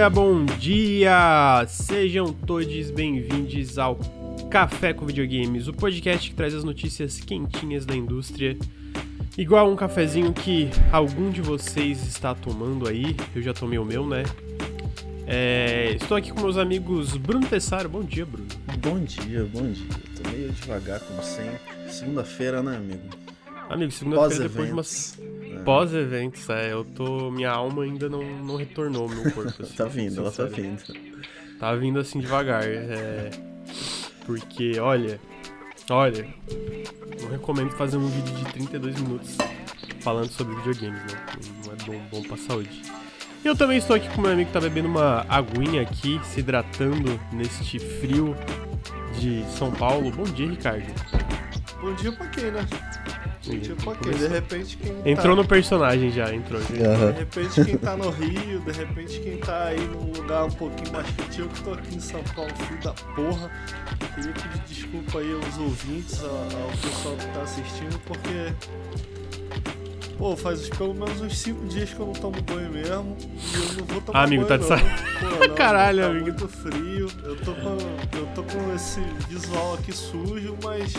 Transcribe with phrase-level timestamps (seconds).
[0.00, 1.66] dia, bom dia!
[1.68, 3.96] Sejam todos bem-vindos ao
[4.50, 8.56] Café com Videogames, o podcast que traz as notícias quentinhas da indústria.
[9.36, 14.06] Igual um cafezinho que algum de vocês está tomando aí, eu já tomei o meu,
[14.06, 14.22] né?
[15.26, 17.90] É, estou aqui com meus amigos Bruno Tessaro.
[17.90, 18.48] Bom dia, Bruno.
[18.78, 19.86] Bom dia, bom dia.
[20.16, 21.60] Tô meio devagar, como sempre.
[21.90, 23.02] Segunda-feira, né, amigo?
[23.68, 25.18] Amigo, segunda-feira depois de umas.
[25.60, 25.64] É.
[25.64, 26.72] Pós-eventos, é.
[26.72, 27.30] Eu tô.
[27.30, 29.50] Minha alma ainda não, não retornou ao meu corpo.
[29.62, 30.82] Assim, tá vindo, ela tá vindo.
[31.58, 32.64] Tá vindo assim devagar.
[32.64, 33.30] É.
[34.24, 35.20] Porque, olha.
[35.90, 36.26] Olha.
[37.20, 39.36] Não recomendo fazer um vídeo de 32 minutos
[40.00, 41.26] falando sobre videogames, né?
[41.66, 42.82] Não é bom, bom pra saúde.
[43.44, 47.18] Eu também estou aqui com meu amigo que tá bebendo uma aguinha aqui, se hidratando
[47.32, 48.36] neste frio
[49.18, 50.10] de São Paulo.
[50.10, 50.86] Bom dia, Ricardo.
[51.80, 52.66] Bom dia pra quem, né?
[53.84, 54.12] Pra quem?
[54.12, 56.60] De repente quem tá- Entrou no personagem já, entrou.
[56.60, 56.68] Já.
[56.90, 57.12] Uhum.
[57.12, 60.92] De repente quem tá no Rio, de repente quem tá aí num lugar um pouquinho
[60.92, 61.40] mais quente.
[61.40, 63.50] Eu que tô aqui em São Paulo, filho da porra.
[64.14, 68.52] Queria pedir desculpa aí aos ouvintes, ao pessoal que tá assistindo, porque
[70.20, 73.16] Pô, faz pelo menos uns 5 dias que eu não tomo banho mesmo.
[73.22, 74.62] E eu não vou tomar ah, amigo, banho.
[74.62, 75.48] Amigo, tá de sa...
[75.56, 76.24] Caralho, tá amigo.
[76.26, 77.06] muito frio.
[77.24, 77.78] Eu tô, com,
[78.18, 80.92] eu tô com esse visual aqui sujo, mas.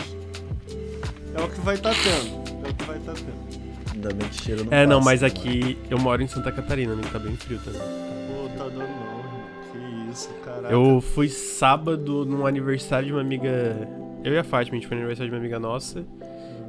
[1.34, 2.66] É o que vai tá tendo.
[2.66, 3.62] É o que vai tá tendo.
[3.94, 5.26] Ainda bem que cheiro não É, passa, não, mas né?
[5.28, 7.80] aqui eu moro em Santa Catarina, amigo, tá bem frio também.
[7.80, 10.70] Pô, tá dando não, Que isso, caralho.
[10.70, 13.88] Eu fui sábado num aniversário de uma amiga.
[14.24, 16.04] Eu e a Fátima, a gente foi no aniversário de uma amiga nossa.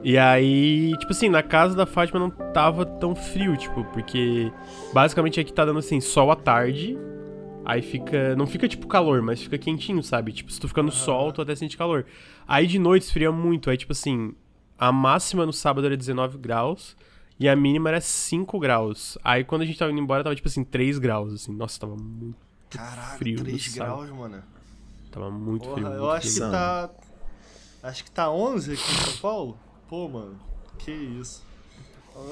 [0.04, 4.52] E aí, tipo assim, na casa da Fátima não tava tão frio, tipo, porque
[4.94, 6.98] basicamente aqui tá dando assim, sol à tarde.
[7.66, 8.36] Aí fica.
[8.36, 10.34] Não fica tipo calor, mas fica quentinho, sabe?
[10.34, 12.06] Tipo, se tu fica no sol, tu até sente calor.
[12.46, 13.70] Aí de noite esfria muito.
[13.70, 14.34] Aí, tipo assim,
[14.78, 16.96] a máxima no sábado era 19 graus
[17.40, 19.18] e a mínima era 5 graus.
[19.24, 21.54] Aí quando a gente tava indo embora, tava tipo assim, 3 graus, assim.
[21.54, 22.38] Nossa, tava muito
[22.70, 23.40] Caraca, frio.
[23.44, 24.44] 3 graus, mano.
[25.12, 25.88] Tava muito Porra, frio.
[25.88, 26.46] eu muito acho frio.
[26.46, 26.90] que tá.
[27.84, 29.58] Acho que tá 11 aqui em São Paulo.
[29.88, 30.40] Pô, mano,
[30.80, 31.44] que isso.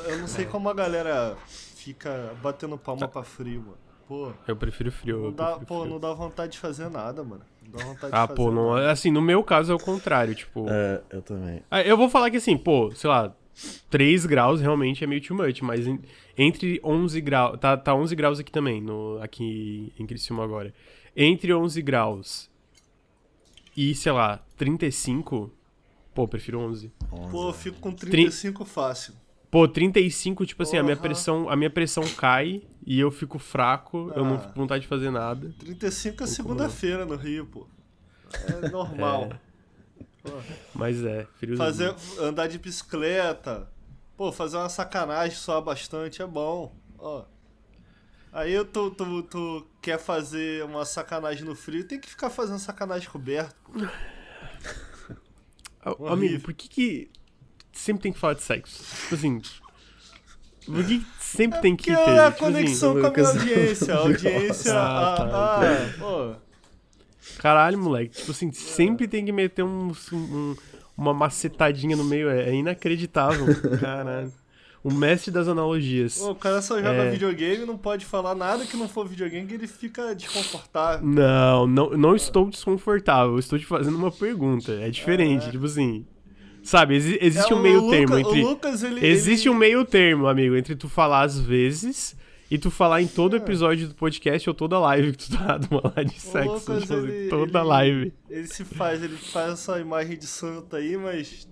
[0.06, 3.78] Eu não sei como a galera fica batendo palma pra frio, mano.
[4.12, 5.18] Pô, Eu prefiro frio.
[5.20, 5.94] não eu dá, prefiro pô, frio.
[5.94, 7.44] não dá vontade de fazer nada, mano.
[7.64, 8.92] Não dá vontade Ah, de fazer pô, não, nada.
[8.92, 10.66] assim, no meu caso é o contrário, tipo.
[10.70, 11.62] É, eu também.
[11.72, 13.34] Ah, Eu vou falar que assim, pô, sei lá,
[13.90, 16.02] 3 graus realmente é meio too much, mas em-
[16.38, 20.74] entre 11 graus, tá, tá 11 graus aqui também, no, aqui em Criciúma agora.
[21.16, 22.50] Entre 11 graus
[23.78, 25.50] e, sei lá, 35,
[26.14, 26.92] pô, prefiro 11.
[27.32, 29.14] Pô, eu fico com 35 fácil.
[29.52, 34.10] Pô, 35, tipo assim, a minha pressão, a minha pressão cai e eu fico fraco,
[34.16, 34.40] eu não Ah.
[34.40, 35.54] fico com vontade de fazer nada.
[35.60, 37.68] 35 é segunda-feira no Rio, pô.
[38.34, 39.30] É normal.
[40.24, 40.32] Pô,
[40.74, 41.58] Mas é, friozinho.
[41.58, 43.68] fazer, andar de bicicleta.
[44.16, 46.74] Pô, fazer uma sacanagem só bastante é bom.
[46.98, 47.26] Ó.
[48.32, 53.10] Aí tu, tu, tu quer fazer uma sacanagem no frio, tem que ficar fazendo sacanagem
[53.10, 53.54] coberto.
[53.66, 53.72] Pô.
[55.84, 56.14] Ah.
[56.14, 57.12] Amigo, por que que
[57.72, 58.84] sempre tem que falar de sexo?
[59.04, 59.42] Tipo assim.
[60.66, 61.92] Por que sempre tem que ter?
[61.92, 63.94] é a tipo assim, conexão com a minha audiência.
[63.94, 64.74] A audiência.
[64.74, 66.36] Ah, tá, ah, ah, pô.
[67.40, 68.18] caralho, moleque.
[68.18, 70.56] Tipo assim, sempre tem que meter um, um-
[70.96, 72.30] uma macetadinha no meio.
[72.30, 73.46] É, é inacreditável.
[73.80, 74.32] Caralho.
[74.84, 76.18] O mestre das analogias.
[76.18, 77.12] Pô, o cara só joga É.
[77.12, 81.06] videogame, não pode falar nada que não for videogame, que ele fica desconfortável.
[81.08, 83.38] Não, não, não estou desconfortável.
[83.38, 84.72] Estou te fazendo uma pergunta.
[84.74, 85.52] É diferente, É.
[85.52, 86.06] tipo assim.
[86.64, 88.42] Sabe, exi- existe É, um meio Luca- termo o entre.
[88.44, 92.16] Lucas, ele, Existe ele- um meio termo, amigo, entre tu falar às vezes
[92.52, 93.40] e tu falar em todo É.
[93.40, 96.50] episódio do podcast ou toda live que tu tá numa lá de sexo.
[96.52, 98.14] Lucas, tipo assim, ele- toda ele- live.
[98.30, 101.48] Ele se faz, ele faz essa imagem de santo aí, mas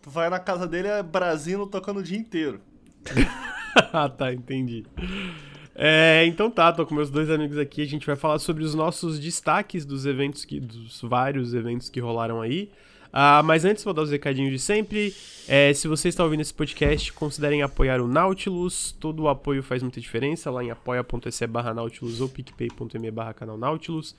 [0.00, 2.60] tu vai na casa dele é Brasino tocando o dia inteiro.
[3.92, 4.84] ah, tá, entendi.
[5.74, 7.82] É, então tá, tô com meus dois amigos aqui.
[7.82, 10.60] A gente vai falar sobre os nossos destaques dos eventos que.
[10.60, 12.70] dos vários eventos que rolaram aí.
[13.12, 15.14] Ah, mas antes, vou dar os recadinhos de sempre.
[15.46, 18.92] É, se você está ouvindo esse podcast, considerem apoiar o Nautilus.
[18.98, 23.58] Todo o apoio faz muita diferença lá em apoia.se barra Nautilus ou picpay.me barra canal
[23.58, 24.16] Nautilus.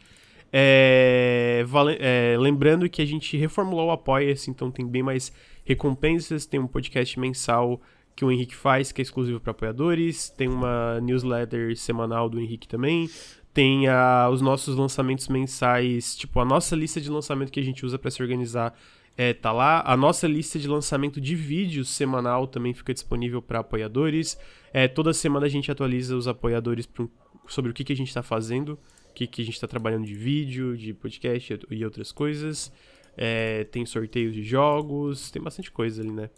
[0.56, 1.66] É,
[2.00, 5.34] é, lembrando que a gente reformulou o Apoia-se, então tem bem mais
[5.66, 6.46] recompensas.
[6.46, 7.82] Tem um podcast mensal
[8.16, 10.30] que o Henrique faz, que é exclusivo para apoiadores.
[10.30, 13.10] Tem uma newsletter semanal do Henrique também.
[13.54, 17.86] Tem ah, os nossos lançamentos mensais, tipo, a nossa lista de lançamento que a gente
[17.86, 18.74] usa para se organizar
[19.16, 19.84] é, tá lá.
[19.86, 24.40] A nossa lista de lançamento de vídeos semanal também fica disponível para apoiadores.
[24.74, 27.12] É, toda semana a gente atualiza os apoiadores pro-
[27.48, 28.80] sobre o que, que a gente está fazendo,
[29.10, 32.74] o que, que a gente está trabalhando de vídeo, de podcast e outras coisas.
[33.16, 36.32] É, tem sorteios de jogos, tem bastante coisa ali, né?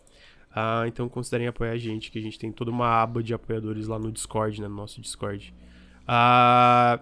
[0.53, 3.87] Ah, então considerem apoiar a gente, que a gente tem toda uma aba de apoiadores
[3.87, 5.53] lá no Discord, né, no nosso Discord.
[6.07, 6.99] Ah,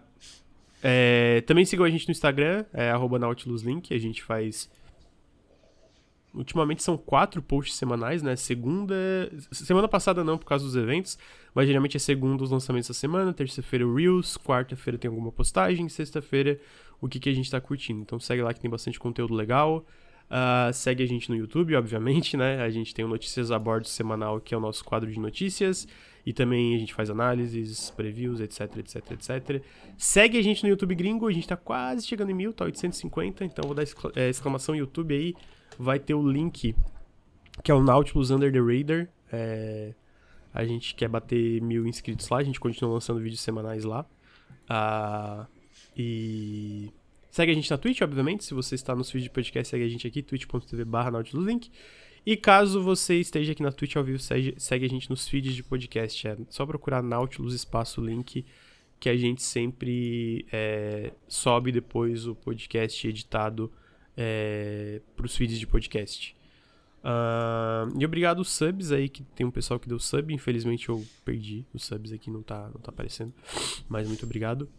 [0.86, 4.70] É, também sigam a gente no Instagram, é nautiluslink, a gente faz...
[6.34, 8.36] Ultimamente são quatro posts semanais, né?
[8.36, 8.96] Segunda...
[9.52, 11.18] Semana passada não, por causa dos eventos,
[11.56, 15.88] mas geralmente é segunda os lançamentos da semana, terça-feira o Reels, quarta-feira tem alguma postagem,
[15.88, 16.60] sexta-feira
[17.00, 18.02] o que, que a gente tá curtindo.
[18.02, 19.86] Então segue lá que tem bastante conteúdo legal.
[20.26, 22.62] Uh, segue a gente no YouTube, obviamente, né?
[22.62, 25.88] A gente tem o Notícias a Bordo semanal, que é o nosso quadro de notícias.
[26.25, 29.64] E também a gente faz análises, previews, etc, etc, etc.
[29.98, 33.44] Segue a gente no YouTube gringo, a gente tá quase chegando em mil, tá 850,
[33.44, 33.84] então vou dar
[34.16, 35.36] é, exclamação YouTube aí.
[35.78, 36.75] Vai ter o link,
[37.64, 39.10] que é o Nautilus Under the Radar.
[39.31, 39.94] É,
[40.54, 44.06] a gente quer bater mil inscritos lá, a gente continua lançando vídeos semanais lá.
[44.69, 45.46] Uh,
[45.98, 46.92] e
[47.30, 48.44] segue a gente na Twitch, obviamente.
[48.44, 51.72] Se você está nos feeds de podcast, segue a gente aqui, twitch.tv barra Nautiluslink.
[52.25, 55.54] E caso você esteja aqui na Twitch ao vivo, segue, segue a gente nos feeds
[55.54, 56.28] de podcast.
[56.28, 58.46] É só procurar Nautilus Espaço Link,
[59.00, 63.70] que a gente sempre é, sobe depois o podcast editado
[64.16, 66.36] é, para os feeds de podcast.
[67.04, 70.34] Uh, e obrigado aos subs aí, que tem um pessoal que deu sub.
[70.34, 73.34] Infelizmente eu perdi os subs aqui, não tá, não tá aparecendo.
[73.90, 74.69] Mas muito obrigado.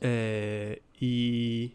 [0.00, 1.72] É, e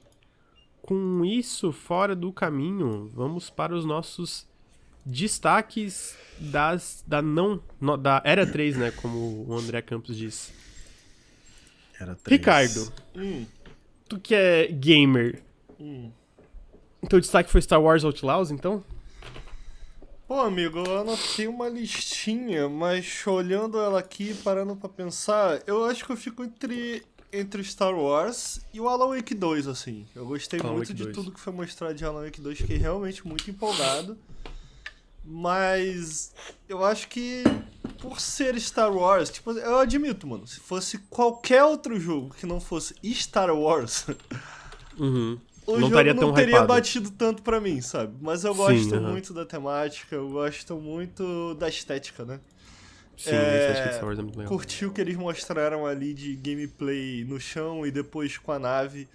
[0.84, 4.46] com isso fora do caminho, vamos para os nossos
[5.06, 10.54] destaques das da não no, da era 3, né, como o André Campos diz.
[12.00, 12.38] Era 3.
[12.38, 13.46] Ricardo, hum.
[14.10, 15.42] tu que é gamer.
[15.80, 16.12] Hum.
[17.02, 18.84] Então o destaque foi Star Wars Outlaws, então?
[20.28, 26.06] Pô, amigo, eu anotei uma listinha, mas olhando ela aqui, parando pra pensar, eu acho
[26.06, 27.04] que eu fico entre
[27.34, 30.06] entre o Star Wars e o Alan Wake 2, assim.
[30.16, 31.16] Eu gostei Alan muito Wake de 2.
[31.16, 34.16] tudo que foi mostrado de Alan Wake 2, fiquei realmente muito empolgado.
[35.26, 36.34] Mas
[36.70, 37.44] eu acho que
[37.98, 42.60] por ser Star Wars, tipo, eu admito, mano, se fosse qualquer outro jogo que não
[42.62, 44.06] fosse Star Wars,
[45.00, 45.40] uhum.
[45.66, 46.68] o não jogo não teria hypado.
[46.68, 48.14] batido tanto pra mim, sabe?
[48.22, 49.12] Mas eu gosto Sim, uhum.
[49.12, 52.40] muito da temática, eu gosto muito da estética, né?
[53.18, 54.52] Sim, é, de Star Wars é muito legal.
[54.52, 59.08] Curti o que eles mostraram ali de gameplay no chão e depois com a nave.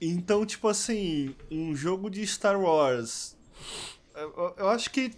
[0.00, 3.36] Então, tipo assim, um jogo de Star Wars.
[4.14, 5.12] Eu, eu acho que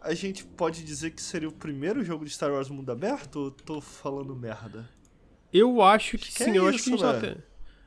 [0.00, 3.50] a gente pode dizer que seria o primeiro jogo de Star Wars mundo aberto ou
[3.50, 4.88] tô falando merda?
[5.52, 7.42] Eu acho que, que sim, é eu isso, acho que a gente né?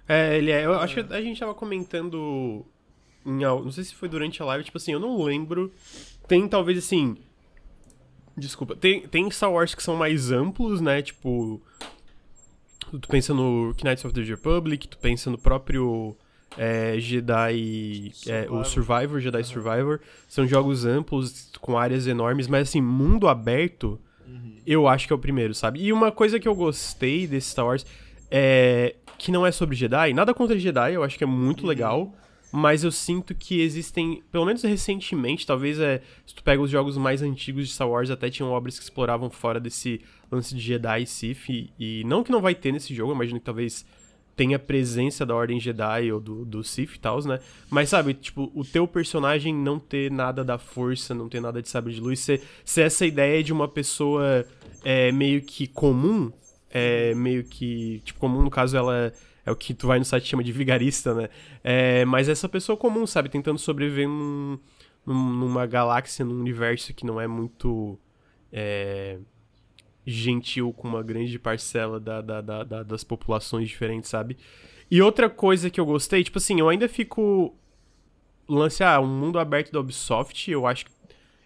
[0.08, 0.66] É, ele é.
[0.66, 0.78] Eu é.
[0.78, 2.66] acho que a gente tava comentando.
[3.26, 5.72] Em, não sei se foi durante a live, tipo assim, eu não lembro.
[6.28, 7.18] Tem talvez assim
[8.36, 8.76] Desculpa.
[8.76, 11.02] Tem, tem Star Wars que são mais amplos, né?
[11.02, 11.62] Tipo.
[12.92, 16.16] Tu pensa no Knights of the Republic, tu pensa no próprio
[16.58, 18.12] é, Jedi.
[18.28, 19.44] É, o Survivor, Jedi uhum.
[19.44, 20.00] Survivor.
[20.28, 24.58] São jogos amplos, com áreas enormes, mas assim, mundo aberto, uhum.
[24.66, 25.82] eu acho que é o primeiro, sabe?
[25.82, 27.86] E uma coisa que eu gostei desse Star Wars
[28.30, 28.96] é.
[29.16, 31.70] Que não é sobre Jedi, nada contra Jedi, eu acho que é muito uhum.
[31.70, 32.14] legal
[32.56, 36.96] mas eu sinto que existem, pelo menos recentemente, talvez é, se tu pega os jogos
[36.96, 40.00] mais antigos de Star Wars, até tinham obras que exploravam fora desse
[40.32, 43.46] lance de Jedi e Sith, e, não que não vai ter nesse jogo, imagino que
[43.46, 43.84] talvez
[44.36, 47.40] tenha presença da Ordem Jedi ou do, do Sith e tal, né?
[47.72, 51.68] Mas sabe, tipo, o teu personagem não ter nada da força, não ter nada de
[51.68, 54.46] sabre de luz, ser, ser essa ideia de uma pessoa
[54.84, 56.32] é, meio que comum,
[56.70, 59.12] é, meio que, tipo, comum no caso ela
[59.46, 61.30] é o que tu vai no site chama de vigarista, né?
[61.64, 63.30] É, mas essa pessoa comum, sabe?
[63.30, 64.58] Tentando sobreviver num,
[65.06, 68.00] numa galáxia, num universo que não é muito
[68.52, 69.20] é,
[70.06, 74.38] gentil com uma grande parcela da, da, da, da, das populações diferentes, sabe?
[74.90, 77.56] E outra coisa que eu gostei, tipo assim, eu ainda fico.
[78.48, 80.86] Lance, ah, um mundo aberto da Ubisoft, eu acho.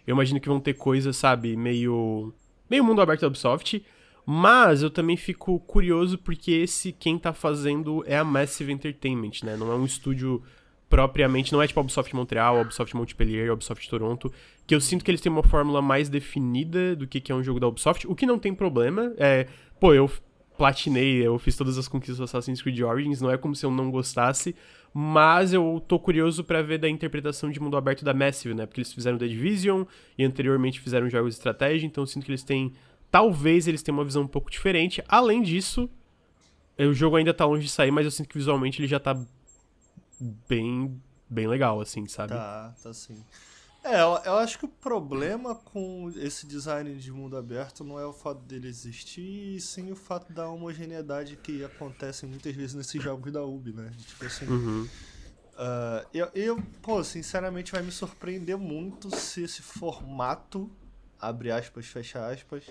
[0.06, 2.32] Eu imagino que vão ter coisas, sabe, meio.
[2.68, 3.82] Meio mundo aberto da Ubisoft.
[4.30, 9.56] Mas eu também fico curioso porque esse quem tá fazendo é a Massive Entertainment, né?
[9.56, 10.42] Não é um estúdio
[10.86, 14.30] propriamente, não é tipo a Ubisoft Montreal, a Ubisoft Montpellier, a Ubisoft Toronto,
[14.66, 17.58] que eu sinto que eles têm uma fórmula mais definida do que, é um jogo
[17.58, 19.14] da Ubisoft, o que não tem problema.
[19.16, 19.46] É,
[19.80, 20.10] pô, eu
[20.58, 23.70] platinei, eu fiz todas as conquistas do Assassin's Creed Origins, não é como se eu
[23.70, 24.54] não gostasse,
[24.92, 28.66] mas eu tô curioso para ver da interpretação de mundo aberto da Massive, né?
[28.66, 29.84] Porque eles fizeram The Division
[30.18, 32.74] e anteriormente fizeram jogos de estratégia, então eu sinto que eles têm
[33.10, 35.02] Talvez eles tenham uma visão um pouco diferente.
[35.08, 35.88] Além disso,
[36.78, 39.18] o jogo ainda tá longe de sair, mas eu sinto que visualmente ele já tá
[40.48, 42.34] bem, bem legal, assim, sabe?
[42.34, 43.24] Tá, tá sim.
[43.82, 48.04] É, eu, eu, acho que o problema com esse design de mundo aberto não é
[48.04, 53.02] o fato dele existir, e sim o fato da homogeneidade que acontece muitas vezes nesses
[53.02, 53.90] jogos da Ubi, né?
[54.06, 54.46] Tipo assim.
[54.46, 54.88] Uhum.
[55.54, 60.70] Uh, eu, eu, pô, sinceramente vai me surpreender muito se esse formato
[61.20, 62.64] abre aspas, fecha aspas,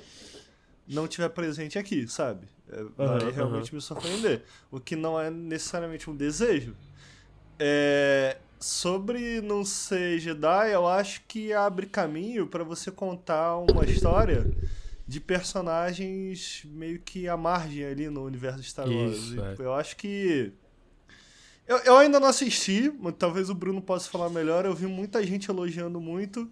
[0.88, 2.48] não tiver presente aqui, sabe?
[2.70, 4.44] É, vai Aham, realmente me surpreender.
[4.72, 6.76] O que não é necessariamente um desejo.
[7.60, 14.50] É, sobre não ser Jedi, eu acho que abre caminho para você contar uma história
[15.08, 19.18] de personagens meio que à margem ali no universo de Star Wars.
[19.18, 19.56] Isso, é.
[19.60, 20.52] Eu acho que.
[21.66, 24.66] Eu, eu ainda não assisti, mas talvez o Bruno possa falar melhor.
[24.66, 26.50] Eu vi muita gente elogiando muito.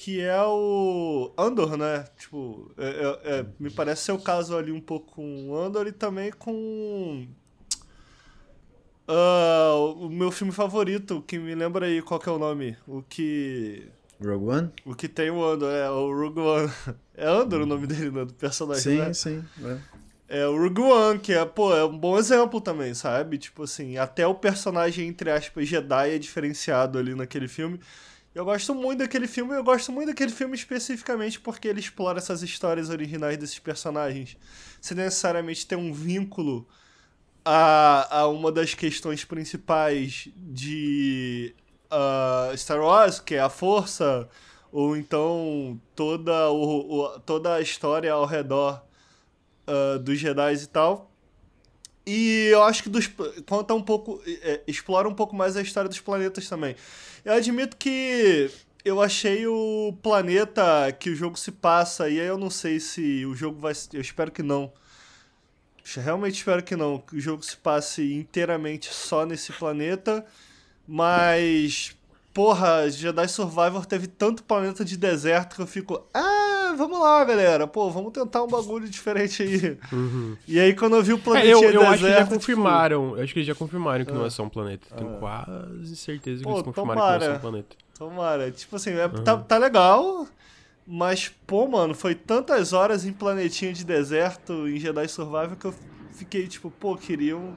[0.00, 2.04] Que é o Andor, né?
[2.16, 5.88] Tipo, é- é- é, me parece ser o caso ali um pouco com o Andor
[5.88, 7.26] e também com.
[9.08, 12.76] ah, o meu filme favorito, que me lembra aí qual que é o nome.
[12.86, 13.88] O que.
[14.22, 14.70] Rogue One?
[14.84, 16.70] O que tem o Andor, é o Rogue One.
[17.20, 18.24] É Andor o nome dele, né?
[18.24, 19.12] Do personagem, Sim, né?
[19.12, 19.44] sim.
[20.28, 20.40] é.
[20.40, 23.36] É o Rogue One, que é, pô, é um bom exemplo também, sabe?
[23.38, 27.80] Tipo assim, até o personagem, entre aspas, Jedi é diferenciado ali naquele filme.
[28.38, 32.40] Eu gosto muito daquele filme, eu gosto muito daquele filme especificamente porque ele explora essas
[32.40, 34.36] histórias originais desses personagens.
[34.80, 36.64] Sem necessariamente ter um vínculo
[37.44, 41.54] a, a uma das questões principais de
[41.90, 44.28] ah, Star Wars, que é a força,
[44.72, 48.82] ou então toda, o, o- toda a história ao redor
[49.66, 51.10] ah, dos Jedi e tal.
[52.10, 53.06] E eu acho que dos,
[53.46, 56.74] conta um pouco, é, explora um pouco mais a história dos planetas também.
[57.22, 58.50] Eu admito que
[58.82, 63.26] eu achei o planeta que o jogo se passa, e aí eu não sei se
[63.26, 63.74] o jogo vai.
[63.92, 64.72] Eu espero que não.
[65.96, 70.24] Realmente espero que não, que o jogo se passe inteiramente só nesse planeta,
[70.86, 71.94] mas.
[72.42, 76.06] Porra, Jedi Survivor teve tanto planeta de deserto que eu fico.
[76.14, 77.66] Ah, vamos lá, galera.
[77.66, 79.76] Pô, vamos tentar um bagulho diferente aí.
[80.46, 81.88] E aí, quando eu vi o É, planeta eu, de eu deserto.
[81.94, 83.16] acho que já tipo, confirmaram.
[83.16, 84.26] Eu acho que eles já confirmaram que não Ah.
[84.28, 84.86] é só um planeta.
[84.96, 87.36] Tenho quase certeza que Pô, eles confirmaram que não é só tomara.
[87.36, 87.76] um planeta.
[87.98, 88.50] Tomara.
[88.52, 90.28] Tipo assim, é- tá, tá legal.
[90.86, 95.74] Mas, pô, mano, foi tantas horas em planetinha de deserto em Jedi Survival que eu
[96.12, 97.56] fiquei tipo, pô, queriam.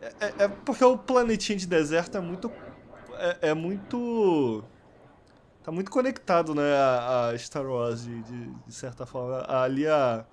[0.00, 2.50] É, é- é porque o planetinha de deserto é muito.
[3.22, 4.64] É, é muito.
[5.62, 9.44] Tá muito conectado, né, a, a Star Wars, de, de, de certa forma.
[9.48, 10.24] Ali a.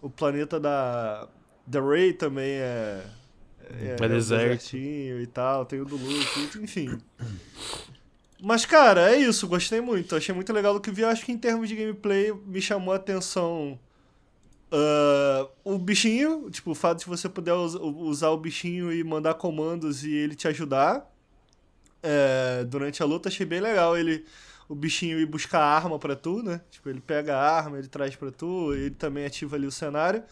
[0.00, 1.28] O planeta da.
[1.66, 3.04] Da Rey também é.
[3.70, 4.08] É deserto.
[4.08, 6.98] desertinho e tal, tem o do Luke, enfim.
[8.40, 10.16] Mas, cara, é isso, gostei muito.
[10.16, 11.04] Achei muito legal o que vi.
[11.04, 13.78] Acho que em termos de gameplay me chamou a atenção
[14.70, 19.34] ah, o bichinho, tipo, o fato de você poder us- usar o bichinho e mandar
[19.34, 21.08] comandos e ele te ajudar
[22.02, 23.28] é, durante a luta.
[23.28, 24.24] Achei bem legal ele,
[24.68, 26.60] o bichinho ir buscar arma pra tu, né?
[26.70, 30.22] Tipo, ele pega a arma, ele traz pra tu, ele também ativa ali o cenário.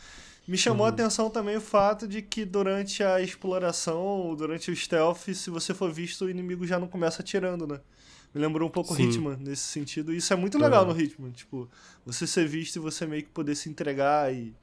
[0.49, 5.33] Me chamou a atenção também o fato de que durante a exploração, durante o stealth,
[5.33, 7.79] se você for visto, o inimigo já não começa atirando, né?
[8.35, 9.05] Me lembrou um pouco Sim.
[9.05, 10.13] Hitman nesse sentido.
[10.13, 10.95] E isso é muito legal Aham.
[10.95, 11.31] no Hitman.
[11.31, 11.69] Tipo,
[12.05, 14.55] você ser visto e você meio que poder se entregar e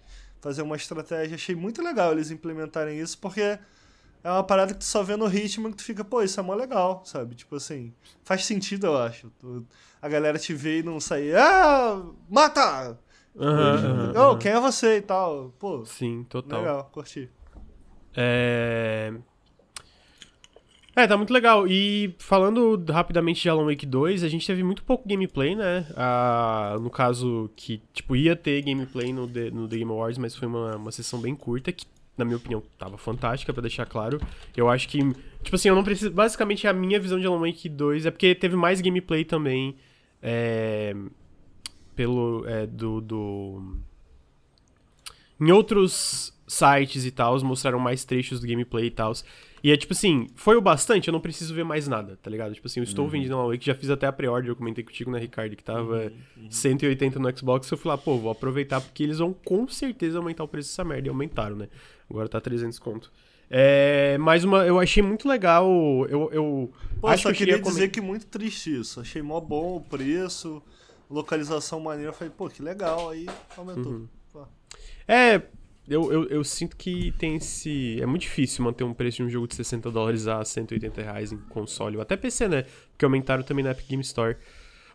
[0.41, 1.35] fazer uma estratégia.
[1.35, 3.57] Achei muito legal eles implementarem isso, porque
[4.23, 6.43] é uma parada que tu só vê no Hitman que tu fica, pô, isso é
[6.43, 7.35] mó legal, sabe?
[7.35, 7.93] Tipo assim,
[8.23, 9.29] faz sentido, eu acho.
[9.39, 9.65] Tu-
[10.01, 12.99] a galera te vê e não sair, ah, mata!
[13.35, 15.53] Ô, aham, quem é você e tal?
[15.59, 16.59] Pô, Sim, total.
[16.59, 17.29] legal, curti.
[18.15, 19.13] É...
[20.95, 21.67] É, tá muito legal.
[21.67, 25.85] E falando rapidamente de Alan Wake 2, a gente teve muito pouco gameplay, né?
[25.95, 30.35] Ah, no caso, que, tipo, ia ter gameplay no The, no The Game Awards, mas
[30.35, 31.85] foi uma, uma sessão bem curta, que,
[32.17, 34.19] na minha opinião, tava fantástica, pra deixar claro.
[34.55, 34.99] Eu acho que,
[35.43, 36.11] tipo assim, eu não preciso...
[36.11, 39.75] Basicamente, a minha visão de Alan Wake 2 é porque teve mais gameplay também,
[40.21, 40.95] é...
[41.95, 42.43] Pelo...
[42.47, 43.01] É, do...
[43.01, 43.77] do...
[45.39, 49.13] Em outros sites e tal, mostraram mais trechos do gameplay e tal.
[49.67, 52.53] E é tipo assim, foi o bastante, eu não preciso ver mais nada, tá ligado?
[52.53, 55.11] Tipo assim, eu estou vendendo Alan Wake, já fiz até a pre-order, eu comentei contigo,
[55.11, 56.09] né, Ricardo, que tava
[56.49, 60.45] 180 no Xbox, eu fui lá, pô, vou aproveitar, porque eles vão com certeza aumentar
[60.45, 61.67] o preço dessa merda, e aumentaram, né?
[62.09, 63.11] Agora tá 300 conto.
[63.49, 65.69] É, mais uma, eu achei muito legal,
[66.07, 69.01] eu, eu Pô, acho só que eu queria dizer que muito triste isso.
[69.01, 70.63] Achei mó bom o preço,
[71.09, 72.13] localização maneira.
[72.13, 73.25] Falei, pô, que legal, aí
[73.57, 73.91] aumentou.
[73.91, 74.07] Uhum.
[75.05, 75.41] É,
[75.89, 78.01] eu, eu, eu sinto que tem esse.
[78.01, 81.31] É muito difícil manter um preço de um jogo de 60 dólares a 180 reais
[81.31, 82.65] em console, ou até PC, né?
[82.91, 84.35] Porque aumentaram também na Epic Game Store.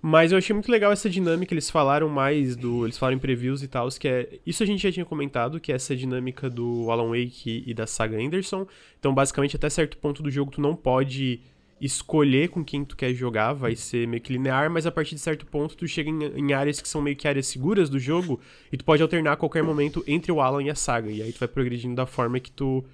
[0.05, 2.85] Mas eu achei muito legal essa dinâmica, eles falaram mais do.
[2.85, 4.41] Eles falaram em previews e tal, que é.
[4.45, 7.87] Isso a gente já tinha comentado, que é essa dinâmica do Alan Wake e da
[7.87, 8.67] saga Anderson.
[8.99, 11.41] Então, basicamente, até certo ponto do jogo, tu não pode
[11.85, 15.21] escolher com quem tu quer jogar, vai ser meio que linear, mas a partir de
[15.21, 18.41] certo ponto tu chega em, em áreas que são meio que áreas seguras do jogo
[18.71, 21.11] e tu pode alternar a qualquer momento entre o Alan e a saga.
[21.11, 22.85] E aí tu vai progredindo da forma que tu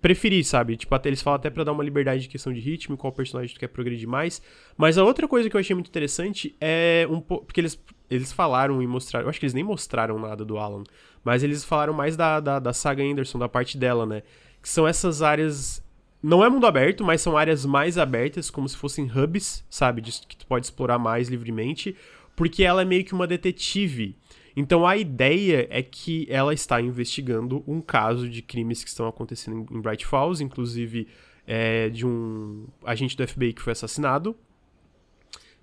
[0.00, 0.76] preferir, sabe?
[0.76, 3.54] Tipo, até eles falam até pra dar uma liberdade de questão de ritmo, qual personagem
[3.54, 4.40] tu quer progredir mais.
[4.76, 7.46] Mas a outra coisa que eu achei muito interessante é um pouco.
[7.46, 7.78] Porque eles
[8.10, 9.26] eles falaram e mostraram.
[9.26, 10.84] Eu acho que eles nem mostraram nada do Alan.
[11.24, 14.22] Mas eles falaram mais da, da, da saga Anderson, da parte dela, né?
[14.62, 15.84] Que são essas áreas.
[16.22, 20.00] Não é mundo aberto, mas são áreas mais abertas, como se fossem hubs, sabe?
[20.00, 21.94] De, que tu pode explorar mais livremente.
[22.34, 24.16] Porque ela é meio que uma detetive.
[24.56, 29.66] Então a ideia é que ela está investigando um caso de crimes que estão acontecendo
[29.70, 31.06] em Bright Falls, inclusive
[31.46, 34.36] é, de um agente do FBI que foi assassinado.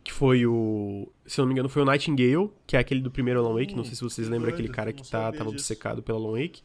[0.01, 1.11] Que foi o.
[1.25, 3.73] Se não me engano, foi o Nightingale, que é aquele do primeiro Alan Wake.
[3.73, 6.61] Hum, não sei se vocês lembram aquele cara que tá, tava obcecado pelo Alan Wake.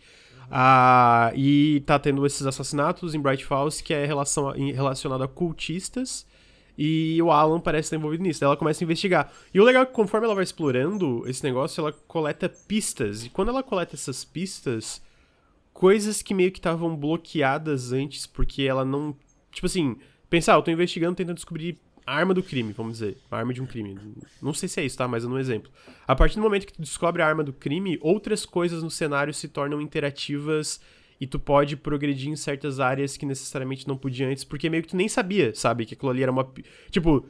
[0.50, 6.26] Ah, e tá tendo esses assassinatos em Bright Falls que é relação, relacionado a cultistas
[6.82, 8.42] e o Alan parece estar envolvido nisso.
[8.42, 9.30] Ela começa a investigar.
[9.52, 13.22] E o legal é que conforme ela vai explorando esse negócio, ela coleta pistas.
[13.26, 15.02] E quando ela coleta essas pistas,
[15.74, 19.14] coisas que meio que estavam bloqueadas antes, porque ela não.
[19.52, 19.96] Tipo assim,
[20.30, 21.78] pensar, ah, eu tô investigando, tentando descobrir
[22.10, 23.16] a arma do crime, vamos dizer.
[23.30, 23.96] A arma de um crime.
[24.42, 25.06] Não sei se é isso, tá?
[25.06, 25.70] Mas é um exemplo.
[26.08, 29.32] A partir do momento que tu descobre a arma do crime, outras coisas no cenário
[29.32, 30.80] se tornam interativas
[31.20, 34.88] e tu pode progredir em certas áreas que necessariamente não podia antes, porque meio que
[34.88, 35.86] tu nem sabia, sabe?
[35.86, 36.52] Que aquilo ali era uma.
[36.90, 37.24] Tipo,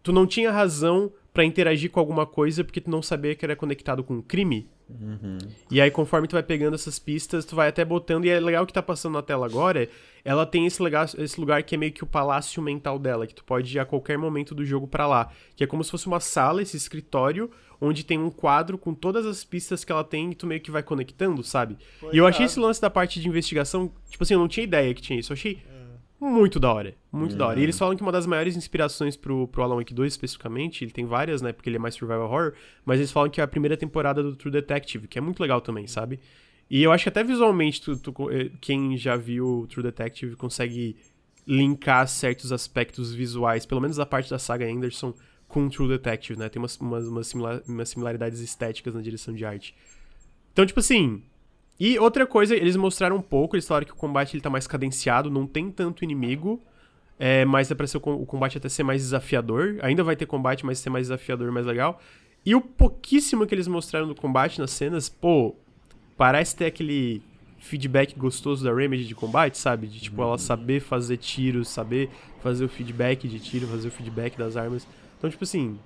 [0.00, 3.54] tu não tinha razão para interagir com alguma coisa porque tu não sabia que era
[3.54, 4.68] conectado com um crime.
[4.90, 5.38] Uhum.
[5.70, 8.24] E aí, conforme tu vai pegando essas pistas, tu vai até botando.
[8.24, 9.88] E é legal que tá passando na tela agora.
[10.24, 13.36] Ela tem esse lugar, esse lugar que é meio que o palácio mental dela, que
[13.36, 15.30] tu pode ir a qualquer momento do jogo para lá.
[15.54, 17.48] Que é como se fosse uma sala, esse escritório,
[17.80, 20.72] onde tem um quadro com todas as pistas que ela tem e tu meio que
[20.72, 21.76] vai conectando, sabe?
[22.00, 24.64] Foi e eu achei esse lance da parte de investigação, tipo assim, eu não tinha
[24.64, 25.30] ideia que tinha isso.
[25.30, 25.77] Eu achei é.
[26.20, 26.94] Muito da hora.
[27.12, 27.60] Muito da hora.
[27.60, 27.78] E eles uhum.
[27.78, 31.40] falam que uma das maiores inspirações pro, pro Alan Wake 2, especificamente, ele tem várias,
[31.40, 31.52] né?
[31.52, 34.34] Porque ele é mais survival horror, mas eles falam que é a primeira temporada do
[34.34, 36.18] True Detective, que é muito legal também, sabe?
[36.70, 40.96] E eu acho que até visualmente, tu, tu, eh, quem já viu True Detective consegue
[41.46, 45.14] linkar certos aspectos visuais, pelo menos a parte da saga Anderson,
[45.46, 46.48] com True Detective, né?
[46.48, 49.74] Tem umas, umas, umas, similar, umas similaridades estéticas na direção de arte.
[50.52, 51.22] Então, tipo assim.
[51.78, 54.66] E outra coisa, eles mostraram um pouco, eles falaram que o combate ele tá mais
[54.66, 56.60] cadenciado, não tem tanto inimigo,
[57.18, 59.76] é, mas é pra ser o, o combate até ser mais desafiador.
[59.82, 62.00] Ainda vai ter combate, mas ser mais desafiador, mais legal.
[62.44, 65.54] E o pouquíssimo que eles mostraram do combate nas cenas, pô,
[66.16, 67.22] parece ter aquele
[67.58, 69.86] feedback gostoso da Remedy de combate, sabe?
[69.86, 72.08] De tipo, ela saber fazer tiros, saber
[72.40, 74.86] fazer o feedback de tiro, fazer o feedback das armas.
[75.18, 75.78] Então, tipo assim.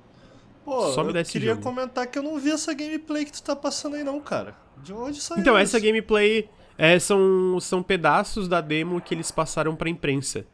[0.65, 1.63] Pô, só me eu queria jogo.
[1.63, 4.55] comentar que eu não vi essa gameplay que tu tá passando aí, não, cara.
[4.83, 5.77] De onde saiu Então, isso?
[5.77, 6.49] essa gameplay
[6.79, 10.47] é, são, são pedaços da demo que eles passaram pra imprensa.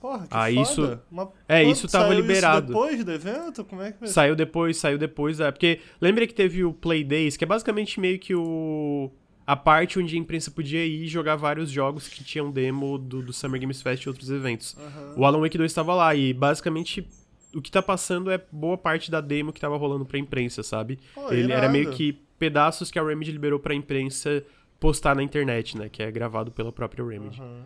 [0.00, 0.50] Porra, que ah, foda.
[0.50, 1.00] isso.
[1.10, 2.66] Mas, é, isso tava saiu liberado.
[2.72, 3.64] Isso depois do evento?
[3.64, 5.40] Como é que Saiu depois, saiu depois.
[5.40, 9.10] É, porque lembra que teve o Play Days, que é basicamente meio que o.
[9.46, 13.32] A parte onde a imprensa podia ir jogar vários jogos que tinham demo do, do
[13.32, 14.74] Summer Games Fest e outros eventos.
[14.78, 15.20] Uhum.
[15.22, 17.06] O Alan Wake 2 estava lá e basicamente
[17.54, 20.98] o que tá passando é boa parte da demo que tava rolando pra imprensa, sabe?
[21.14, 21.52] Pô, Ele irado.
[21.52, 24.44] era meio que pedaços que a Remedy liberou pra imprensa
[24.78, 25.88] postar na internet, né?
[25.88, 27.40] Que é gravado pela própria Remedy.
[27.40, 27.62] Uhum.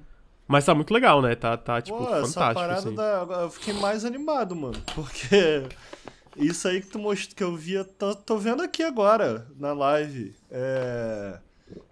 [0.46, 1.34] Mas tá muito legal, né?
[1.34, 2.40] Tá, tá tipo, Pô, fantástico.
[2.40, 2.94] Essa parada assim.
[2.94, 3.42] da...
[3.42, 4.80] Eu fiquei mais animado, mano.
[4.94, 5.64] Porque
[6.36, 10.34] isso aí que tu mostrou, que eu via, tô, tô vendo aqui agora, na live.
[10.50, 11.38] É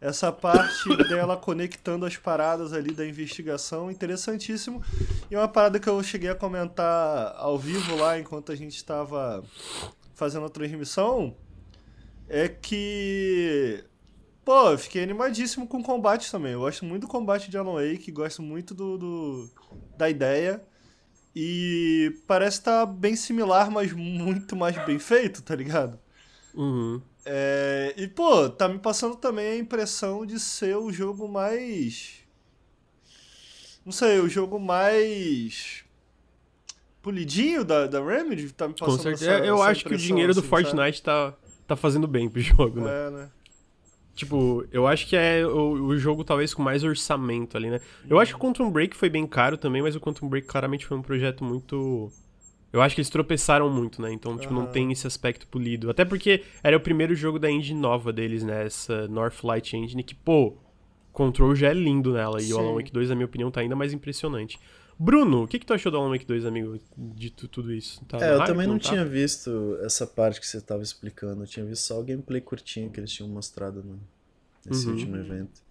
[0.01, 4.83] essa parte dela conectando as paradas ali da investigação, interessantíssimo.
[5.31, 9.43] E uma parada que eu cheguei a comentar ao vivo lá enquanto a gente estava
[10.15, 11.37] fazendo a transmissão
[12.29, 13.85] é que
[14.45, 16.53] pô, eu fiquei animadíssimo com o combate também.
[16.53, 19.51] Eu gosto muito do combate de Alan Wake, gosto muito do, do
[19.97, 20.63] da ideia.
[21.35, 25.99] E parece estar tá bem similar, mas muito mais bem feito, tá ligado?
[26.55, 27.03] Uhum.
[27.29, 32.21] É, e, pô, tá me passando também a impressão de ser o jogo mais.
[33.85, 35.85] Não sei, o jogo mais.
[37.03, 38.53] polidinho da, da Remedy?
[38.53, 39.33] Tá me passando Com certeza.
[39.33, 41.35] Essa, eu essa acho que o dinheiro assim, do Fortnite tá,
[41.67, 42.91] tá fazendo bem pro jogo, né?
[42.91, 43.31] É, né?
[44.15, 47.81] Tipo, eu acho que é o, o jogo talvez com mais orçamento ali, né?
[48.09, 50.87] Eu acho que o Quantum Break foi bem caro também, mas o Quantum Break claramente
[50.87, 52.11] foi um projeto muito
[52.77, 54.13] eu acho que eles tropeçaram muito, né?
[54.13, 54.61] Então, tipo, uhum.
[54.61, 55.89] não tem esse aspecto polido.
[55.89, 58.67] Até porque era o primeiro jogo da engine nova deles, né?
[58.67, 60.59] Essa Northlight Engine, que, pô,
[61.11, 62.39] Control já é lindo nela.
[62.39, 62.51] Sim.
[62.51, 64.61] E o Alan Wake 2, na minha opinião, tá ainda mais impressionante.
[64.99, 68.05] Bruno, o que, que tu achou do Alan Wake 2, amigo, de tudo isso?
[68.05, 68.91] Tá é, eu também não, não tá?
[68.91, 71.45] tinha visto essa parte que você tava explicando.
[71.45, 73.99] Eu tinha visto só o gameplay curtinho que eles tinham mostrado no,
[74.67, 74.93] nesse uhum.
[74.93, 75.66] último evento.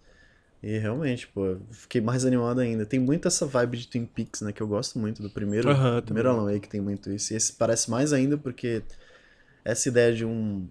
[0.62, 2.84] E realmente, pô, fiquei mais animado ainda.
[2.84, 4.52] Tem muito essa vibe de Twin Peaks, né?
[4.52, 5.68] Que eu gosto muito do primeiro.
[5.70, 7.32] Uhum, primeiro Alan Wake tem muito isso.
[7.32, 8.82] E esse parece mais ainda porque
[9.64, 10.68] essa ideia de um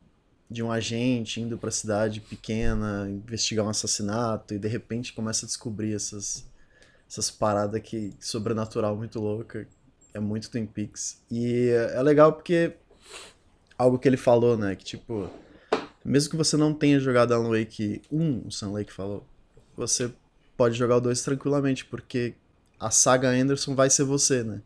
[0.50, 5.48] de um agente indo para cidade pequena investigar um assassinato e de repente começa a
[5.48, 6.46] descobrir essas
[7.10, 9.68] essas paradas que sobrenatural muito louca
[10.14, 12.74] é muito Twin Peaks e é legal porque
[13.78, 14.76] algo que ele falou, né?
[14.76, 15.30] Que tipo,
[16.04, 19.26] mesmo que você não tenha jogado Alan Wake 1, o Sam Lake falou,
[19.76, 20.12] você
[20.58, 22.34] pode jogar o 2 tranquilamente, porque
[22.80, 24.62] a saga Anderson vai ser você, né?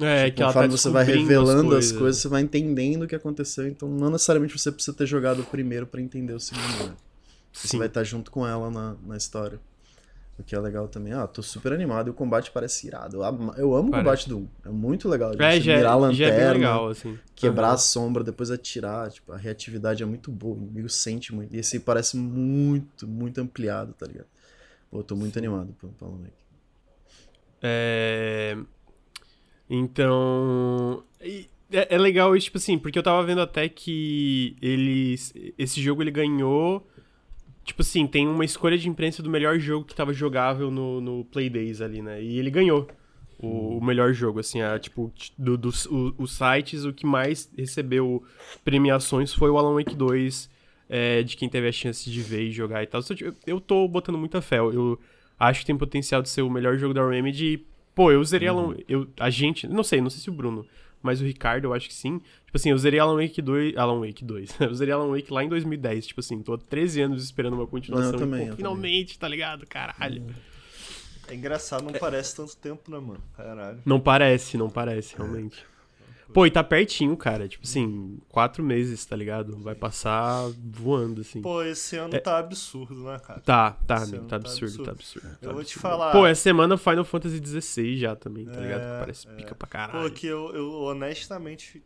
[0.00, 2.16] É, Tipo, que tá conforme você vai revelando as coisas.
[2.18, 2.22] né?
[2.22, 3.68] você vai entendendo o que aconteceu.
[3.68, 6.96] Então, não necessariamente você precisa ter jogado o primeiro pra entender o segundo, né?
[7.52, 9.60] Você vai estar junto com ela na, na história.
[10.38, 11.12] O que é legal também.
[11.12, 13.18] Ah, tô super animado e o combate parece irado.
[13.56, 14.48] Eu, amo o combate do 1.
[14.64, 15.32] É muito legal.
[15.38, 17.18] É, já, mirar a é- já é lanterna, legal, assim.
[17.36, 17.74] quebrar Aham.
[17.74, 19.10] a sombra, depois atirar.
[19.10, 20.56] Tipo, a reatividade é muito boa.
[20.56, 21.54] O inimigo sente muito.
[21.54, 24.26] E esse parece muito, muito ampliado, tá ligado?
[24.92, 26.32] Pô, tô muito animado pro Alan Wake.
[27.62, 28.56] É...
[29.68, 31.02] Então.
[31.72, 35.32] É, é legal isso, tipo assim, porque eu tava vendo até que eles.
[35.58, 36.86] Esse jogo ele ganhou.
[37.64, 41.24] Tipo assim, tem uma escolha de imprensa do melhor jogo que tava jogável no, no
[41.24, 42.20] Playdays ali, né?
[42.22, 42.88] E ele ganhou
[43.38, 47.48] o, o melhor jogo, assim, a, tipo, do, dos o- os sites, o que mais
[47.56, 48.22] recebeu
[48.64, 50.50] premiações foi o Alan Wake 2,
[50.94, 53.02] é, de quem teve a chance de ver e jogar e tal.
[53.02, 54.58] Tipo, Eu tô botando muita fé.
[54.58, 55.00] Eu
[55.40, 57.54] acho que tem potencial de ser o melhor jogo da Remedy.
[57.54, 60.66] E, pô, eu zerei Alan eu A gente, não sei, não sei se o Bruno,
[61.02, 62.18] mas o Ricardo, eu acho que sim.
[62.44, 63.74] Tipo assim, eu zerei Alan Wake 2.
[63.74, 64.54] Alan Wake 2.
[64.60, 66.08] eu zerei Alan Wake lá em 2010.
[66.08, 68.12] Tipo assim, tô há 13 anos esperando uma continuação.
[68.12, 69.66] Não, eu também, e, pô, eu finalmente, tá ligado?
[69.66, 70.26] Caralho.
[71.26, 73.22] É engraçado, não parece tanto tempo, né, mano?
[73.34, 73.80] Caralho.
[73.86, 75.64] Não parece, não parece, realmente.
[76.32, 77.46] Pô, e tá pertinho, cara.
[77.48, 79.56] Tipo assim, quatro meses, tá ligado?
[79.58, 81.40] Vai passar voando, assim.
[81.42, 83.40] Pô, esse ano tá absurdo, né, cara?
[83.40, 84.84] Tá, tá, Esse amigo, tá tá absurdo, absurdo.
[84.84, 85.28] tá absurdo.
[85.28, 85.82] tá Eu vou te absurdo.
[85.82, 86.12] falar.
[86.12, 88.82] Pô, essa semana Final Fantasy XVI já também, tá ligado?
[88.82, 89.32] É, Parece é.
[89.32, 90.10] pica pra Pô, caralho.
[90.10, 91.82] que eu, eu honestamente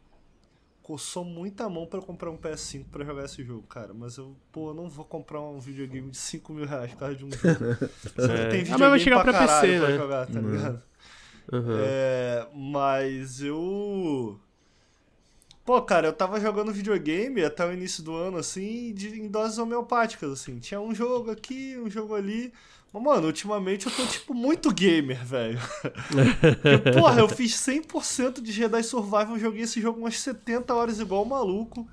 [0.82, 3.92] coçou muita mão pra comprar um PS5 pra jogar esse jogo, cara.
[3.92, 7.16] Mas eu, pô, eu não vou comprar um videogame de 5 mil reais por causa
[7.16, 7.42] de um jogo.
[8.16, 8.46] É.
[8.46, 9.96] que tem Ah, mas vai videogame chegar pra, pra caralho PC, pra né?
[9.96, 10.82] jogar, tá ligado?
[11.52, 11.78] Aham.
[11.78, 14.38] É, mas eu.
[15.64, 19.58] Pô, cara, eu tava jogando videogame até o início do ano, assim, de, em doses
[19.58, 20.58] homeopáticas, assim.
[20.60, 22.52] Tinha um jogo aqui, um jogo ali.
[22.92, 25.58] Mas, mano, ultimamente eu tô, tipo, muito gamer, velho.
[26.94, 31.28] Porra, eu fiz 100% de Jedi Survival, joguei esse jogo umas 70 horas igual um
[31.28, 31.86] maluco.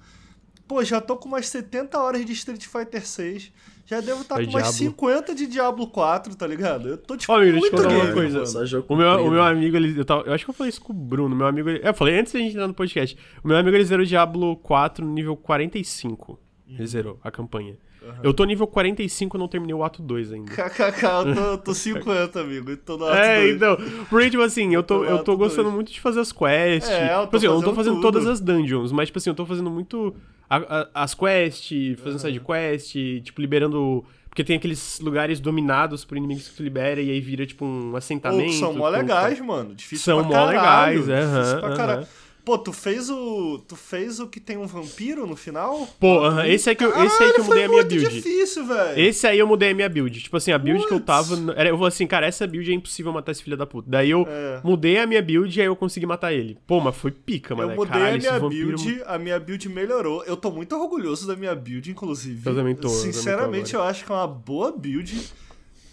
[0.67, 3.51] Pô, já tô com umas 70 horas de Street Fighter 6.
[3.93, 4.77] Já devo estar Vai com umas Diablo.
[4.77, 6.89] 50 de Diablo 4, tá ligado?
[6.89, 8.83] Eu tô, tipo, Ó, amigo, deixa eu muito contar uma coisa.
[8.87, 10.91] O meu, o meu amigo, ele, eu, tava- eu acho que eu falei isso com
[10.91, 11.35] o Bruno.
[11.35, 13.17] Meu amigo, ele, eu falei antes da gente entrar no podcast.
[13.43, 16.31] O meu amigo, ele zerou Diablo 4 no nível 45.
[16.67, 16.75] Uhum.
[16.75, 17.77] Ele zerou a campanha.
[18.21, 20.51] Eu tô nível 45 e não terminei o ato 2 ainda.
[20.51, 22.75] KKK, eu tô, eu tô 50, amigo.
[22.77, 23.55] Tô no ato É, dois.
[23.55, 23.77] então,
[24.09, 25.75] porque, tipo assim, eu tô, Tô no eu tô gostando dois.
[25.75, 26.89] muito de fazer as quests.
[26.89, 28.01] É, eu tipo tô assim, eu não tô fazendo tudo.
[28.03, 30.15] todas as dungeons, mas, tipo assim, eu tô fazendo muito
[30.49, 30.57] a-
[30.93, 32.91] a- as quests, fazendo side quest,
[33.23, 34.03] tipo, liberando.
[34.29, 37.91] Porque tem aqueles lugares dominados por inimigos que tu libera e aí vira, tipo, um
[37.91, 38.45] Pô, assentamento.
[38.49, 39.75] que são mó legais, mano.
[39.75, 41.05] Difícil São pra mó caralho.
[41.05, 42.07] legais, aham, Difícil pra caralho.
[42.45, 43.59] Pô, tu fez o.
[43.67, 45.87] Tu fez o que tem um vampiro no final?
[45.97, 48.09] Pô, aham, esse é que eu, esse aí que Caralho, eu mudei a minha build.
[48.09, 48.99] difícil, velho.
[48.99, 50.21] Esse aí eu mudei a minha build.
[50.21, 51.35] Tipo assim, a build que eu tava.
[51.55, 53.89] Era, eu falei assim, cara, essa build é impossível matar esse filho da puta.
[53.89, 54.59] Daí eu É.
[54.61, 56.57] mudei a minha build e aí eu consegui matar ele.
[56.67, 57.71] Pô, mas foi pica, mano.
[57.71, 60.23] Eu mudei Caralho, a minha vampiro- build, a minha build melhorou.
[60.25, 62.41] Eu tô muito orgulhoso da minha build, inclusive.
[62.49, 65.17] Eu também tô, eu também tô Sinceramente, eu acho que é uma boa build,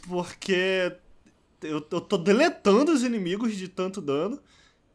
[0.08, 0.92] porque
[1.62, 4.38] eu, eu tô deletando os inimigos de tanto dano.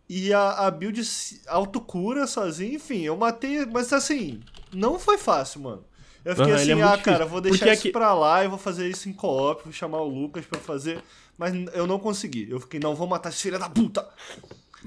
[0.08, 1.02] E a, a build
[1.48, 4.40] autocura sozinha, enfim, eu matei, mas assim,
[4.74, 5.84] não foi fácil, mano.
[6.24, 7.28] Eu fiquei ele assim, é ah, cara, difícil.
[7.28, 10.00] vou deixar Porque isso aqui- pra lá e vou fazer isso em co-op, vou chamar
[10.02, 11.00] o Lucas pra fazer.
[11.38, 12.48] Mas eu não consegui.
[12.50, 14.08] Eu fiquei, não, vou matar esse filho da puta.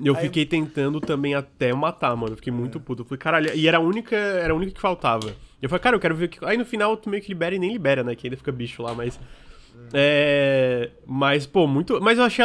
[0.02, 2.32] Eu Aí- fiquei tentando também até matar, mano.
[2.32, 3.02] Eu fiquei muito puto.
[3.02, 5.36] Eu falei, caralho, e era a única, era a única que faltava.
[5.60, 6.44] Eu falei, cara, eu quero ver o que.
[6.44, 8.14] Aí no final tu meio que libera e nem libera, né?
[8.14, 9.18] Que ainda fica bicho lá, mas.
[9.92, 10.90] É.
[11.06, 12.00] Mas, pô, muito.
[12.00, 12.44] Mas eu achei.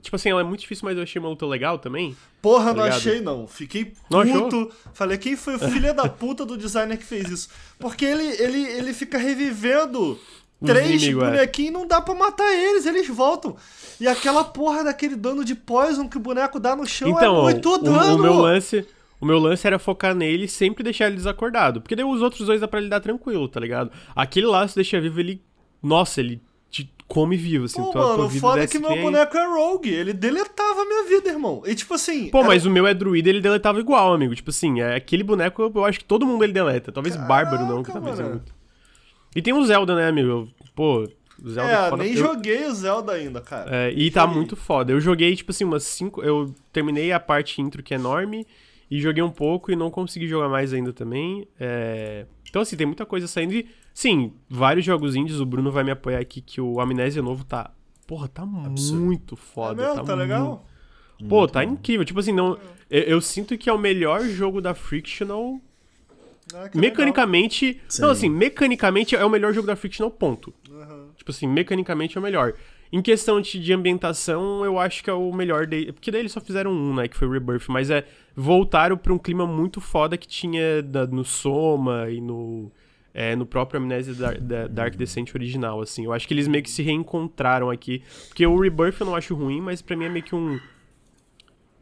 [0.00, 2.16] Tipo assim, ela é muito difícil, mas eu achei uma luta legal também.
[2.40, 2.96] Porra, Tá não ligado?
[2.98, 3.46] achei não.
[3.46, 4.70] Fiquei puto.
[4.94, 7.48] Falei, quem foi o filho da puta do designer que fez isso?
[7.78, 10.12] Porque ele, ele, ele fica revivendo
[10.60, 11.26] Os três inimigos, é.
[11.30, 13.56] bonequinhos e não dá pra matar eles, eles voltam.
[14.00, 17.42] E aquela porra daquele dano de poison que o boneco dá no chão Então, é
[17.42, 18.16] muito o, dano.
[18.16, 18.86] o meu lance.
[19.18, 21.80] O meu lance era focar nele e sempre deixar ele desacordado.
[21.80, 23.90] Porque daí os outros dois dá pra lidar tranquilo, tá ligado?
[24.14, 25.42] Aquele lá, se deixa vivo, ele.
[25.82, 26.40] Nossa, ele
[27.08, 27.80] come vivo, assim.
[27.82, 29.90] Pô, tua, tua mano, o vida foda é que meu nem- boneco é rogue.
[29.90, 31.62] Ele deletava a minha vida, irmão.
[31.66, 32.28] E tipo assim.
[32.30, 34.34] Pô, era- mas o meu é druida, ele deletava igual, amigo.
[34.34, 36.90] Tipo assim, é aquele boneco, eu, eu acho que todo mundo ele deleta.
[36.92, 38.34] Talvez bárbaro não, que Caraca, talvez é mano.
[38.36, 38.54] muito.
[39.34, 40.48] E tem o Zelda, né, amigo?
[40.74, 41.06] Pô,
[41.42, 42.02] o Zelda É, foda.
[42.02, 43.70] nem eu- joguei o Zelda ainda, cara.
[43.88, 44.36] É, e tá joguei.
[44.36, 44.92] muito foda.
[44.92, 46.22] Eu joguei, tipo assim, umas cinco.
[46.22, 48.46] Eu terminei a parte intro que é enorme.
[48.88, 51.46] E joguei um pouco e não consegui jogar mais ainda também.
[51.58, 53.52] É, Então, assim, tem muita coisa saindo.
[53.52, 55.40] E, sim, vários jogos indies.
[55.40, 57.70] O Bruno vai me apoiar aqui que o Amnésia novo tá.
[58.06, 59.82] Porra, tá muito É foda.
[59.82, 59.94] mesmo?
[59.96, 60.66] Tá muito- legal?
[61.28, 62.04] Pô, tá incrível.
[62.04, 62.58] Tipo assim, não.
[62.90, 65.58] Eu, eu sinto que é o melhor jogo da Frictional
[66.54, 67.80] Ah, Mecanicamente.
[67.98, 70.52] Não, assim, mecanicamente é o melhor jogo da Frictional, ponto.
[70.70, 71.06] Aham.
[71.16, 72.52] Tipo assim, mecanicamente é o melhor.
[72.92, 75.92] Em questão de, de ambientação, eu acho que é o melhor dele.
[75.92, 77.08] Porque daí eles só fizeram um, né?
[77.08, 77.64] Que foi o Rebirth.
[77.68, 78.06] Mas é.
[78.36, 82.70] Voltaram pra um clima muito foda que tinha da- no Soma e no.
[83.18, 86.04] É, no próprio Amnésia Dar- da- Dark Descent original, assim.
[86.04, 88.02] Eu acho que eles meio que se reencontraram aqui.
[88.28, 90.60] Porque o Rebirth eu não acho ruim, mas pra mim é meio que um.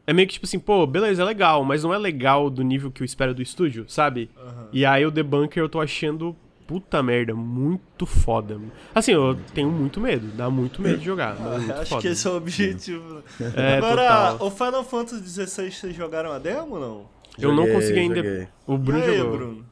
[0.06, 2.88] É meio que tipo assim, pô, beleza, é legal, mas não é legal do nível
[2.90, 4.30] que eu espero do estúdio, sabe?
[4.38, 4.68] Aham.
[4.72, 6.36] E aí o The Bunker eu tô achando,
[6.68, 8.60] puta merda, muito foda.
[8.94, 12.02] Assim, eu tenho muito medo, dá muito medo de jogar, mas é muito Acho foda.
[12.02, 13.22] que esse é o objetivo.
[13.56, 14.46] É, Agora, total.
[14.46, 17.06] o Final Fantasy XVI vocês jogaram a demo ou não?
[17.38, 18.14] Eu não Joguei, consegui ainda.
[18.16, 18.48] joguei.
[18.66, 19.36] O Bruno e aí, jogou.
[19.38, 19.66] Bruno?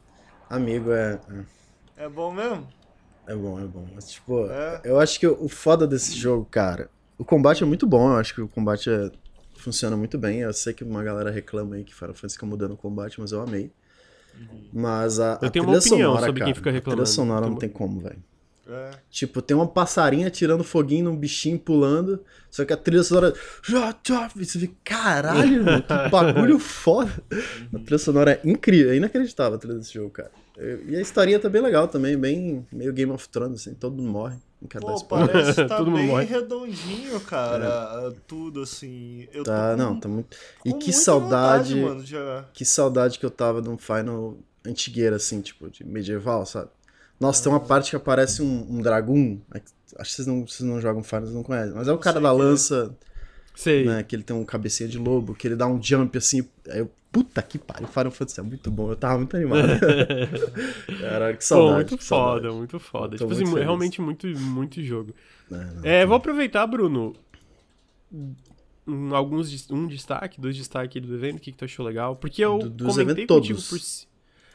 [0.53, 1.19] Amigo, é,
[1.97, 2.69] É bom mesmo?
[3.27, 3.87] é bom, é bom.
[3.95, 4.81] Mas, tipo, É.
[4.85, 8.35] eu acho que o foda desse jogo, cara, o combate é muito bom, eu acho
[8.35, 9.11] que o combate é-
[9.57, 10.41] funciona muito bem.
[10.41, 13.33] Eu sei que uma galera reclama aí que Final Fantasy fica mudando o combate, mas
[13.33, 13.71] eu amei.
[14.73, 17.03] Mas a, Eu a tenho uma trilha opinião sonora, sobre quem cara, fica A reclamando.
[17.03, 18.23] trilha sonora Tem não uma- tem como, velho.
[18.67, 18.91] É.
[19.11, 23.35] Tipo, tem uma passarinha tirando foguinho num bichinho pulando, só que a trilha sonora.
[24.37, 27.13] E Você fica, caralho, mano, que bagulho foda.
[27.75, 30.31] A trilha sonora é incrível, é inacreditável a trilha desse jogo, cara.
[30.59, 34.11] E a historinha tá bem legal também, bem meio Game of Thrones, assim, todo mundo
[34.11, 34.37] morre.
[34.81, 36.25] Pô, parece que tá bem morre.
[36.27, 38.13] redondinho, cara.
[38.29, 39.27] Tudo assim.
[39.33, 40.37] Eu Tá, tô com, não, tá muito.
[40.65, 41.81] E que saudade.
[41.81, 42.47] vontade, mano.
[42.53, 46.71] Que saudade que eu tava de um Final antigueira, assim, tipo, de medieval, sabe?
[47.19, 49.41] Nossa, tem uma parte que aparece um, um dragão.
[49.99, 51.73] Acho que vocês não, vocês não jogam Final, vocês não conhecem.
[51.75, 52.33] Mas é o Não cara sei da é.
[52.33, 52.97] lança,
[53.57, 53.85] Sei.
[53.85, 54.03] né?
[54.05, 56.47] Que ele tem um cabecinha de lobo, que ele dá um jump assim.
[56.69, 58.91] Aí eu, puta que pariu, Final Fantasy é muito bom.
[58.91, 59.69] Eu tava muito animado.
[61.01, 61.75] Caralho, que Pô, saudade.
[61.77, 62.55] muito que foda, saudade.
[62.57, 63.09] muito foda.
[63.11, 63.65] Tô Tipo muito assim, feliz.
[63.65, 65.15] realmente muito, muito jogo.
[65.51, 65.85] É, não.
[65.85, 67.15] É, vou aproveitar, Bruno.
[68.87, 72.17] Um, alguns, um destaque, dois destaques do evento, o que, que tu achou legal?
[72.17, 73.69] Porque eu Do- comentei contigo todos.
[73.69, 74.07] por si.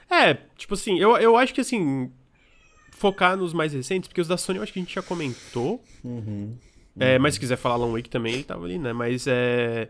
[0.09, 2.11] É, tipo assim, eu, eu acho que assim.
[2.91, 5.83] Focar nos mais recentes, porque os da Sony eu acho que a gente já comentou.
[6.03, 6.55] Uhum.
[6.99, 8.91] É, mas se quiser falar Long Wake também, ele tava ali, né?
[8.91, 9.87] Mas é.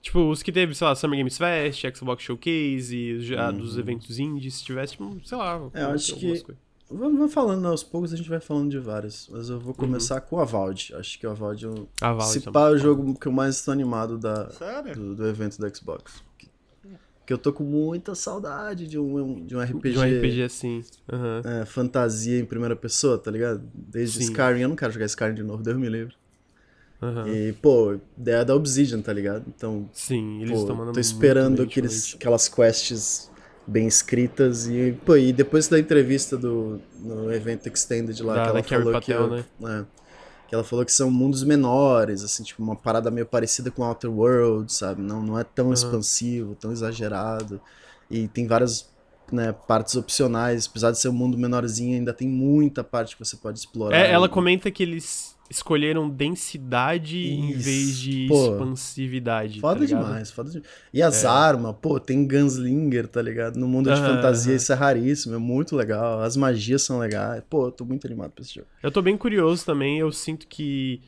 [0.00, 4.54] Tipo, os que teve, sei lá, Summer Games Fest, Xbox Showcase, já dos eventos indies,
[4.54, 5.58] se tivesse, tipo, sei lá.
[5.58, 5.70] Uhum.
[5.74, 6.42] É, eu acho que-.
[6.90, 9.28] Vamos falando aos poucos, a gente vai falando de vários.
[9.30, 9.74] Mas eu vou Uhum.
[9.74, 10.94] começar com a Valde.
[10.94, 11.88] Acho que a Valde é o.
[12.00, 14.94] A Valve Se pá, é o jogo que eu mais estou animado da, Sério?
[14.94, 16.22] do, do evento da Xbox.
[16.38, 16.48] Que,
[17.26, 20.82] que eu tô com muita saudade de um, de um RPG, De um RPG assim.
[21.12, 21.42] aham.
[21.44, 23.60] é, fantasia em primeira pessoa, tá ligado?
[23.74, 24.32] Desde Sim.
[24.32, 26.14] Skyrim, eu não quero jogar Skyrim de novo, Deus me livre.
[27.02, 27.26] Aham.
[27.28, 29.44] E, pô, ideia da Obsidian, tá ligado?
[29.48, 33.30] Então, Sim, eles estão mandando tô esperando aqueles, aquelas quests
[33.66, 38.50] bem escritas e, pô, e depois da entrevista do no evento Extended lá, Da- que
[38.50, 39.84] ela falou Patel, que, é,
[40.48, 44.10] que ela falou que são mundos menores, assim, tipo, uma parada meio parecida com Outer
[44.10, 45.02] Worlds, sabe?
[45.02, 45.74] Não, não é tão Aham.
[45.74, 47.60] expansivo, tão exagerado.
[48.10, 48.88] E tem várias
[49.30, 53.36] né, partes opcionais, apesar de ser um mundo menorzinho, ainda tem muita parte que você
[53.36, 53.98] pode explorar.
[53.98, 57.62] É, ela comenta que eles escolheram densidade em Isso.
[57.64, 59.60] vez de Pô, expansividade.
[59.60, 60.68] Foda tá demais, foda demais.
[60.92, 63.56] E as armas, pô, tem Gunslinger, tá ligado?
[63.58, 64.56] No mundo de Aham, fantasia aham.
[64.56, 66.20] isso é raríssimo, é muito legal.
[66.22, 67.42] As magias são legais.
[67.48, 68.66] Pô, eu tô muito animado pra esse jogo.
[68.82, 71.00] Eu tô bem curioso também, eu sinto que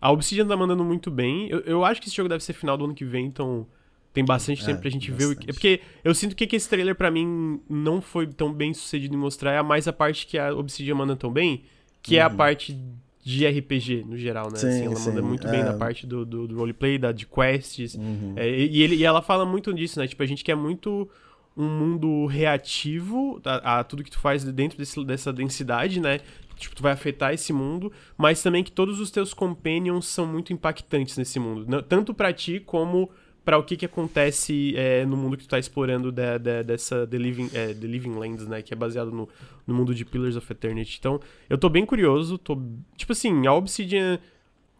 [0.00, 1.48] a Obsidian tá mandando muito bem.
[1.50, 3.66] Eu, eu acho que esse jogo deve ser final do ano que vem, então
[4.12, 5.24] tem bastante É, tempo pra gente ver.
[5.24, 5.28] O...
[5.28, 5.50] bastante.
[5.50, 9.18] é Porque eu sinto que, esse trailer pra mim não foi tão bem sucedido em
[9.18, 11.64] mostrar, é mais a parte que a Obsidian manda tão bem,
[12.02, 12.76] que é a parte
[13.24, 14.50] de RPG no geral, né?
[14.52, 14.56] Uhum.
[14.58, 15.64] Sim, assim, ela manda sim, muito bem é.
[15.64, 17.94] na parte do, do, do roleplay, da, de quests.
[17.94, 18.34] Uhum.
[18.36, 20.06] É, e, ele, e ela fala muito disso, né?
[20.06, 21.08] Tipo, a gente quer muito
[21.56, 26.20] um mundo reativo a, a tudo que tu faz dentro desse- dessa densidade, né?
[26.56, 30.52] Tipo, tu vai afetar esse mundo, mas também que todos os teus companions são muito
[30.52, 31.64] impactantes nesse mundo.
[31.66, 33.10] Não- Tanto pra ti como
[33.44, 37.06] pra o que que acontece é, no mundo que tu tá explorando da- da- dessa
[37.06, 38.62] The Living, é, The Living Lands, né?
[38.62, 39.28] Que é baseado no,
[39.66, 40.96] no mundo de Pillars of Eternity.
[40.98, 42.58] Então, eu tô bem curioso, tô...
[42.96, 44.18] Tipo assim, a Obsidian...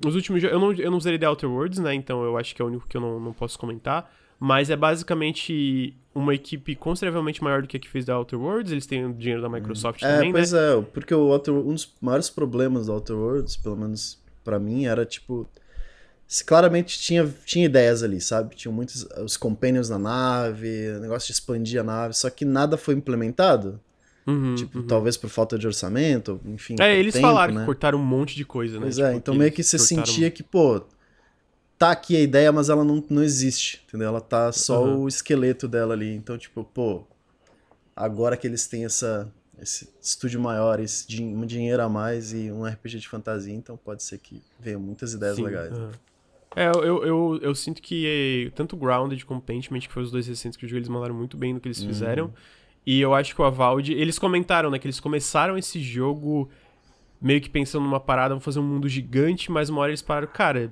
[0.04, 0.54] Os últimos jogos.
[0.54, 1.94] Eu não, eu não zerei The Outer Worlds, né?
[1.94, 4.12] Então eu acho que é o único que eu não, não posso comentar.
[4.40, 8.72] Mas é basicamente uma equipe consideravelmente maior do que a que fez The Outer Worlds.
[8.72, 10.38] Eles têm o dinheiro da Microsoft É, também, né?
[10.38, 14.58] pois é, porque o Outer, um dos maiores problemas do Outer Worlds, pelo menos pra
[14.58, 15.48] mim, era tipo.
[16.26, 18.54] Se Claramente tinha, tinha ideias ali, sabe?
[18.56, 19.02] Tinham muitos.
[19.22, 23.80] Os companions na nave, o negócio de expandir a nave, só que nada foi implementado.
[24.26, 24.86] Uhum, Tipo, uhum.
[24.86, 26.76] talvez por falta de orçamento, enfim.
[26.80, 27.60] É, eles tempo, falaram né?
[27.60, 28.80] que cortaram um monte de coisa, né?
[28.82, 30.82] Pois Tipo, é, então meio que você cortaram- sentia que, pô,
[31.78, 34.08] tá aqui a ideia, mas ela não, não existe, entendeu?
[34.08, 35.02] Ela tá só Uhum.
[35.02, 36.14] o esqueleto dela ali.
[36.14, 37.04] Então, tipo, pô,
[37.94, 42.50] agora que eles têm essa, esse estúdio maior, esse din um dinheiro a mais e
[42.50, 45.70] um RPG de fantasia, então pode ser que venham muitas ideias Sim, legais.
[45.70, 45.90] né?
[46.56, 50.56] É, eu, eu, eu, sinto que tanto Grounded como Pentiment, que foram os dois recentes
[50.56, 51.88] que eu joguei, eles mandaram muito bem no que eles Uhum.
[51.88, 52.34] fizeram.
[52.86, 56.50] E eu acho que o Avald, eles comentaram, né, que eles começaram esse jogo
[57.20, 60.28] meio que pensando numa parada, vamos fazer um mundo gigante, mas uma hora eles pararam,
[60.28, 60.70] cara,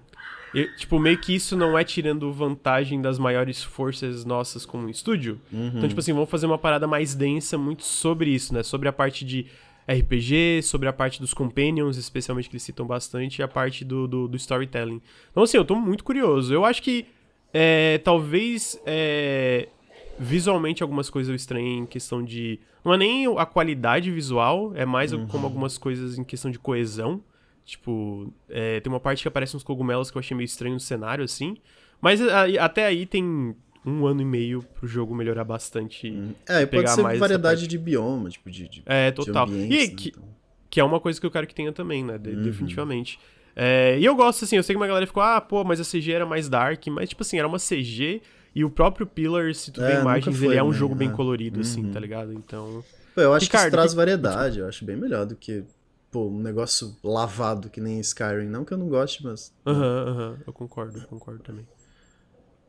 [0.55, 5.41] eu, tipo, meio que isso não é tirando vantagem das maiores forças nossas como estúdio.
[5.51, 5.73] Uhum.
[5.77, 8.63] Então, tipo assim, vamos fazer uma parada mais densa muito sobre isso, né?
[8.63, 9.47] Sobre a parte de
[9.89, 14.07] RPG, sobre a parte dos companions, especialmente que eles citam bastante, e a parte do,
[14.07, 15.01] do, do storytelling.
[15.31, 16.53] Então, assim, eu tô muito curioso.
[16.53, 17.07] Eu acho que
[17.53, 19.69] é, talvez é,
[20.19, 22.61] visualmente algumas coisas eu estranhei em questão de.
[22.85, 25.27] Não é nem a qualidade visual, é mais Uhum.
[25.29, 27.23] como algumas coisas em questão de coesão.
[27.65, 30.81] Tipo, é, tem uma parte que aparece uns cogumelos que eu achei meio estranho no
[30.81, 31.57] cenário, assim.
[32.01, 36.09] Mas a- até aí tem um ano e meio pro jogo melhorar bastante.
[36.49, 39.45] É, e pode pegar ser mais variedade de bioma, tipo, de, de, É, de total.
[39.49, 40.25] ambientes, E né, que, então.
[40.71, 42.17] que é uma coisa que eu quero que tenha também, né?
[42.19, 42.43] de- Uhum.
[42.43, 43.19] Definitivamente.
[43.55, 45.85] É, e eu gosto, assim, eu sei que uma galera ficou, ah, pô, mas a
[45.85, 48.23] CG era mais dark, mas, tipo assim, era uma CG
[48.55, 50.79] e o próprio Pillar, se tu É, vê imagens, foi, ele é um né?
[50.79, 51.13] jogo bem É.
[51.13, 51.91] colorido, assim, Uhum.
[51.93, 52.33] tá ligado?
[52.33, 52.83] Então.
[53.15, 55.65] Pô, eu acho que Ricardo, isso traz que- variedade, eu acho bem melhor do que,
[56.11, 58.47] pô, um negócio lavado que nem Skyrim.
[58.47, 59.53] Não que eu não goste, mas...
[59.67, 61.67] Aham, aham, eu concordo, eu concordo também.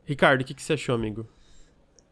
[0.04, 1.26] Ricardo, o que, que você achou, amigo?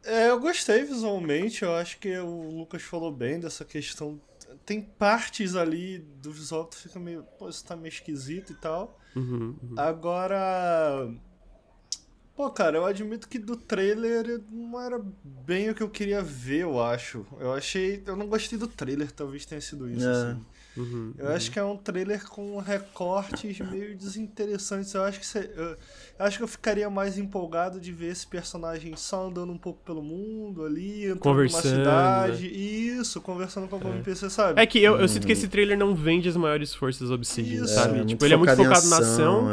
[0.04, 4.20] É, eu gostei visualmente, eu acho que o Lucas falou bem dessa questão.
[4.66, 7.22] Tem partes ali do visual que fica meio.
[7.38, 8.98] Pô, isso tá meio esquisito e tal.
[9.14, 9.74] Uhum, uhum.
[9.78, 11.08] Agora.
[12.34, 16.62] Pô, cara, eu admito que do trailer não era bem o que eu queria ver,
[16.62, 17.26] eu acho.
[17.38, 18.02] Eu achei.
[18.06, 20.10] Eu não gostei do trailer, talvez tenha sido isso, É.
[20.10, 20.44] assim.
[20.76, 24.94] Uhum, Eu acho que é um trailer com recortes meio desinteressantes.
[24.94, 25.76] Eu acho que cê- eu, eu
[26.18, 30.02] acho que eu ficaria mais empolgado de ver esse personagem só andando um pouco pelo
[30.02, 31.78] mundo ali, entrando Conversando, numa
[32.24, 32.46] cidade.
[32.46, 34.60] Isso, conversando com algum NPC, sabe?
[34.60, 37.74] É que eu, eu sinto que esse trailer não vende as maiores forças Obsidian, Isso.
[37.74, 37.96] sabe?
[37.96, 39.48] muito tipo, ele é muito focado focado na ação.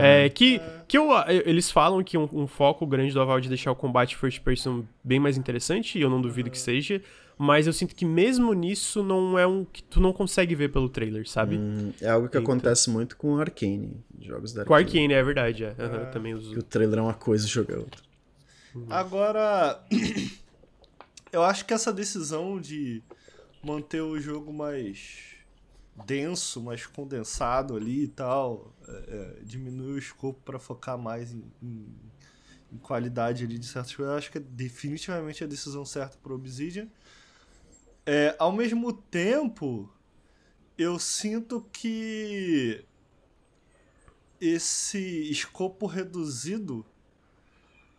[0.00, 0.24] é.
[0.24, 1.10] É, que, que eu,
[1.44, 4.84] eles falam que um, um foco grande do Avald é deixar o combate first person
[5.04, 7.02] bem mais interessante, e eu não duvido que seja,
[7.38, 10.88] mas eu sinto que mesmo nisso não é um que tu não consegue ver pelo
[10.88, 11.56] trailer, sabe?
[11.56, 12.52] Hum, é algo que Então.
[12.52, 15.74] acontece muito com Arcane, jogos da Com Arcane, é verdade, é.
[15.78, 16.48] Aham, também os...
[16.48, 18.02] Que o trailer é uma coisa e o jogo é outra.
[18.88, 19.82] Agora,
[21.32, 23.02] eu acho que essa decisão de
[23.62, 25.32] manter o jogo mais
[26.06, 31.42] denso, mais condensado ali e tal, é, é, diminuir o escopo para focar mais em,
[31.62, 31.94] em-
[32.72, 36.32] em qualidade ali de certas coisas, eu acho que é definitivamente a decisão certa para
[36.32, 36.88] Obsidian.
[38.04, 39.88] É, ao mesmo tempo,
[40.76, 42.84] eu sinto que
[44.40, 44.98] esse
[45.30, 46.84] escopo reduzido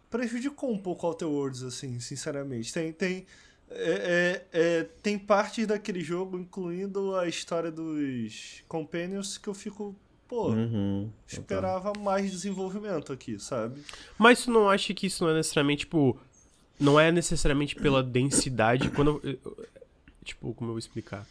[0.09, 2.71] prejudicou um pouco Outer Worlds, assim, sinceramente.
[2.73, 3.25] Tem, tem,
[3.69, 9.95] é, é, é, tem partes daquele jogo, incluindo a história dos Companions, que eu fico,
[10.27, 13.81] pô, Uhum, esperava mais desenvolvimento aqui, sabe?
[14.17, 16.19] Mas tu não acha que isso não é necessariamente, tipo.
[16.79, 18.89] Não é necessariamente pela densidade.
[18.89, 19.21] Quando.
[19.23, 19.67] eu- eu-
[20.23, 21.25] Tipo, como eu vou explicar?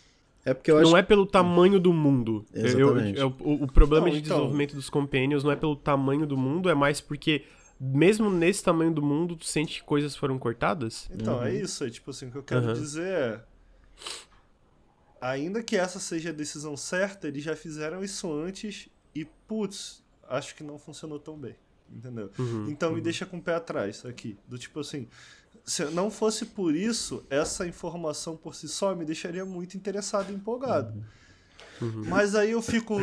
[0.44, 2.44] É porque eu acho não é pelo tamanho do mundo.
[2.52, 3.20] Eu- eu- Exatamente.
[3.20, 6.36] eu- o, o problema Não, de então- desenvolvimento dos Companions não é pelo tamanho do
[6.36, 7.44] mundo, é mais porque,
[7.80, 11.08] mesmo nesse tamanho do mundo, tu sente que coisas foram cortadas?
[11.12, 11.84] Então, é isso.
[11.84, 12.72] É, tipo assim, o que eu quero Uhum.
[12.72, 13.44] dizer é.
[15.20, 20.54] Ainda que essa seja a decisão certa, eles já fizeram isso antes e, putz, acho
[20.56, 21.54] que não funcionou tão bem.
[21.94, 22.30] Entendeu?
[22.38, 24.36] Uhum, Então me deixa com o pé atrás aqui.
[24.48, 25.06] Do tipo assim,
[25.64, 30.34] se não fosse por isso, essa informação por si só me deixaria muito interessado e
[30.34, 30.92] empolgado.
[31.80, 32.04] Uhum.
[32.06, 32.96] Mas aí eu fico,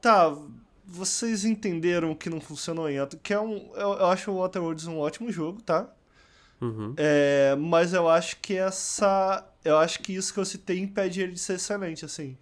[0.00, 0.36] tá,
[0.84, 4.98] vocês entenderam que não funcionou em que é um, eu, eu acho o Waterworlds um
[4.98, 5.90] ótimo jogo, tá?
[6.60, 6.94] Uhum.
[6.96, 11.32] É, mas eu acho que essa, eu acho que isso que eu citei impede ele
[11.32, 12.36] de ser excelente, assim.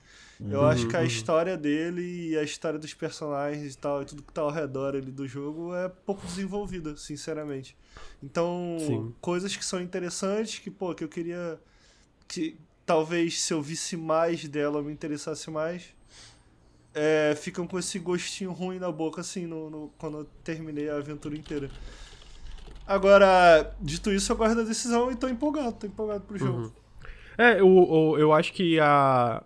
[0.49, 1.05] Eu acho que a uhum.
[1.05, 4.97] história dele e a história dos personagens e tal, e tudo que tá ao redor
[4.97, 7.77] ali do jogo é pouco desenvolvida, sinceramente.
[8.23, 9.15] Então, Sim.
[9.21, 11.61] coisas que são interessantes, que, pô, que eu queria.
[12.29, 15.95] que talvez se eu visse mais dela eu me interessasse mais.
[16.95, 20.97] é, ficam com esse gostinho ruim na boca, assim, no, no- quando eu terminei a
[20.97, 21.71] aventura inteira.
[22.87, 26.65] Agora, dito isso, eu gosto da decisão e tô empolgado, tô empolgado pro jogo.
[26.65, 26.73] Uhum.
[27.39, 29.43] É, eu, eu, eu acho que a,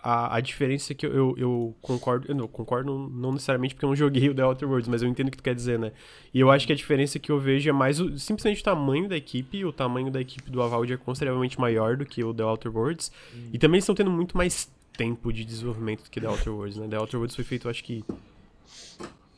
[0.00, 2.26] a, a diferença que eu, eu, eu concordo.
[2.28, 5.08] Eu não concordo não, necessariamente porque eu não joguei o The Outer Worlds, mas eu
[5.08, 5.92] entendo o que tu quer dizer, né?
[6.32, 9.08] E eu acho que a diferença que eu vejo é mais o, simplesmente o tamanho
[9.08, 9.64] da equipe.
[9.64, 13.10] O tamanho da equipe do Avald é consideravelmente maior do que o The Outer Worlds.
[13.52, 16.88] E também estão tendo muito mais tempo de desenvolvimento do que The Outer Worlds, né?
[16.88, 18.04] The Outer Worlds foi feito, acho que.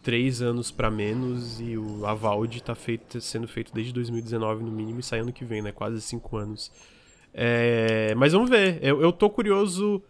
[0.03, 5.01] Três anos pra menos e o Avald tá feito, sendo feito desde 2019 no mínimo
[5.01, 5.73] e sai ano que vem, né?
[5.73, 6.73] Quase cinco anos.
[7.35, 8.79] É, mas vamos ver.
[8.83, 10.03] Eu, eu tô curioso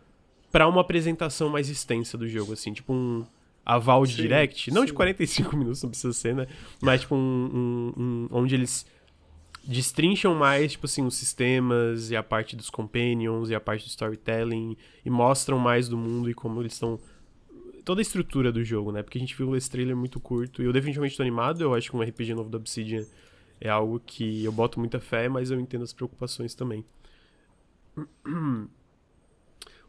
[0.51, 3.25] pra uma apresentação mais extensa do jogo, assim, tipo um
[3.65, 4.71] aval de Sim, direct.
[4.71, 4.95] Não de sim.
[4.95, 6.47] 45 minutos, não precisa ser, né?
[6.81, 8.87] Mas tipo um, um- um- onde eles
[9.65, 13.89] destrincham mais, tipo assim, os sistemas e a parte dos companions e a parte do
[13.89, 16.99] storytelling e mostram mais do mundo e como eles estão
[17.85, 19.03] toda a estrutura do jogo, né?
[19.03, 21.91] Porque a gente viu esse trailer muito curto e eu definitivamente tô animado, eu acho
[21.91, 23.05] que um RPG novo da Obsidian
[23.61, 26.85] é algo que eu boto muita fé, mas eu entendo as preocupações também.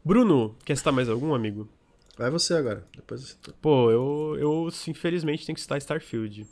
[0.04, 1.70] Bruno, quer citar mais algum, amigo?
[2.18, 3.36] Vai você agora, depois você.
[3.62, 6.46] Pô, eu, eu infelizmente tenho que citar Starfield.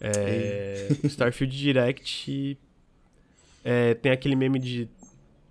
[0.00, 2.58] É, Starfield Direct
[3.64, 4.88] é, tem aquele meme de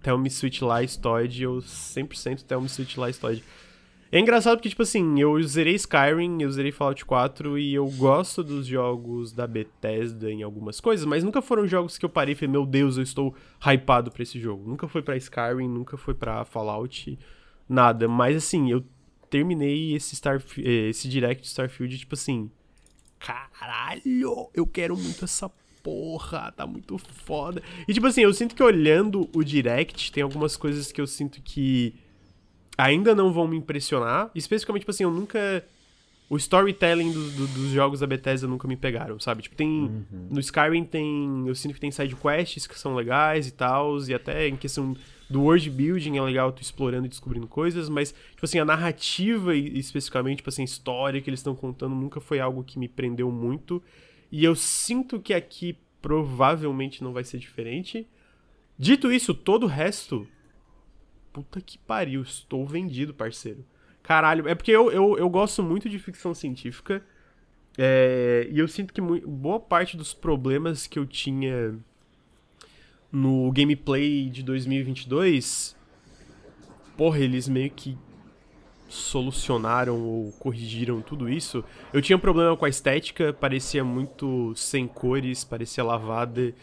[0.04, 3.44] Tell Me Sweet Lies Todd, eu 100% Tell Me Sweet Lies Todd.
[4.12, 8.44] É engraçado porque, tipo assim, eu zerei Skyrim, eu zerei Fallout 4 e eu gosto
[8.44, 12.36] dos jogos da Bethesda em algumas coisas, mas nunca foram jogos que eu parei e
[12.36, 13.34] falei, meu Deus, eu estou
[13.66, 14.70] hypado pra esse jogo.
[14.70, 17.18] Nunca foi pra Skyrim, nunca foi pra Fallout,
[17.70, 18.06] nada.
[18.10, 18.84] Mas assim, eu
[19.30, 22.52] terminei esse, Starf esse Direct Starfield, tipo assim,
[23.18, 25.50] caralho, eu quero muito essa
[25.82, 27.64] porra, tá muito foda.
[27.88, 31.42] E tipo assim, eu sinto que olhando o Direct, tem algumas coisas que eu sinto
[31.42, 31.96] que
[32.82, 34.32] ainda não vão me impressionar.
[34.34, 35.64] Especificamente, tipo assim, eu nunca.
[36.30, 39.44] O storytelling do, do, dos jogos da Bethesda nunca me pegaram, sabe?
[39.44, 39.68] Tipo, tem.
[39.68, 40.28] Uhum.
[40.32, 41.44] No Skyrim tem.
[41.46, 44.00] Eu sinto que tem side quests que são legais e tal.
[44.08, 44.96] E até em questão
[45.30, 49.56] do world building é legal tu explorando e descobrindo coisas, mas, tipo assim, a narrativa,
[49.56, 53.32] especificamente, tipo assim, a história que eles estão contando nunca foi algo que me prendeu
[53.32, 53.82] muito.
[54.30, 58.06] E eu sinto que aqui provavelmente não vai ser diferente.
[58.78, 60.28] Dito isso, todo o resto
[61.32, 63.66] puta que pariu, estou vendido, parceiro.
[64.04, 67.04] Caralho, é porque eu, eu, eu gosto muito de ficção científica.
[67.78, 71.74] É, e eu sinto que boa parte dos problemas que eu tinha
[73.12, 75.76] no gameplay de 2022,
[76.98, 77.98] porra, eles meio que
[78.88, 81.64] solucionaram ou corrigiram tudo isso.
[81.94, 86.54] Eu tinha um problema com a estética, parecia muito sem cores, parecia lavada.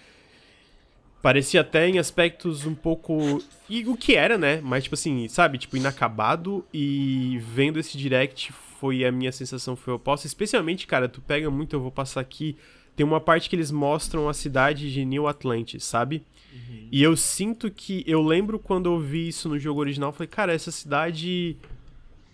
[1.20, 3.42] Parecia até em aspectos um pouco.
[3.68, 4.60] E o que era, né?
[4.62, 5.58] Mas, tipo assim, sabe?
[5.58, 6.64] Tipo, inacabado.
[6.72, 10.26] E vendo esse direct, foi a minha sensação foi oposta.
[10.26, 12.56] Especialmente, cara, tu pega muito, eu vou passar aqui.
[12.94, 16.22] Tem uma parte que eles mostram a cidade de New Atlantis, sabe?
[16.52, 16.88] Uhum.
[16.90, 18.04] E eu sinto que.
[18.06, 21.56] Eu lembro quando eu vi isso no jogo original, eu falei, cara, essa cidade.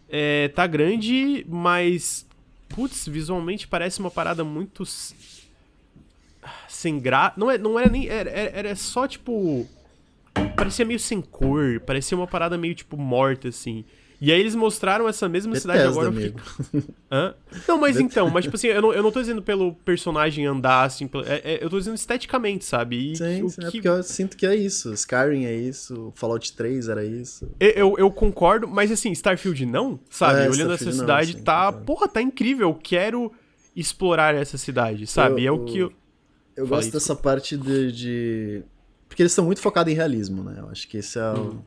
[0.09, 2.27] É, tá grande, mas.
[2.69, 4.85] Putz, visualmente parece uma parada muito
[6.69, 7.35] sem graça.
[7.37, 8.09] Não, é, não era nem.
[8.09, 9.67] Era, era só tipo.
[10.57, 13.85] Parecia meio sem cor, parecia uma parada meio tipo morta, assim.
[14.21, 16.09] E aí eles mostraram essa mesma cidade agora.
[16.09, 16.41] Amigo.
[17.13, 17.35] Hã?
[17.69, 20.85] Não, mas então, mas tipo assim, eu não, eu não tô dizendo pelo personagem andar,
[20.85, 23.13] assim, é, é, eu tô dizendo esteticamente, sabe?
[23.13, 23.67] E sim, sim é que...
[23.67, 24.95] é porque eu sinto que é isso.
[24.95, 27.51] Skyrim é isso, Fallout 3 era isso.
[27.61, 30.39] Eu, eu, eu concordo, mas assim, Starfield não, sabe?
[30.39, 31.67] É, Olhando Starfield essa cidade, não, sim, tá.
[31.67, 31.85] Concordo.
[31.85, 32.71] Porra, tá incrível.
[32.71, 33.31] Eu quero
[33.77, 35.45] explorar essa cidade, sabe?
[35.45, 35.93] Eu, é o que eu.
[36.57, 38.63] Eu Falei, gosto dessa parte de, de,
[39.09, 40.57] Porque eles estão muito focados em realismo, né?
[40.59, 41.55] Eu acho que esse é o.
[41.55, 41.63] Hum.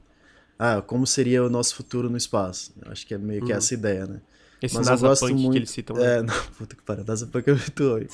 [0.59, 2.73] Ah, como seria o nosso futuro no espaço?
[2.83, 3.57] Eu acho que é meio que hum.
[3.57, 4.21] essa ideia, né?
[4.61, 5.51] Esse Mas NASA eu gosto muito...
[5.51, 5.97] que eles citam.
[5.97, 8.07] É, não, puta que pariu, NASA Punk é muito ruim.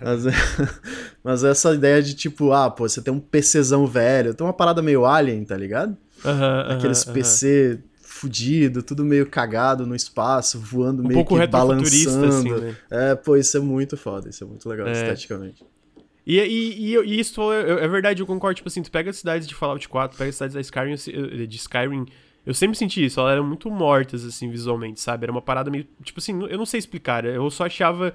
[0.00, 0.30] Mas, é...
[1.22, 4.80] Mas essa ideia de tipo, ah, pô, você tem um PCzão velho, tem uma parada
[4.80, 5.90] meio alien, tá ligado?
[6.24, 11.46] Uh -huh, Aqueles PC fudido, tudo meio cagado no espaço, voando um meio pouco que
[11.46, 12.26] balançando.
[12.26, 12.76] Assim, né?
[12.90, 14.92] É, pô, isso é muito foda, isso é muito legal é.
[14.92, 15.62] esteticamente.
[16.26, 18.56] E, e, e, e isso é, é verdade, eu concordo.
[18.56, 20.94] Tipo assim, tu pega as cidades de Fallout 4, pega as cidades da Skyrim,
[21.46, 22.06] de Skyrim.
[22.46, 25.24] Eu sempre senti isso, elas eram muito mortas, assim, visualmente, sabe?
[25.24, 25.86] Era uma parada meio.
[26.02, 27.24] Tipo assim, eu não sei explicar.
[27.24, 28.14] Eu só achava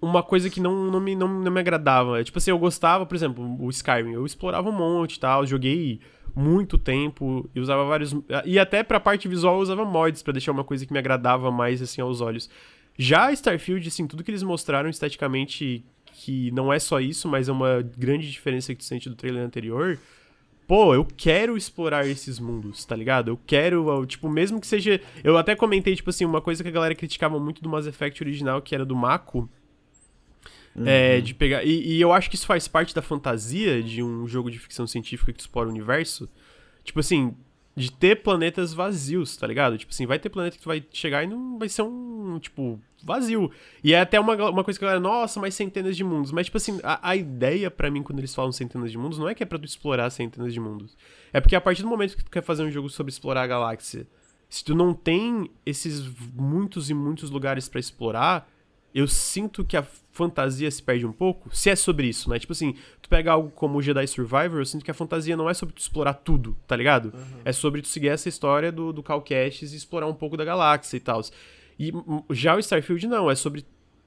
[0.00, 2.22] uma coisa que não, não, me, não, não me agradava.
[2.22, 4.12] Tipo assim, eu gostava, por exemplo, o Skyrim.
[4.12, 6.00] Eu explorava um monte e tal, joguei
[6.34, 8.14] muito tempo e usava vários.
[8.44, 11.50] E até pra parte visual eu usava mods para deixar uma coisa que me agradava
[11.50, 12.48] mais, assim, aos olhos.
[12.96, 15.84] Já Starfield, assim, tudo que eles mostraram esteticamente
[16.18, 19.44] que não é só isso, mas é uma grande diferença que tu sente do trailer
[19.44, 19.98] anterior.
[20.66, 23.28] Pô, eu quero explorar esses mundos, tá ligado?
[23.28, 25.00] Eu quero, tipo, mesmo que seja.
[25.22, 28.20] Eu até comentei, tipo assim, uma coisa que a galera criticava muito do Mass Effect
[28.20, 29.48] original, que era do Mako.
[30.74, 30.86] É, uhum.
[30.86, 31.64] É, de pegar.
[31.64, 34.88] E, e, eu acho que isso faz parte da fantasia de um jogo de ficção
[34.88, 36.28] científica que explora o universo.
[36.82, 37.34] Tipo assim,
[37.78, 39.78] de ter planetas vazios, tá ligado?
[39.78, 42.80] Tipo assim, vai ter planeta que tu vai chegar e não vai ser um, tipo,
[43.02, 43.50] vazio.
[43.82, 46.32] E é até uma, uma coisa que a galera, nossa, mas centenas de mundos.
[46.32, 49.28] Mas, tipo assim, a, a ideia para mim, quando eles falam centenas de mundos, não
[49.28, 50.96] é que é pra tu explorar centenas de mundos.
[51.32, 53.46] É porque a partir do momento que tu quer fazer um jogo sobre explorar a
[53.46, 54.06] galáxia,
[54.48, 58.50] se tu não tem esses muitos e muitos lugares para explorar,
[58.94, 59.82] eu sinto que a
[60.12, 62.38] fantasia se perde um pouco, se é sobre isso, né?
[62.38, 65.48] Tipo assim, tu pega algo como o Jedi Survivor, eu sinto que a fantasia não
[65.48, 67.12] é sobre tu explorar tudo, tá ligado?
[67.14, 67.40] Uhum.
[67.44, 70.44] É sobre tu seguir essa história do, do Cal Kestis e explorar um pouco da
[70.44, 71.20] galáxia e tal.
[71.78, 71.92] E
[72.30, 73.64] já o Starfield não, é sobre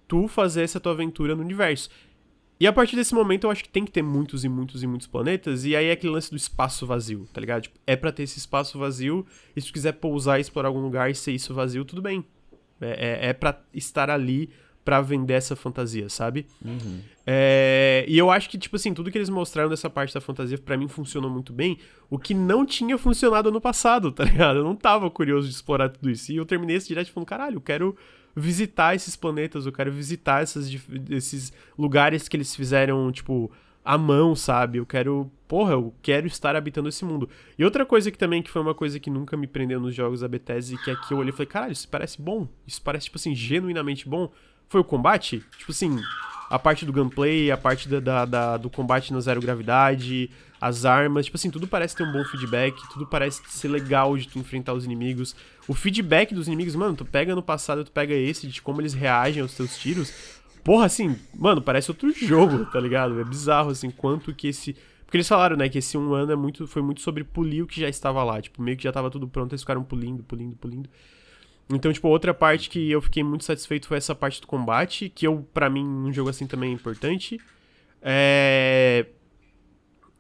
[0.08, 1.90] tu fazer essa tua aventura no universo.
[2.60, 4.88] E a partir desse momento eu acho que tem que ter muitos e muitos e
[4.88, 7.64] muitos planetas, e aí é aquele lance do espaço vazio, tá ligado?
[7.64, 9.26] Tipo, é pra ter esse espaço vazio,
[9.56, 12.24] e se tu quiser pousar e explorar algum lugar e ser isso vazio, tudo bem.
[12.80, 14.50] É, é, é pra estar ali
[14.84, 16.48] para vender essa fantasia, sabe?
[16.64, 17.00] Uhum.
[17.26, 20.58] É, e eu acho que, tipo assim, tudo que eles mostraram dessa parte da fantasia,
[20.58, 21.78] para mim, funcionou muito bem.
[22.10, 24.58] O que não tinha funcionado no passado, tá ligado?
[24.60, 26.32] Eu não tava curioso de explorar tudo isso.
[26.32, 27.96] E eu terminei esse direct falando, caralho, eu quero
[28.36, 30.72] visitar esses planetas, eu quero visitar essas,
[31.10, 33.52] esses lugares que eles fizeram, tipo,
[33.84, 34.78] à mão, sabe?
[34.78, 37.30] Eu quero, porra, eu quero estar habitando esse mundo.
[37.58, 40.22] E outra coisa que também, que foi uma coisa que nunca me prendeu nos jogos
[40.22, 43.06] da Bethesda, e que aqui eu olhei e falei, caralho, isso parece bom, isso parece,
[43.06, 44.32] tipo assim, genuinamente bom,
[44.72, 45.44] foi o combate.
[45.58, 46.02] Tipo assim,
[46.50, 50.86] a parte do gameplay, a parte da, da, da, do combate na zero gravidade, as
[50.86, 54.40] armas, tipo assim, tudo parece ter um bom feedback, tudo parece ser legal de tu
[54.40, 55.36] enfrentar os inimigos.
[55.68, 58.94] O feedback dos inimigos, mano, tu pega no passado, tu pega esse, de como eles
[58.94, 60.14] reagem aos teus tiros.
[60.64, 63.20] Porra, assim, mano, parece outro jogo, tá ligado?
[63.20, 64.76] É bizarro, assim, quanto que esse.
[65.04, 67.68] Porque eles falaram, né, que esse um ano é muito, foi muito sobre polir o
[67.68, 68.42] que já estava lá.
[68.42, 70.90] Tipo, meio que já tava tudo pronto, eles ficaram pulindo, pulindo, pulindo.
[71.70, 75.26] Então, tipo, outra parte que eu fiquei muito satisfeito foi essa parte do combate, que
[75.26, 77.40] eu, para mim, um jogo assim também é importante.
[78.02, 79.06] É...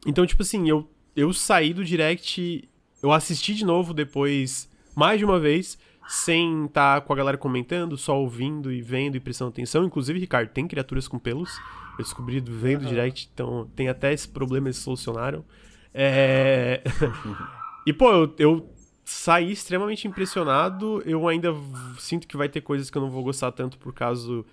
[0.05, 2.67] Então, tipo assim, eu, eu saí do direct,
[3.03, 5.77] eu assisti de novo depois, mais de uma vez,
[6.07, 9.83] sem estar tá com a galera comentando, só ouvindo e vendo e prestando atenção.
[9.83, 11.57] Inclusive, Ricardo, tem criaturas com pelos.
[11.97, 12.89] Eu descobri vendo uhum.
[12.89, 15.43] direct, então tem até esse problema, eles solucionaram.
[15.93, 16.81] É...
[17.85, 18.69] e, pô, eu, eu
[19.11, 21.03] saí extremamente impressionado.
[21.05, 21.53] Eu ainda
[21.99, 24.43] sinto que vai ter coisas que eu não vou gostar tanto por causa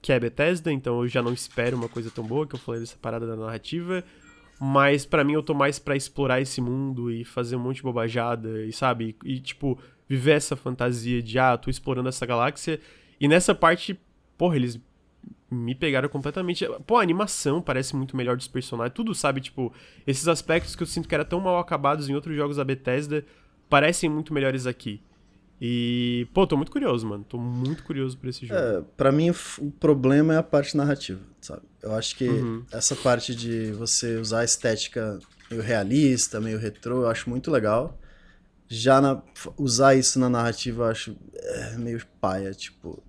[0.00, 2.80] que é Bethesda, então eu já não espero uma coisa tão boa que eu falei
[2.80, 4.02] dessa parada da narrativa.
[4.58, 7.82] Mas para mim eu tô mais para explorar esse mundo e fazer um monte de
[7.82, 12.80] bobajada e sabe, e, tipo viver essa fantasia de ah, tô explorando essa galáxia.
[13.20, 13.98] E nessa parte,
[14.38, 14.80] porra, eles
[15.50, 16.64] me pegaram completamente.
[16.86, 18.94] Pô, a animação parece muito melhor dos personagens.
[18.94, 19.40] Tudo, sabe?
[19.40, 19.72] Tipo,
[20.06, 23.24] esses aspectos que eu sinto que eram tão mal acabados em outros jogos da Bethesda
[23.68, 25.00] parecem muito melhores aqui.
[25.60, 27.24] E, pô, tô muito curioso, mano.
[27.24, 28.60] Tô muito curioso por esse jogo.
[28.60, 31.62] É, pra mim, o problema é a parte narrativa, sabe?
[31.82, 32.64] Eu acho que uhum.
[32.70, 35.18] essa parte de você usar a estética
[35.50, 37.98] meio realista, meio retrô, eu acho muito legal.
[38.68, 39.22] Já na,
[39.56, 43.02] usar isso na narrativa, eu acho é, meio paia, tipo...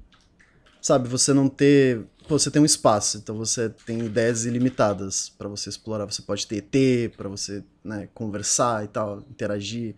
[0.81, 2.05] Sabe, você não ter...
[2.29, 6.05] Pô, você tem um espaço, então você tem ideias ilimitadas para você explorar.
[6.05, 9.95] Você pode ter ET, para você né, conversar e tal, interagir.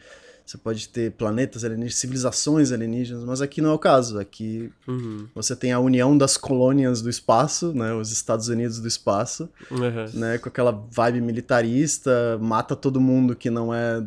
[0.49, 4.17] Você pode ter planetas alienígenas, civilizações alienígenas, mas aqui não é o caso.
[4.17, 5.27] Aqui uhum.
[5.35, 7.93] você tem a união das colônias do espaço, né?
[7.93, 10.09] Os Estados Unidos do espaço, uhum.
[10.19, 10.39] né?
[10.39, 14.03] Com aquela vibe militarista, mata todo mundo que não é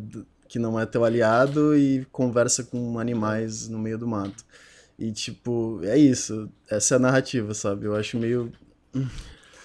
[0.49, 4.43] que não é teu aliado e conversa com animais no meio do mato.
[4.99, 6.49] E tipo, é isso.
[6.69, 7.85] Essa é a narrativa, sabe?
[7.85, 8.51] Eu acho meio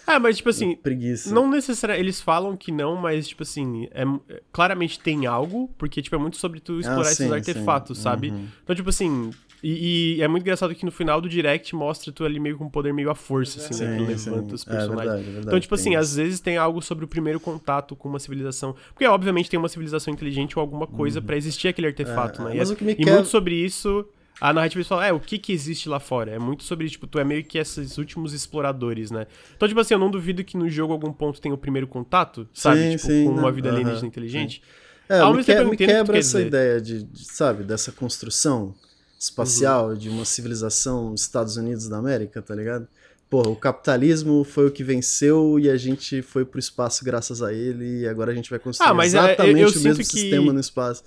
[0.09, 1.35] ah, mas tipo assim, preguiça.
[1.35, 4.05] não necessariamente, eles falam que não, mas tipo assim, é,
[4.51, 8.05] claramente tem algo, porque tipo é muito sobre tu explorar ah, sim, esses artefatos, sim.
[8.05, 8.31] sabe?
[8.31, 8.47] Uhum.
[8.65, 9.31] Então tipo assim,
[9.63, 12.65] e, e, é muito engraçado que no final do direct mostra tu ali meio com
[12.65, 13.99] um poder meio à força, assim, né?
[13.99, 14.89] Que levanta os personagens.
[14.89, 15.99] É verdade, é verdade, então, tipo assim, isso.
[15.99, 18.75] às vezes tem algo sobre o primeiro contato com uma civilização.
[18.95, 21.27] Porque, obviamente, tem uma civilização inteligente ou alguma coisa uhum.
[21.27, 22.55] para existir aquele artefato, é, né?
[22.57, 23.13] Mas e, o que me e quer...
[23.13, 24.07] muito sobre isso
[24.41, 26.31] a narrativa eles falam, é, o que que existe lá fora?
[26.31, 29.27] É muito sobre, tipo, tu é meio que esses últimos exploradores, né?
[29.57, 32.49] Então, tipo assim, eu não duvido que no jogo algum ponto tem o primeiro contato,
[32.53, 32.83] sabe?
[32.83, 34.63] Sim, tipo, sim, com não, uma vida alienígena uh -huh, inteligente.
[34.65, 34.89] Sim.
[35.09, 38.75] É, Ao me, que, me quebra essa ideia de, de, sabe, dessa construção
[39.19, 39.95] espacial uhum.
[39.95, 42.87] de uma civilização dos Estados Unidos da América, tá ligado?
[43.31, 47.53] Porra, o capitalismo foi o que venceu e a gente foi pro espaço graças a
[47.53, 50.03] ele e agora a gente vai construir ah, mas é, exatamente eu, eu o mesmo
[50.03, 50.11] que...
[50.11, 51.03] sistema no espaço.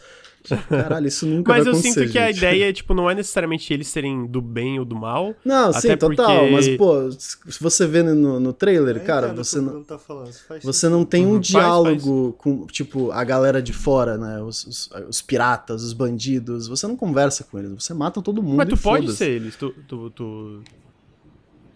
[0.69, 2.11] Caralho, isso nunca mas vai acontecer, Mas eu sinto gente.
[2.11, 5.35] que a ideia, tipo, não é necessariamente eles serem do bem ou do mal.
[5.45, 6.39] Não, sim, total.
[6.39, 6.51] Porque...
[6.51, 9.83] Mas, pô, se você vê no, no trailer, é, cara, você não.
[9.83, 10.31] Tá falando,
[10.63, 12.35] você não tem um uhum, diálogo faz, faz.
[12.37, 14.41] com, tipo, a galera de fora, né?
[14.41, 16.67] Os, os, os, piratas, os bandidos.
[16.67, 18.57] Você não conversa com eles, você mata todo mundo.
[18.57, 19.55] Mas tu pode ser eles.
[19.55, 20.61] Tu, tu, tu...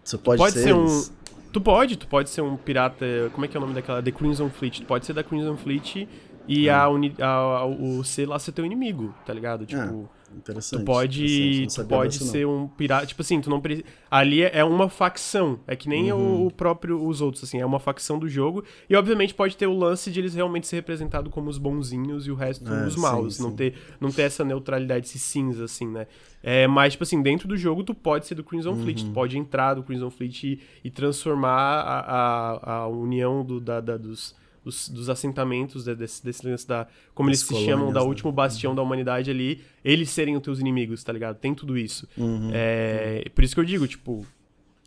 [0.04, 1.04] Você pode, pode ser, ser um.
[1.52, 3.06] Tu pode, tu pode ser um pirata.
[3.34, 4.02] Como é que é o nome daquela?
[4.02, 4.82] The Crimson Fleet.
[4.82, 6.08] Tu pode ser da Crimson Fleet
[6.48, 9.66] e a, uni, a, o C lá ser teu inimigo, tá ligado?
[9.66, 10.82] Tipo, ah, interessante.
[10.82, 13.06] Tu pode, tu pode ser um pirata.
[13.06, 13.86] Tipo assim, tu não precisa.
[14.10, 15.60] Ali é uma facção.
[15.66, 16.44] É que nem uhum.
[16.44, 17.60] o, o, próprio os outros, assim.
[17.60, 18.64] É uma facção do jogo.
[18.90, 22.32] E obviamente pode ter o lance de eles realmente ser representados como os bonzinhos e
[22.32, 23.36] o resto é, os maus.
[23.36, 23.56] Sim, não, sim.
[23.56, 26.08] Ter, não ter essa neutralidade, esse cinza, assim, né?
[26.44, 28.84] É, mas, tipo assim, dentro do jogo tu pode ser do Crimson uhum.
[28.84, 29.04] Fleet.
[29.04, 33.82] Tu pode entrar do Crimson Fleet e, e transformar a, a, a união do, da,
[33.82, 34.36] da dos
[34.66, 36.88] dos, dos assentamentos, desse, desse lance da.
[37.14, 38.08] Como As eles se chamam, da né?
[38.08, 38.76] último bastião uhum.
[38.76, 41.38] da humanidade ali, eles serem os teus inimigos, tá ligado?
[41.38, 42.10] Tem tudo isso.
[42.18, 42.50] Uhum.
[42.52, 44.26] É, por isso que eu digo, tipo.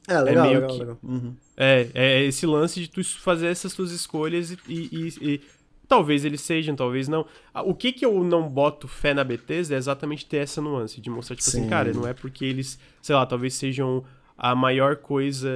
[0.09, 0.99] É, legal, é meio legal, que, legal.
[1.03, 1.35] Uhum.
[1.57, 5.41] É, é esse lance de tu fazer essas tuas escolhas e, e, e,
[5.87, 7.25] talvez eles sejam, talvez não.
[7.55, 11.01] Ah, o que que eu não boto fé na Bethesda é exatamente ter essa nuance,
[11.01, 11.61] de mostrar, tipo assim, Sim.
[11.61, 14.03] assim, cara, não é porque eles, sei lá, talvez sejam
[14.37, 15.49] a maior coisa,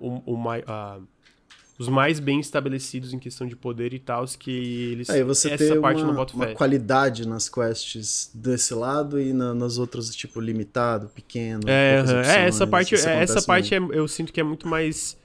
[0.00, 0.98] o, o, a,
[1.78, 5.10] os mais bem estabelecidos em questão de poder e tal, que eles.
[5.10, 6.38] Aí você essa parte uma, não bota fé.
[6.38, 11.62] uma qualidade nas quests desse lado e na, nas outras, tipo, limitado, pequeno.
[11.66, 15.18] É, opções, é essa parte, é, essa parte é, eu sinto que é muito mais.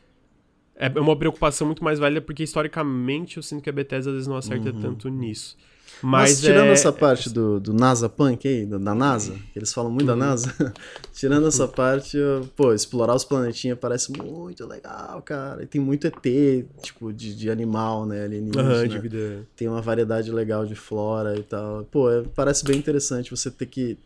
[0.75, 4.27] É uma preocupação muito mais válida, porque historicamente eu sinto que a Bethesda às vezes
[4.27, 4.81] não acerta uhum.
[4.81, 5.57] tanto nisso.
[6.01, 6.71] Mas, Mas tirando é...
[6.71, 10.19] essa parte do, do NASA Punk aí, da NASA, que eles falam muito da uhum.
[10.19, 10.73] NASA,
[11.13, 12.17] tirando essa parte,
[12.55, 15.63] pô, explorar os planetinhas parece muito legal, cara.
[15.63, 18.75] E tem muito ET, tipo, de, de animal, né, alienígena.
[18.75, 19.47] Uhum, de vida.
[19.55, 21.83] Tem uma variedade legal de flora e tal.
[21.85, 23.97] Pô, é, parece bem interessante você ter que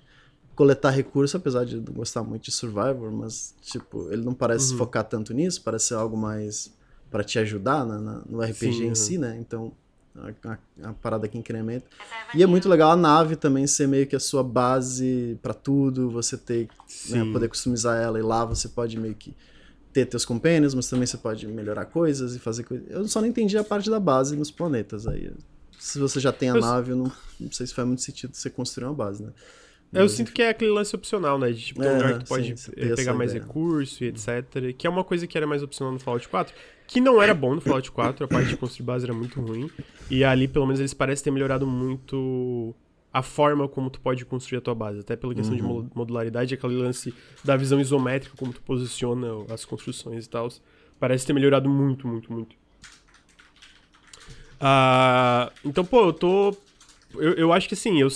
[0.55, 4.77] coletar recursos, apesar de não gostar muito de Survivor, mas, tipo, ele não parece uhum.
[4.79, 6.71] focar tanto nisso, parece ser algo mais
[7.09, 9.37] para te ajudar na, na, no RPG Sim, em si, né?
[9.39, 9.71] Então,
[10.15, 11.85] a, a, a, parada aqui em incremento.
[12.35, 16.09] E é muito legal a nave também ser meio que a sua base para tudo,
[16.09, 16.69] você ter,
[17.09, 19.35] né, poder customizar ela e lá você pode meio que
[19.91, 22.89] ter teus companions, mas também você pode melhorar coisas e fazer coisas.
[22.89, 25.31] Eu só não entendi a parte da base nos planetas aí.
[25.79, 28.35] Se você já tem a eu nave, eu não, não sei se faz muito sentido
[28.35, 29.31] você construir uma base, né?
[29.93, 31.51] Eu sinto que é aquele lance opcional, né?
[31.51, 33.45] De tipo, um lugar que tu pode sim, pegar mais ideia.
[33.45, 34.75] recurso e etc.
[34.77, 36.53] Que é uma coisa que era mais opcional no Fallout 4.
[36.87, 39.69] Que não era bom no Fallout 4, a parte de construir base era muito ruim.
[40.09, 42.75] E ali, pelo menos, eles parecem ter melhorado muito
[43.13, 44.99] a forma como tu pode construir a tua base.
[44.99, 45.83] Até pela questão uhum.
[45.83, 47.13] de modularidade, aquele lance
[47.43, 50.49] da visão isométrica, como tu posiciona as construções e tal.
[50.99, 52.55] Parece ter melhorado muito, muito, muito.
[54.63, 56.55] Uh, então, pô, eu tô.
[57.15, 58.09] Eu, eu acho que assim, eu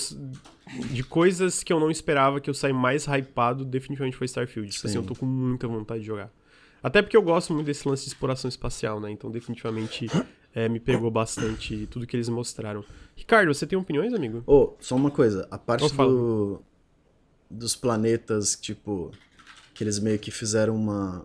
[0.90, 4.70] de coisas que eu não esperava que eu saí mais hypado, definitivamente foi Starfield.
[4.70, 6.30] Tipo assim, eu tô com muita vontade de jogar.
[6.82, 9.10] Até porque eu gosto muito desse lance de exploração espacial, né?
[9.10, 10.06] Então, definitivamente,
[10.54, 12.84] é, me pegou bastante tudo que eles mostraram.
[13.16, 14.42] Ricardo, você tem opiniões, amigo?
[14.46, 15.48] Oh, só uma coisa.
[15.50, 16.62] A parte oh, do,
[17.50, 19.10] dos planetas, tipo,
[19.74, 21.24] que eles meio que fizeram uma,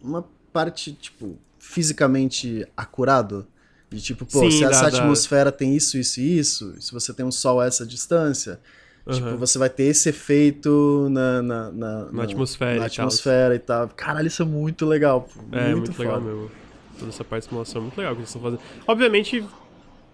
[0.00, 3.46] uma parte, tipo, fisicamente acurado
[3.94, 7.12] de tipo, pô, Sim, se essa da, atmosfera tem isso, isso e isso, se você
[7.12, 8.58] tem um sol a essa distância,
[9.06, 9.12] uhum.
[9.12, 13.88] tipo, você vai ter esse efeito na, na, na, na atmosfera, na atmosfera e tal.
[13.88, 15.28] Caralho, isso é muito legal.
[15.52, 16.50] É, muito, muito legal mesmo.
[16.98, 18.60] Toda essa parte de simulação é muito legal que eles estão fazendo.
[18.86, 19.44] Obviamente,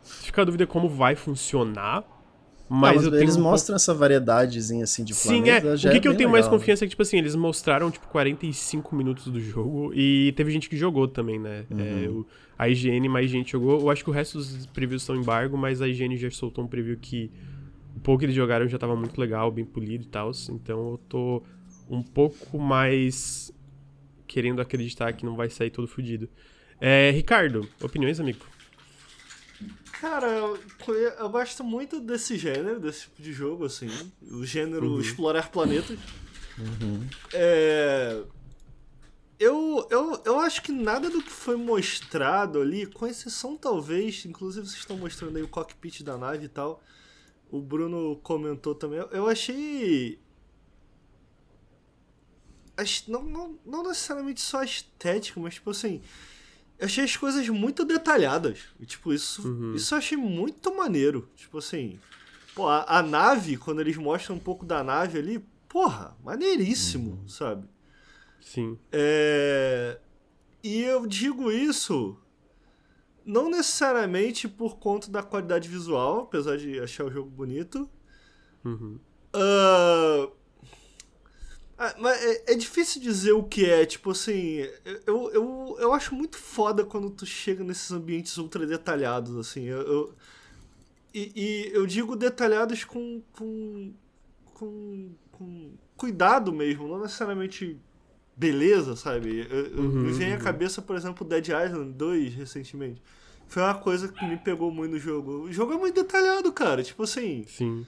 [0.05, 2.05] fica a dúvida como vai funcionar,
[2.69, 3.77] mas, mas eles um mostram pouco...
[3.77, 5.59] essa variedadezinha assim de Sim, é.
[5.59, 7.91] O que, é que eu tenho legal, mais confiança é que, tipo assim, eles mostraram,
[7.91, 11.65] tipo, 45 minutos do jogo e teve gente que jogou também, né?
[11.71, 11.81] Uhum.
[11.81, 12.27] É, o,
[12.59, 13.81] a IGN mais gente jogou.
[13.81, 16.69] Eu acho que o resto dos previews em embargo, mas a IGN já soltou um
[16.69, 17.31] preview que
[17.97, 20.31] o pouco que eles jogaram já tava muito legal, bem polido e tal.
[20.51, 21.43] Então eu tô
[21.89, 23.53] um pouco mais
[24.27, 26.29] querendo acreditar que não vai sair todo fodido.
[26.81, 28.41] É, Ricardo, opiniões, amigo?
[30.01, 30.59] Cara, eu,
[31.19, 33.89] eu, gosto muito desse gênero, desse tipo de jogo, assim.
[34.31, 35.01] O gênero uhum.
[35.01, 35.99] explorar planetas.
[36.57, 37.07] Uhum.
[37.33, 38.23] É,
[39.39, 44.67] eu, eu, eu acho que nada do que foi mostrado ali, com exceção talvez, inclusive
[44.67, 46.83] vocês estão mostrando aí o cockpit da nave e tal.
[47.51, 49.01] O Bruno comentou também.
[49.11, 50.21] Eu achei.
[53.09, 56.01] Não, não, não necessariamente só estético, mas tipo assim
[56.79, 58.61] eu achei as coisas muito detalhadas.
[58.79, 59.75] E, tipo, isso, uhum.
[59.75, 61.29] isso eu achei muito maneiro.
[61.35, 61.99] Tipo assim,
[62.55, 67.29] pô, a, a, nave, quando eles mostram um pouco da nave ali, porra, maneiríssimo, uhum.
[67.29, 67.69] sabe?
[68.41, 68.79] Sim.
[68.93, 69.99] É...
[70.63, 72.17] E eu digo isso
[73.25, 77.89] não necessariamente por conta da qualidade visual, apesar de achar o jogo bonito.
[78.65, 78.99] Uhum.
[79.35, 80.33] Uh,
[81.79, 84.67] ah, mas é, é, difícil dizer o que é, tipo assim,
[85.07, 89.81] eu, eu, eu acho muito foda quando tu chega nesses ambientes ultra detalhados, assim, eu,
[89.83, 90.15] eu
[91.15, 93.93] e, e, eu digo detalhados com, com,
[94.55, 97.79] com, com, cuidado mesmo, não necessariamente
[98.37, 99.47] beleza, sabe?
[99.49, 100.37] Eu, uhum, me vem uhum.
[100.37, 103.01] à cabeça, por exemplo, Dead Island 2 recentemente.
[103.49, 105.45] Foi uma coisa que me pegou muito no jogo.
[105.45, 107.45] O jogo é muito detalhado, cara, tipo assim.
[107.49, 107.87] Sim.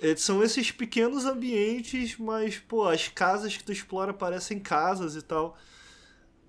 [0.00, 5.22] É, são esses pequenos ambientes, mas, pô, as casas que tu explora parecem casas e
[5.22, 5.56] tal.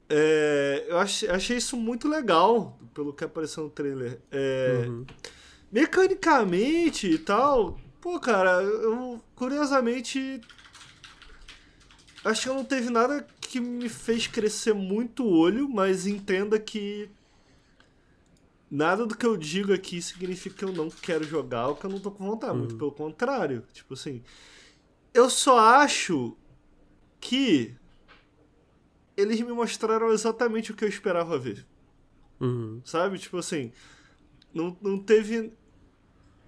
[0.09, 4.19] É, eu achei, achei, isso muito legal, pelo que apareceu no trailer.
[4.29, 5.05] É, uhum.
[5.71, 10.41] Mecanicamente e tal, pô, cara, eu curiosamente.
[12.23, 17.09] Acho que não teve nada que me fez crescer muito o olho, mas entenda que
[18.69, 21.89] nada do que eu digo aqui significa que eu não quero jogar ou que eu
[21.89, 22.53] não tô com vontade.
[22.53, 22.59] Uhum.
[22.59, 23.63] Muito pelo contrário.
[23.73, 24.23] Tipo assim.
[25.13, 26.35] Eu só acho
[27.19, 27.75] que.
[29.15, 31.65] eles me mostraram exatamente o que eu esperava ver.
[32.39, 32.81] Uhum.
[32.83, 33.17] Sabe?
[33.17, 33.71] Tipo assim,
[34.53, 35.53] não, não teve.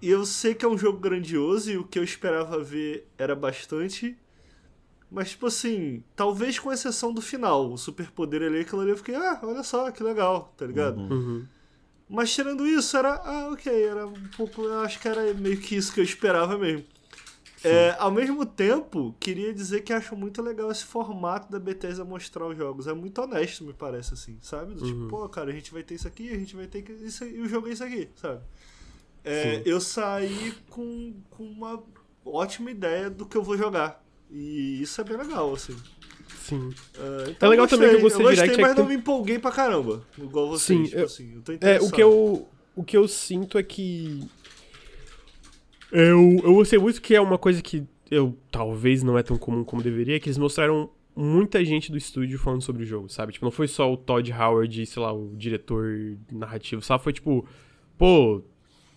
[0.00, 3.34] E eu sei que é um jogo grandioso e o que eu esperava ver era
[3.34, 4.16] bastante.
[5.10, 9.14] Mas, tipo assim, talvez com exceção do final, o superpoder ali, aquilo ali eu fiquei,
[9.14, 11.00] ah, olha só, que legal, tá ligado?
[11.00, 11.46] Uhum.
[12.08, 15.76] Mas tirando isso, era, ah, ok, era um pouco, eu acho que era meio que
[15.76, 16.84] isso que eu esperava mesmo.
[17.64, 22.46] É, ao mesmo tempo, queria dizer que acho muito legal esse formato da Bethesda mostrar
[22.46, 22.86] os jogos.
[22.86, 24.74] É muito honesto, me parece, assim, sabe?
[24.74, 25.08] Do Tipo, Uhum.
[25.08, 27.48] pô, cara, a gente vai ter isso aqui, a gente vai ter isso e o
[27.48, 28.42] jogo é isso aqui, sabe?
[29.24, 31.82] É, eu saí com, com uma
[32.24, 34.02] ótima ideia do que eu vou jogar.
[34.30, 35.76] E isso é bem legal, assim.
[36.48, 36.70] Sim.
[36.98, 38.10] É, É legal eu também que o gostei.
[38.10, 40.02] Você Eu gostei, Direct é mas que não tem- me empolguei pra caramba.
[40.16, 41.34] Igual vocês, Sim, tipo eu- assim.
[41.34, 42.48] Eu tô É, o que eu.
[42.76, 44.22] O que eu sinto é que.
[45.90, 49.64] Eu, eu gostei muito que é uma coisa que eu talvez não é tão comum
[49.64, 53.32] como deveria, que eles mostraram muita gente do estúdio falando sobre o jogo, sabe?
[53.32, 57.02] Tipo, não foi só o Todd Howard, sei lá, o diretor narrativo, sabe?
[57.02, 57.46] Foi tipo,
[57.96, 58.42] pô,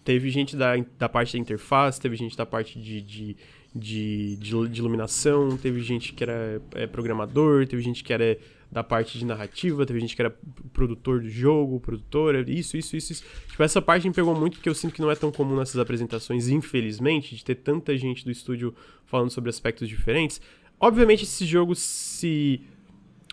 [0.04, 3.38] teve gente da, da parte da interface, teve gente da parte de, de,
[3.74, 8.38] de, de, de iluminação, teve gente que era é, programador, teve gente que era
[8.72, 10.34] da parte de narrativa, teve gente que era
[10.72, 13.24] produtor do jogo, produtora, isso, isso, isso, isso.
[13.50, 15.78] Tipo, essa parte me pegou muito porque eu sinto que não é tão comum nessas
[15.78, 18.74] apresentações, infelizmente, de ter tanta gente do estúdio
[19.06, 20.40] falando sobre aspectos diferentes.
[20.80, 22.62] Obviamente, esse jogo, se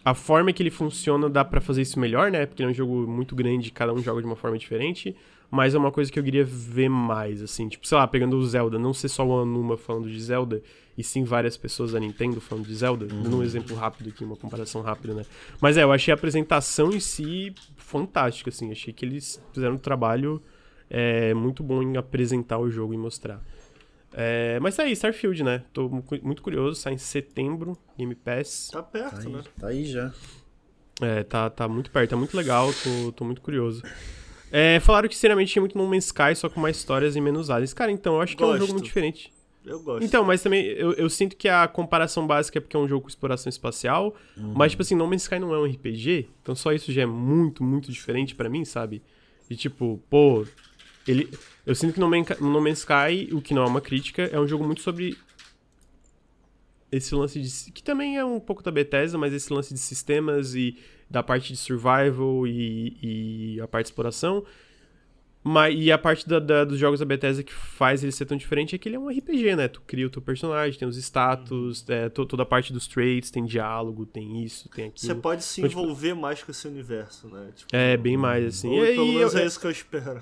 [0.05, 2.45] a forma que ele funciona dá pra fazer isso melhor, né?
[2.47, 5.14] Porque ele é um jogo muito grande, cada um joga de uma forma diferente.
[5.51, 7.68] Mas é uma coisa que eu queria ver mais, assim.
[7.68, 10.62] Tipo, sei lá, pegando o Zelda, não ser só o Anuma falando de Zelda,
[10.96, 13.07] e sim várias pessoas da Nintendo falando de Zelda.
[13.07, 15.24] Dando um exemplo rápido aqui, uma comparação rápida, né?
[15.61, 18.70] Mas é, eu achei a apresentação em si fantástica, assim.
[18.70, 20.42] Achei que eles fizeram um trabalho
[20.90, 23.42] é, muito bom em apresentar o jogo e mostrar.
[24.12, 25.64] É, mas tá aí, Starfield, né?
[25.72, 28.68] Tô mu- muito curioso, sai em setembro, Game Pass.
[28.70, 29.42] Tá Tá perto, aí, né?
[29.59, 30.12] tá aí já.
[31.01, 33.82] É, tá, tá muito perto, tá muito legal, tô, tô muito curioso.
[34.51, 37.51] É, falaram que sinceramente tinha muito No Man's Sky, só com mais histórias e menos
[37.51, 37.74] aliens.
[37.74, 38.61] Cara, então, eu acho que é um Gosto.
[38.61, 39.32] jogo muito diferente.
[39.64, 40.05] Eu gosto.
[40.05, 43.03] Então, mas também eu, eu sinto que a comparação básica é porque é um jogo
[43.03, 46.72] com exploração espacial, mas tipo assim, No Man's Sky não é um RPG, então só
[46.72, 49.03] isso já é muito, muito diferente pra mim, sabe?
[49.51, 50.46] E tipo, pô,
[51.07, 51.28] ele
[51.66, 54.40] eu sinto que no, Man, no Man's Sky, o que não é uma crítica, é
[54.40, 55.18] um jogo muito sobre
[56.90, 60.55] esse lance de que também é um pouco da Bethesda, mas esse lance de sistemas
[60.55, 60.78] e
[61.11, 64.44] da parte de survival e, e a parte de exploração.
[65.42, 68.36] Mas, e a parte da, da- dos jogos da Bethesda que faz ele ser tão
[68.36, 69.68] diferente é que ele é um RPG, né?
[69.68, 73.30] Tu cria o teu personagem, tem os status, é, to- toda a parte dos traits,
[73.30, 75.06] tem diálogo, tem isso, tem aquilo.
[75.06, 77.50] Você pode se Então, tipo, envolver mais com esse universo, né?
[77.54, 78.68] Tipo, É, bem mais assim.
[78.68, 80.20] ou E, pelo menos eu- é isso que eu espero.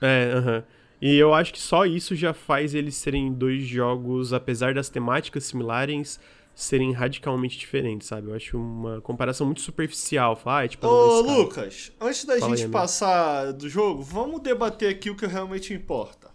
[0.00, 0.64] é, aham.
[1.00, 5.44] E eu acho que só isso já faz eles serem dois jogos, apesar das temáticas
[5.44, 6.18] similares,
[6.56, 8.30] serem radicalmente diferentes, sabe?
[8.30, 10.34] Eu acho uma comparação muito superficial.
[10.34, 10.86] Falar, ah, é tipo.
[10.86, 11.20] Ô.
[11.20, 12.72] Lucas, antes da Fala aí, gente amigo.
[12.72, 16.30] passar do jogo, vamos debater aqui o que realmente importa.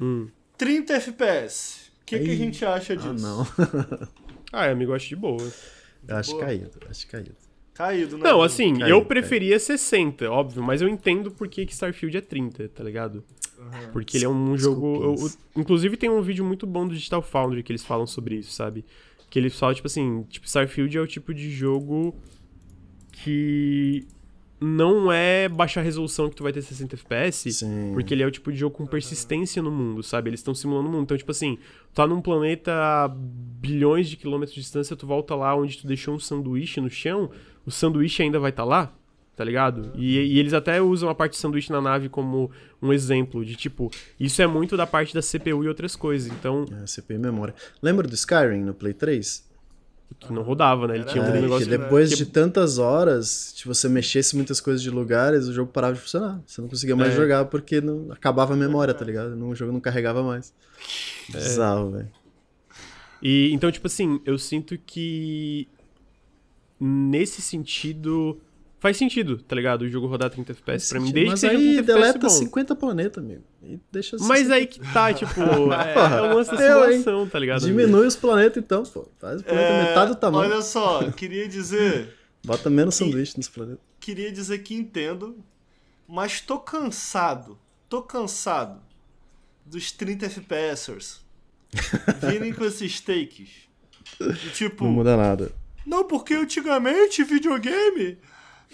[0.00, 0.28] Hum.
[0.58, 1.84] 30 FPS.
[2.02, 2.36] O que, que a Aí.
[2.36, 3.08] gente acha disso?
[3.08, 4.08] Ah, não.
[4.52, 5.42] Ah, amigo, eu acho de boa.
[6.06, 6.44] Eu acho boa.
[6.44, 7.34] caído, acho caído.
[7.72, 8.22] Caído, né?
[8.30, 12.20] Não, assim, Caiu, eu preferia 60, óbvio, mas eu entendo por que que Starfield é
[12.20, 13.24] 30, tá ligado?
[13.92, 14.94] Porque ele é um jogo.
[15.02, 18.36] eu- eu- inclusive tem um vídeo muito bom do Digital Foundry que eles falam sobre
[18.36, 18.84] isso, sabe?
[19.34, 22.14] Que eles falam, tipo assim, tipo, Starfield é o tipo de jogo
[23.10, 24.06] que
[24.60, 27.90] não é baixar resolução que tu vai ter 60 FPS, Sim.
[27.94, 30.30] porque ele é o tipo de jogo com persistência no mundo, sabe?
[30.30, 31.02] Eles estão simulando o mundo.
[31.02, 35.34] Então, tipo assim, tu tá num planeta a bilhões de quilômetros de distância, tu volta
[35.34, 37.28] lá onde tu deixou um sanduíche no chão,
[37.66, 38.96] o sanduíche ainda vai estar lá,
[39.36, 39.90] tá ligado?
[39.94, 43.56] E, e eles até usam a parte de sanduíche na nave como um exemplo de
[43.56, 46.30] tipo, isso é muito da parte da CPU e outras coisas.
[46.32, 47.54] Então, É, CPU e memória.
[47.82, 49.52] Lembra do Skyrim no Play 3?
[50.20, 50.94] que não rodava, né?
[50.94, 51.64] Ele tinha um É, É, negócio.
[51.66, 55.72] que depois que- de tantas horas, se você mexesse muitas coisas de lugares, o jogo
[55.72, 56.40] parava de funcionar.
[56.46, 57.16] Você não conseguia mais É.
[57.16, 59.34] jogar porque não, acabava a memória, tá ligado?
[59.34, 60.54] Não- O jogo não carregava mais.
[61.30, 61.38] É.
[61.38, 62.08] Bizarro, velho.
[63.20, 65.66] E então, tipo assim, eu sinto que
[66.78, 68.40] nesse sentido
[68.84, 69.80] faz sentido, tá ligado?
[69.82, 72.18] O jogo rodar 30 FPS pra mim, desde Mas que seja aí 30 FPS deleta
[72.18, 72.28] bom.
[72.28, 73.42] 50 planetas, amigo.
[73.62, 74.54] E deixa Mas 60.
[74.54, 76.98] aí que tá, tipo, é, é o lance da Eu, hein?
[76.98, 77.64] simulação, tá ligado?
[77.64, 79.08] Diminui os planetas então, pô.
[79.18, 80.52] Faz o planeta É, metade do tamanho.
[80.52, 82.14] Olha só, queria dizer.
[82.44, 83.80] Bota menos sanduíche nos planetas.
[83.98, 85.38] queria dizer que entendo,
[86.06, 87.58] mas tô cansado.
[87.88, 88.82] Tô cansado
[89.64, 91.24] dos 30 FPSers
[92.20, 93.48] virem com esses takes.
[94.20, 95.50] E, tipo, Não muda nada.
[95.86, 98.18] não, porque antigamente videogame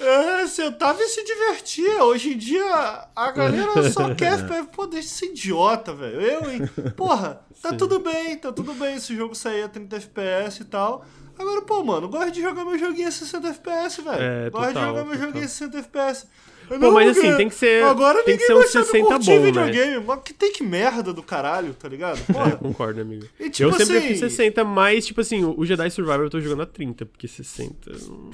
[0.01, 2.05] é, sentava e se divertia.
[2.05, 4.69] Hoje em dia a galera só quer FPS.
[4.73, 6.21] Pô, deixa esse idiota, velho.
[6.21, 6.61] Eu, hein?
[6.97, 7.77] Porra, tá Sim.
[7.77, 11.05] tudo bem, tá tudo bem esse jogo sair a 30 FPS e tal.
[11.39, 14.23] Agora, pô, mano, gosto de jogar meu joguinho a 60 FPS, velho.
[14.23, 15.27] É, gosto de total, jogar meu total.
[15.27, 16.27] joguinho a 60 FPS.
[16.71, 19.07] Pô, não, mas assim, tem que ser- Agora tem que ser um vai saber 60
[19.09, 19.45] curtir bom, né?
[19.47, 20.05] videogame.
[20.07, 22.21] Mas que tem que merda do caralho, tá ligado?
[22.29, 22.51] É, Porra.
[22.53, 23.27] concordo, amigo.
[23.39, 26.41] E, tipo eu sempre assim- fiz 60, mas, tipo assim, o Jedi Survivor eu tô
[26.41, 28.31] jogando a 30, porque 60 não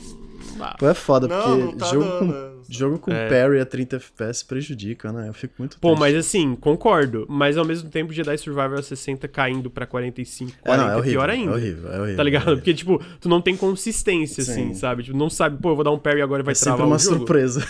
[0.59, 0.77] dá.
[0.79, 2.51] Pô, é foda, Não, porque não tá jogo, dando, com, né?
[2.69, 3.29] jogo com É.
[3.29, 5.29] parry a 30 FPS prejudica, né?
[5.29, 6.01] Eu fico muito Pô, triste.
[6.01, 7.25] mas assim, concordo.
[7.29, 10.93] Mas ao mesmo tempo, Jedi Survivor a 60 caindo pra 45, É, 40 não, é
[10.93, 11.51] é horrível, pior ainda.
[11.51, 12.17] É horrível, é horrível.
[12.17, 12.43] Tá ligado?
[12.43, 12.59] é horrível.
[12.59, 14.75] Porque, tipo, tu não tem consistência, assim, Sim.
[14.75, 15.03] sabe?
[15.05, 16.87] Tipo, não sabe, pô, eu vou dar um parry agora e vai É sempre travar
[16.87, 17.17] uma o jogo.
[17.19, 17.65] surpresa.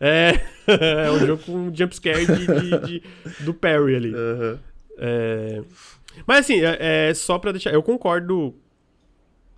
[0.00, 0.11] É,
[0.66, 3.02] é um jogo com jumpscare de, de, de-
[3.44, 4.14] do parry ali.
[4.14, 4.58] Aham.
[4.98, 5.62] É...
[6.26, 7.72] Mas assim, é, é só pra deixar.
[7.72, 8.54] Eu concordo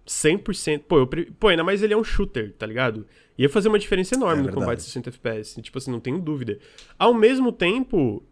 [0.06, 0.82] 100%.
[0.86, 1.06] Pô, eu,
[1.38, 3.06] pô, ainda mais ele é um shooter, tá ligado?
[3.36, 5.60] Ia fazer uma diferença enorme É no combate 60 FPS.
[5.60, 6.58] Tipo assim, não tenho dúvida.
[6.98, 8.22] Ao mesmo tempo,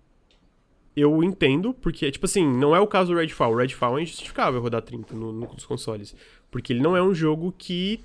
[0.97, 3.53] eu entendo, porque, tipo assim, não é o caso do Redfall.
[3.53, 6.15] O Redfall é injustificável rodar 30 no, nos consoles.
[6.51, 8.01] Porque ele não é um jogo que.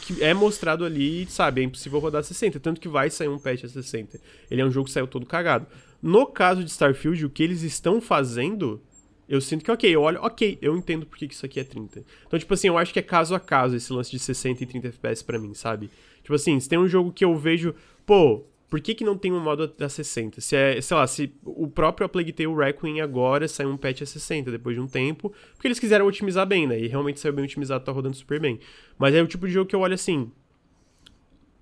[0.00, 1.60] Que é mostrado ali, sabe?
[1.60, 2.60] É impossível rodar 60.
[2.60, 4.20] Tanto que vai sair um patch a 60.
[4.50, 5.66] Ele é um jogo que saiu todo cagado.
[6.00, 8.80] No caso de Starfield, o que eles estão fazendo.
[9.28, 12.04] Eu sinto que, ok, eu olho, ok, eu entendo por que isso aqui é 30.
[12.26, 14.66] Então, tipo assim, eu acho que é caso a caso esse lance de 60 e
[14.66, 15.90] 30 FPS pra mim, sabe?
[16.22, 17.74] Tipo assim, se tem um jogo que eu vejo,
[18.04, 20.40] pô, por que que não tem um modo a 60?
[20.40, 24.06] Se é, sei lá, se o próprio Plague Tale Requiem agora saiu um patch a
[24.06, 26.80] 60 depois de um tempo, porque eles quiseram otimizar bem, né?
[26.80, 28.58] E realmente saiu bem otimizado, tá rodando super bem.
[28.96, 30.32] Mas é o tipo de jogo que eu olho assim,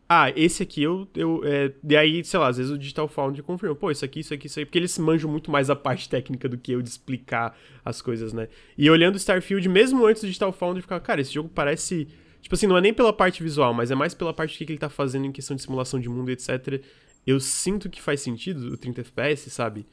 [0.08, 1.08] ah, esse aqui eu.
[1.16, 4.20] eu é, e aí, sei lá, às vezes o Digital Foundry confirma, pô, isso aqui,
[4.20, 4.64] isso aqui, isso aí.
[4.64, 8.32] Porque eles manjam muito mais a parte técnica do que eu de explicar as coisas,
[8.32, 8.46] né?
[8.78, 12.06] E olhando Starfield, mesmo antes do Digital Foundry, ficava, cara, esse jogo parece.
[12.40, 14.66] Tipo assim, não é nem pela parte visual, mas é mais pela parte do que
[14.66, 16.82] que ele tá fazendo em questão de simulação de mundo, etc.
[17.26, 19.86] Eu sinto que faz sentido o 30 FPS, sabe?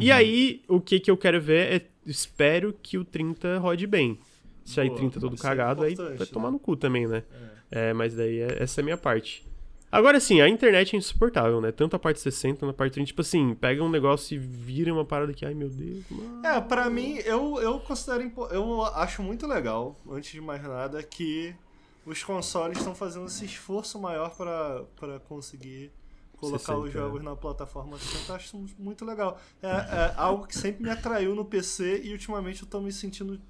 [0.00, 1.86] E aí, o que que eu quero ver é.
[2.06, 4.18] Espero que o 30 rode bem.
[4.64, 6.32] Se aí Boa, 30 todo isso é cagado, aí importante, vai né?
[6.32, 7.22] tomar no cu também, né?
[7.70, 9.44] É, mas daí é- essa é a minha parte.
[9.90, 11.70] Agora sim, a internet é insuportável, né?
[11.70, 13.06] Tanto a parte 60 quanto a parte 30.
[13.06, 16.44] Tipo assim, pega um negócio e vira uma parada que, ai meu Deus, mano.
[16.44, 18.30] É, pra mim, eu, eu considero.
[18.50, 21.54] Eu acho muito legal, antes de mais nada, que
[22.06, 25.92] os consoles estão fazendo esse esforço maior pra conseguir
[26.36, 28.32] colocar 60, os jogos na plataforma 60.
[28.32, 29.40] Eu acho muito legal.
[29.62, 33.40] É, é algo que sempre me atraiu no PC e ultimamente eu tô me sentindo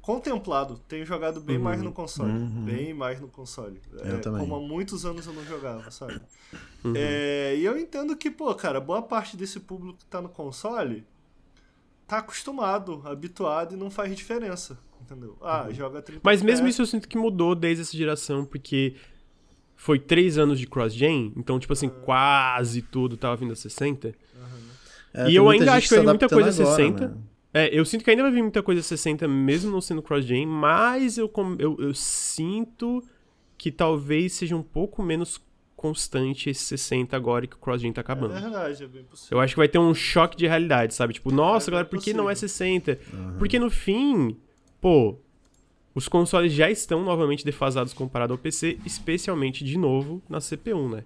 [0.00, 0.78] contemplado.
[0.88, 1.62] Tenho jogado bem Uhum.
[1.64, 2.30] mais no console.
[2.32, 2.64] Uhum.
[2.64, 3.80] Bem mais no console.
[3.92, 4.40] Eu É, também.
[4.40, 6.20] Como há muitos anos eu não jogava, sabe?
[6.82, 6.94] Uhum.
[6.96, 11.06] É, e eu entendo que, pô, cara, boa parte desse público que tá no console
[12.06, 14.78] tá acostumado, habituado e não faz diferença.
[15.10, 15.36] Entendeu?
[15.40, 16.20] Ah, joga 30 Uhum.
[16.22, 18.94] Mas mesmo isso eu sinto que mudou desde essa geração, porque
[19.74, 24.14] foi três anos de cross-gen, então, tipo assim, quase tudo tava vindo a 60.
[25.14, 27.08] É, E eu ainda acho que vai vir muita coisa agora, 60.
[27.08, 27.14] né?
[27.54, 31.16] É, eu sinto que ainda vai vir muita coisa 60, mesmo não sendo cross-gen, mas
[31.16, 33.02] eu, eu, eu sinto
[33.56, 35.40] que talvez seja um pouco menos
[35.74, 38.34] constante esse 60 agora que o cross-gen tá acabando.
[38.36, 39.38] É verdade, é bem possível.
[39.38, 41.14] Eu acho que vai ter um choque de realidade, sabe?
[41.14, 42.48] Tipo, nossa, É, galera, é por que não é possível.
[42.48, 42.98] 60?
[43.38, 44.36] Porque no fim,
[44.80, 45.16] pô,
[45.94, 51.04] os consoles já estão novamente defasados comparado ao PC, especialmente de novo na CPU, né?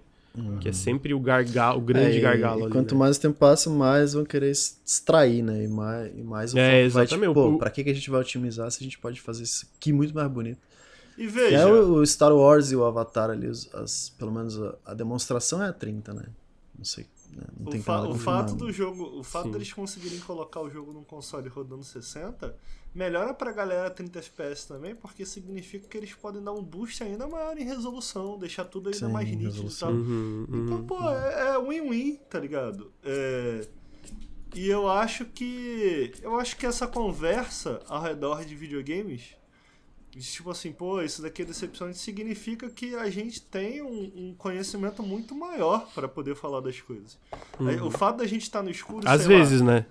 [0.59, 2.71] Que é sempre o gargalo, o grande É, gargalo e ali.
[2.71, 2.99] Quanto né?
[2.99, 5.63] mais o tempo passa, mais vão querer se distrair, né?
[5.63, 7.29] E mais, e mais o É, foco vai, exatamente.
[7.29, 9.67] tipo, pô, pra que, que a gente vai otimizar se a gente pode fazer isso
[9.77, 10.57] aqui muito mais bonito?
[11.19, 14.93] E veja, é o, Star Wars e o Avatar ali, as, pelo menos a, a
[14.95, 16.23] demonstração é a 30, né?
[16.75, 17.05] Não sei.
[17.59, 19.51] Não o, tem fa- nada o fato do jogo, o fato Sim.
[19.51, 22.55] deles conseguirem colocar o jogo num console rodando 60,
[22.93, 27.27] melhora pra galera 30 FPS também, porque significa que eles podem dar um boost ainda
[27.27, 29.91] maior em resolução, deixar tudo ainda Sim, mais nítido e tal.
[29.91, 30.85] Uhum, Então, uhum.
[30.87, 32.91] pô, é é win-win, tá ligado?
[33.03, 33.67] É,
[34.55, 36.11] E eu acho que.
[36.21, 39.35] Eu acho que essa conversa ao redor de videogames.
[40.19, 45.01] Tipo assim, pô, isso daqui é decepcionante, significa que a gente tem um, um conhecimento
[45.01, 47.17] muito maior pra poder falar das coisas.
[47.59, 49.07] Aí, O fato da gente estar no escuro.
[49.07, 49.11] Uhum.
[49.11, 49.85] Às sei lá, vezes, né?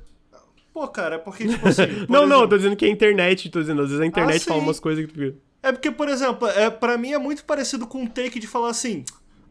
[0.73, 1.87] Pô, cara, é porque, tipo assim.
[2.07, 4.01] por não, não, eu exemplo- tô dizendo que é a internet, tô dizendo, às vezes
[4.01, 7.13] a internet Ah, fala umas coisas que tu É porque, por exemplo, é, pra mim
[7.13, 9.05] é muito parecido com um take de falar assim.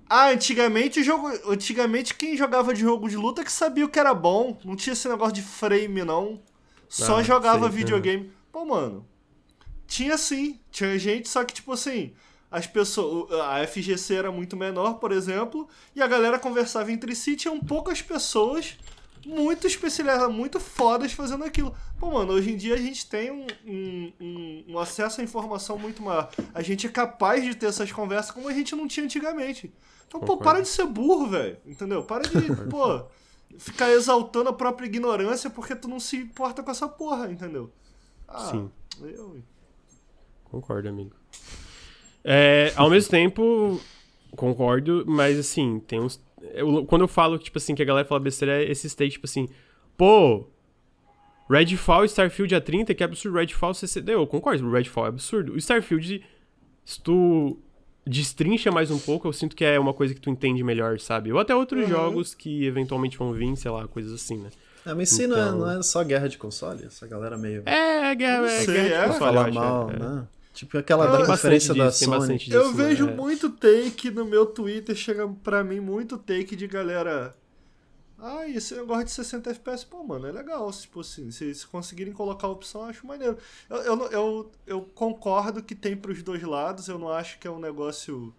[0.10, 1.30] Ah, antigamente o jogo.
[1.48, 4.58] Antigamente quem jogava de jogo de luta que sabia o que era bom.
[4.64, 6.40] Não tinha esse negócio de frame, não.
[6.90, 8.32] Só Ah, jogava sei, videogame.
[8.52, 9.06] Pô, mano.
[9.92, 10.58] Tinha sim.
[10.72, 12.14] Tinha gente, só que, tipo assim.
[12.50, 13.30] As pessoas.
[13.42, 15.68] A FGC era muito menor, por exemplo.
[15.94, 17.36] E a galera conversava entre si.
[17.36, 18.78] Tinham poucas pessoas
[19.26, 21.76] muito especializadas, muito fodas fazendo aquilo.
[22.00, 26.02] Pô, mano, hoje em dia a gente tem um, um, um- acesso à informação muito
[26.02, 26.32] maior.
[26.54, 29.72] A gente é capaz de ter essas conversas como a gente não tinha antigamente.
[30.08, 31.58] Então, pô, para de ser burro, velho.
[31.66, 32.02] Entendeu?
[32.04, 32.32] Para de,
[32.72, 33.04] pô,
[33.60, 37.70] ficar exaltando a própria ignorância porque tu não se importa com essa porra, entendeu?
[38.26, 38.72] Ah, Sim.
[39.02, 39.42] eu.
[40.52, 41.12] Concordo, amigo.
[42.24, 43.82] É, ao mesmo tempo,
[44.36, 46.22] concordo, mas assim, tem uns.
[46.54, 49.26] Eu, quando eu falo, tipo assim, que a galera fala besteira, é esse state, tipo
[49.26, 49.48] assim,
[49.98, 50.46] pô,
[51.50, 53.38] Redfall Starfield a 30, que absurdo.
[53.38, 55.54] Redfall CCD, eu concordo, o Redfall é absurdo.
[55.54, 56.24] O Starfield,
[56.84, 57.58] se tu
[58.06, 61.32] destrincha mais um pouco, eu sinto que é uma coisa que tu entende melhor, sabe?
[61.32, 61.90] Ou até outros uhum.
[61.90, 64.50] jogos que eventualmente vão vir, sei lá, coisas assim, né?
[64.86, 65.38] Ah, mas sim, então...
[65.38, 67.62] não, é, não é só guerra de console, essa galera meio.
[67.66, 69.08] É, é guerra, é, sei, guerra de é?
[69.08, 69.20] console.
[69.20, 70.00] Falar mal, é.
[70.00, 70.28] né?
[70.54, 72.38] Tipo aquela da conferência da Sony.
[72.38, 72.84] Disso, eu né?
[72.84, 73.16] vejo é.
[73.16, 77.34] muito take no meu Twitter, chega pra mim muito take de galera
[78.24, 80.72] ah, esse negócio de 60 FPS, pô, mano, é legal.
[80.72, 83.36] Tipo assim, se, se conseguirem colocar a opção, eu acho maneiro.
[83.68, 87.52] Eu, eu, eu, eu concordo que tem pros dois lados, eu não acho que é
[87.52, 88.32] um negócio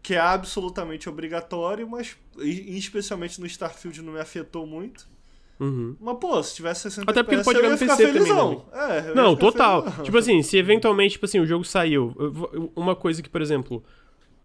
[0.00, 5.08] que é absolutamente obrigatório, mas especialmente no Starfield não me afetou muito.
[5.60, 5.94] Uhum.
[6.00, 8.54] Mas, pô, se tivesse 60 Até porque FPS, pode jogar no PC felizão.
[8.56, 8.88] também.
[8.88, 9.10] Né?
[9.10, 9.82] É, não, total.
[9.82, 10.04] Felizão.
[10.04, 12.14] Tipo assim, se eventualmente, tipo assim, o jogo saiu.
[12.74, 13.84] Uma coisa que, por exemplo,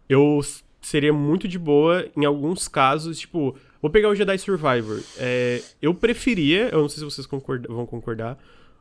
[0.08, 0.40] eu
[0.80, 3.56] seria muito de boa em alguns casos, tipo,
[3.86, 5.00] Vou pegar o Jedi Survivor.
[5.16, 8.36] É, eu preferia, eu não sei se vocês concorda, vão concordar,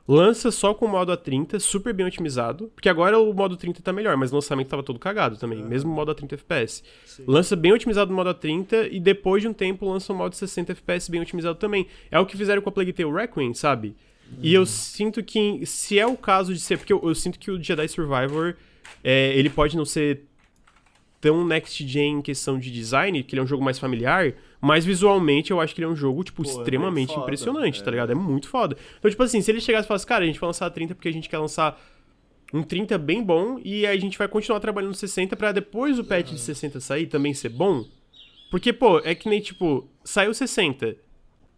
[0.08, 3.92] lança só com o modo A30, super bem otimizado, porque agora o modo 30 tá
[3.92, 5.68] melhor, mas o lançamento tava todo cagado também, uhum.
[5.68, 6.84] mesmo o modo A30 FPS.
[7.06, 7.24] Sim.
[7.28, 10.72] Lança bem otimizado no modo A30 e depois de um tempo lança o modo 60
[10.74, 11.88] FPS bem otimizado também.
[12.12, 13.96] É o que fizeram com a Plague Tale Requiem, sabe?
[14.30, 14.38] Uhum.
[14.42, 14.66] E eu uhum.
[14.66, 17.88] sinto que, se é o caso de ser, porque eu, eu sinto que o Jedi
[17.88, 18.56] Survivor,
[19.04, 20.24] é, ele pode não ser
[21.26, 24.86] tão next gen em questão de design, que ele é um jogo mais familiar, mas
[24.86, 27.82] visualmente eu acho que ele é um jogo, tipo, Pô, é extremamente é foda, impressionante,
[27.82, 27.84] é.
[27.84, 28.12] tá ligado?
[28.12, 28.78] É muito foda.
[29.00, 31.08] Então, tipo assim, se ele chegasse e falasse, cara, a gente vai lançar 30 porque
[31.08, 31.82] a gente quer lançar
[32.54, 35.98] um 30 bem bom e aí a gente vai continuar trabalhando no 60 para depois
[35.98, 37.84] o patch de 60 sair também ser bom.
[38.52, 40.96] Porque, pô, é que nem, tipo, saiu 60.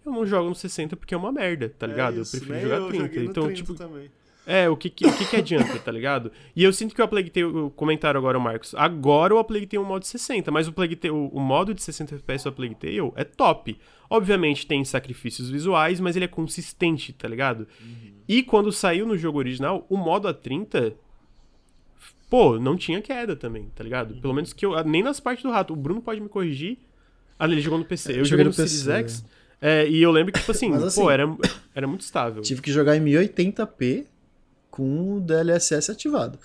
[0.06, 2.20] Eu não jogo no 60 porque é uma merda, tá é ligado?
[2.20, 3.20] É isso, eu prefiro jogar 30.
[3.20, 3.74] Então, 30 tipo.
[3.74, 4.10] Também.
[4.50, 6.32] É, o que, que, o que, que adianta, tá ligado?
[6.56, 9.68] E eu sinto que o Plague Tale, o comentário agora, o Marcos, agora o Plague
[9.68, 12.54] Tale é um modo 60, mas o, Plague Tale, o, modo de 60 FPS do
[12.54, 13.78] Plague Tale é top.
[14.10, 17.68] Obviamente tem sacrifícios visuais, mas ele é consistente, tá ligado?
[17.82, 18.14] Uhum.
[18.26, 20.94] E quando saiu no jogo original, o modo A30,
[22.30, 24.14] pô, não tinha queda também, tá ligado?
[24.14, 24.22] Uhum.
[24.22, 25.74] Pelo menos que eu, nem nas partes do rato.
[25.74, 26.78] O Bruno pode me corrigir.
[27.38, 28.14] Ah, ele jogou no PC.
[28.14, 29.26] Eu, eu joguei no, no Series X.
[29.60, 29.82] É.
[29.82, 31.26] é, e eu lembro que, tipo assim, assim, pô, era,
[31.76, 32.42] era muito estável.
[32.42, 34.06] Tive que jogar em 1080p
[34.78, 36.38] com o DLSS ativado.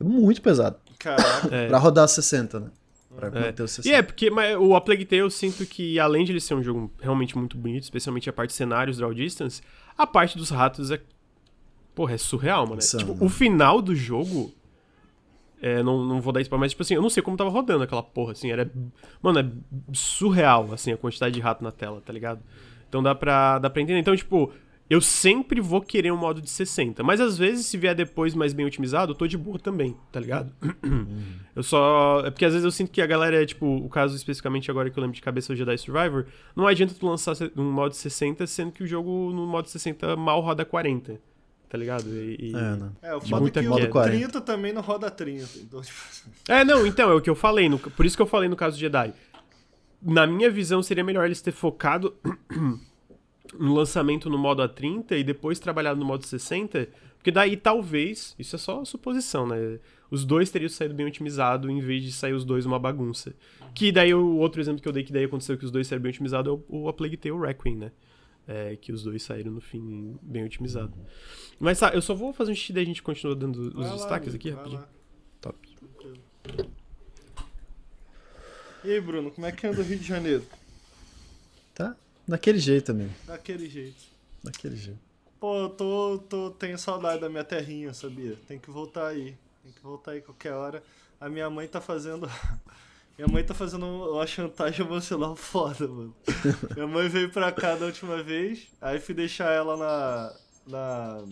[0.00, 0.76] É muito pesado.
[0.98, 1.54] Caraca.
[1.54, 1.68] É.
[1.68, 2.70] Pra rodar 60, né?
[3.14, 3.30] Pra é.
[3.30, 3.88] manter o 60.
[3.88, 6.54] E é, porque mas, o A Plague Tale eu sinto que, além de ele ser
[6.54, 9.62] um jogo realmente muito bonito, especialmente a parte de cenários, draw distance,
[9.96, 11.00] a parte dos ratos é.
[11.94, 12.78] Porra, é surreal, mano.
[12.78, 13.24] Insano, tipo, né?
[13.24, 14.52] o final do jogo.
[15.62, 17.82] É, não, não vou dar spoiler, mas, tipo assim, eu não sei como tava rodando
[17.82, 18.70] aquela porra, assim, era...
[19.22, 19.46] Mano, é
[19.94, 22.42] surreal, assim, a quantidade de rato na tela, tá ligado?
[22.88, 23.98] Então dá pra, dá pra entender.
[23.98, 24.52] Então, tipo,
[24.88, 27.02] eu sempre vou querer um modo de 60.
[27.02, 30.20] Mas às vezes, se vier depois mais bem otimizado, eu tô de boa também, tá
[30.20, 30.52] ligado?
[31.54, 32.22] eu só.
[32.24, 34.88] É porque às vezes eu sinto que a galera, é, tipo, o caso especificamente agora
[34.88, 37.96] que eu lembro de cabeça do Jedi Survivor, não adianta tu lançar um modo de
[37.96, 41.20] 60, sendo que o jogo no modo 60 mal roda 40.
[41.68, 42.08] Tá ligado?
[42.08, 42.92] E, e é, não.
[43.02, 45.48] É, o é que o 30 também não roda 30.
[45.58, 45.98] Então, tipo...
[46.48, 47.68] É, não, então, é o que eu falei.
[47.68, 49.12] No, por isso que eu falei no caso do Jedi.
[50.00, 52.14] Na minha visão, seria melhor eles ter focado
[53.58, 58.54] no lançamento no modo A30 e depois trabalhado no modo 60, porque daí talvez, isso
[58.54, 59.80] é só suposição, né?
[60.08, 63.34] Os dois teriam saído bem otimizado em vez de sair os dois uma bagunça.
[63.74, 66.04] Que daí o outro exemplo que eu dei que daí aconteceu que os dois saíram
[66.04, 67.92] bem otimizados é o, o A Plague Tale Requiem, né?
[68.46, 70.92] É, que os dois saíram no fim bem otimizado.
[71.58, 73.92] Mas tá, eu só vou fazer um xixi daí a gente continua dando os vai
[73.92, 74.80] destaques lá, aqui rapidinho.
[74.80, 74.88] Lá.
[75.40, 75.68] Top.
[78.84, 80.44] E aí, Bruno, como é que anda o Rio de Janeiro?
[81.74, 83.14] Tá Daquele jeito, amigo.
[83.24, 84.04] Daquele jeito.
[84.42, 84.98] Daquele jeito.
[85.38, 88.36] Pô, eu tô, tô, tenho saudade da minha terrinha, sabia?
[88.48, 89.36] Tem que voltar aí.
[89.62, 90.82] Tem que voltar aí qualquer hora.
[91.20, 92.28] A minha mãe tá fazendo.
[93.16, 96.16] minha mãe tá fazendo uma chantagem emocional foda, mano.
[96.74, 100.36] minha mãe veio pra cá da última vez, aí fui deixar ela na.
[100.66, 101.24] na.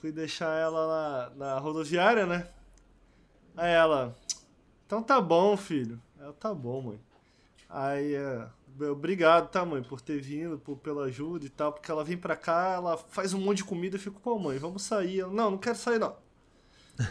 [0.00, 2.48] Fui deixar ela na, na rodoviária, né?
[3.56, 4.14] Aí ela.
[4.86, 6.00] Então tá bom, filho.
[6.18, 7.00] Ela tá bom, mãe.
[7.68, 8.14] Aí.
[8.16, 12.16] Uh, obrigado, tá, mãe, por ter vindo, por, pela ajuda e tal, porque ela vem
[12.16, 15.20] pra cá, ela faz um monte de comida, eu fico, pô, mãe, vamos sair.
[15.20, 16.16] Ela, não, não quero sair, não.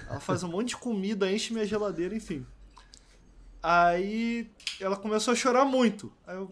[0.08, 2.46] Ela faz um monte de comida, enche minha geladeira, enfim.
[3.62, 4.50] Aí
[4.80, 6.12] ela começou a chorar muito.
[6.26, 6.50] Aí eu,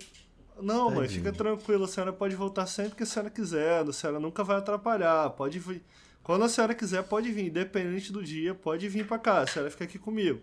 [0.62, 4.20] não, mãe, fica tranquila, a senhora pode voltar sempre que a senhora quiser, a senhora
[4.20, 5.84] nunca vai atrapalhar, pode vir.
[6.24, 9.72] Quando a senhora quiser, pode vir, independente do dia, pode vir pra cá, a senhora
[9.72, 10.42] fica aqui comigo.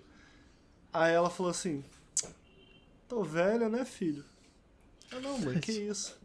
[0.93, 1.85] Aí ela falou assim:
[3.09, 4.25] Tô velha, né, filho?
[5.15, 6.19] Ah, não, mãe, que isso?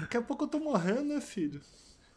[0.00, 1.60] Daqui a pouco eu tô morrendo, né, filho?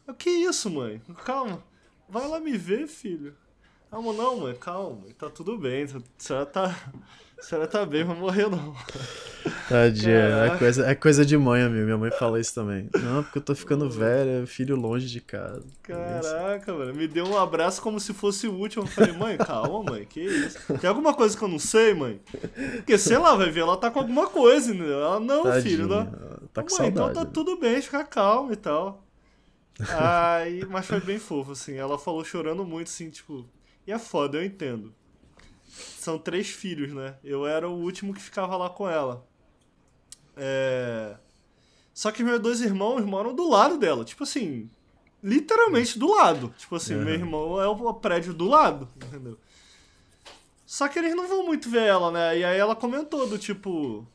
[0.08, 1.02] O que isso, mãe?
[1.26, 1.64] Calma.
[2.08, 3.36] vai lá me ver, filho.
[3.92, 5.86] Ah, não, mãe, calma, tá tudo bem.
[5.86, 6.92] A senhora tá,
[7.40, 8.76] a senhora tá bem, não morrer não.
[9.70, 11.86] Tadinha, é coisa, é coisa de mãe, amigo.
[11.86, 12.90] Minha mãe fala isso também.
[13.02, 15.64] Não, porque eu tô ficando velha, filho longe de casa.
[15.82, 16.94] Caraca, mano.
[16.94, 18.84] Me deu um abraço como se fosse o último.
[18.84, 20.60] Eu falei, mãe, calma, mãe, que isso?
[20.80, 22.20] Tem alguma coisa que eu não sei, mãe?
[22.76, 24.86] Porque, sei lá, vai ver, ela tá com alguma coisa, né?
[24.86, 26.06] Ela, não, Tadinha, filho, não.
[26.54, 26.92] Tá com mãe, saudade.
[26.92, 29.06] então tá tudo bem, fica calmo e tal.
[29.98, 31.76] Aí, mas foi bem fofo, assim.
[31.76, 33.46] Ela falou chorando muito, assim, tipo.
[33.88, 34.94] E é foda, eu entendo.
[35.70, 37.16] São três filhos, né?
[37.24, 39.26] Eu era o último que ficava lá com ela.
[40.36, 41.16] É...
[41.94, 44.04] Só que meus dois irmãos moram do lado dela.
[44.04, 44.70] Tipo assim,
[45.24, 46.54] literalmente do lado.
[46.58, 47.04] Tipo assim, uhum.
[47.04, 49.38] meu irmão é o prédio do lado, entendeu?
[50.66, 52.40] Só que eles não vão muito ver ela, né?
[52.40, 54.08] E aí ela comentou do tipo.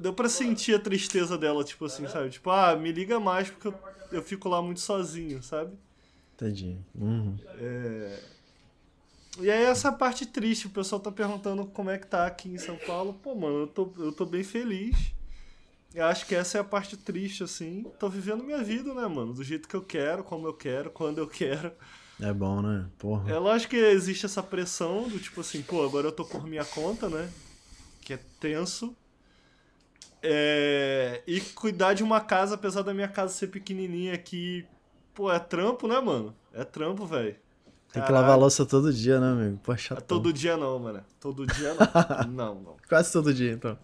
[0.00, 2.30] Deu pra sentir a tristeza dela, tipo assim, sabe?
[2.30, 3.74] Tipo, ah, me liga mais porque eu,
[4.12, 5.76] eu fico lá muito sozinho, sabe?
[6.34, 6.78] Entendi.
[6.94, 7.36] Uhum.
[7.58, 8.20] É...
[9.38, 12.58] E aí essa parte triste, o pessoal tá perguntando como é que tá aqui em
[12.58, 13.14] São Paulo.
[13.22, 15.12] Pô, mano, eu tô, eu tô bem feliz.
[15.94, 17.84] Eu acho que essa é a parte triste, assim.
[17.98, 19.32] Tô vivendo minha vida, né, mano?
[19.32, 21.72] Do jeito que eu quero, como eu quero, quando eu quero.
[22.20, 22.86] É bom, né?
[22.98, 23.30] Porra.
[23.30, 26.64] É lógico que existe essa pressão do tipo assim, pô, agora eu tô por minha
[26.64, 27.30] conta, né?
[28.00, 28.96] Que é tenso.
[30.22, 31.22] É...
[31.26, 34.66] E cuidar de uma casa, apesar da minha casa ser pequenininha aqui,
[35.14, 36.34] pô, é trampo, né, mano?
[36.52, 37.36] É trampo, velho.
[37.96, 39.58] Tem que lavar a louça todo dia, né, amigo?
[39.62, 39.76] Pô, é.
[40.06, 41.00] Todo dia não, mano.
[41.18, 42.28] Todo dia não.
[42.28, 42.76] não, não.
[42.86, 43.78] Quase todo dia, então.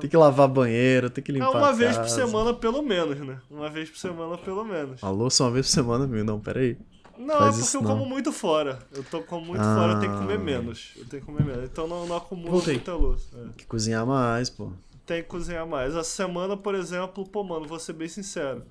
[0.00, 1.46] Tem que lavar banheiro, tem que limpar.
[1.46, 3.38] É uma vez por semana, pelo menos, né?
[3.48, 5.04] Uma vez por semana, pelo menos.
[5.04, 6.24] A louça uma vez por semana, amigo?
[6.24, 6.76] Não, peraí.
[7.16, 7.90] Não, Faz é porque eu não.
[7.90, 8.80] como muito fora.
[8.92, 9.74] Eu tô com muito ah.
[9.76, 10.92] fora, eu tenho que comer menos.
[10.96, 11.64] Eu tenho que comer menos.
[11.64, 12.74] Então não, não acumulo Voltei.
[12.74, 13.28] muita louça.
[13.36, 13.42] É.
[13.42, 14.72] Tem que cozinhar mais, pô.
[15.06, 15.94] Tem que cozinhar mais.
[15.94, 18.64] A semana, por exemplo, pô, mano, vou ser bem sincero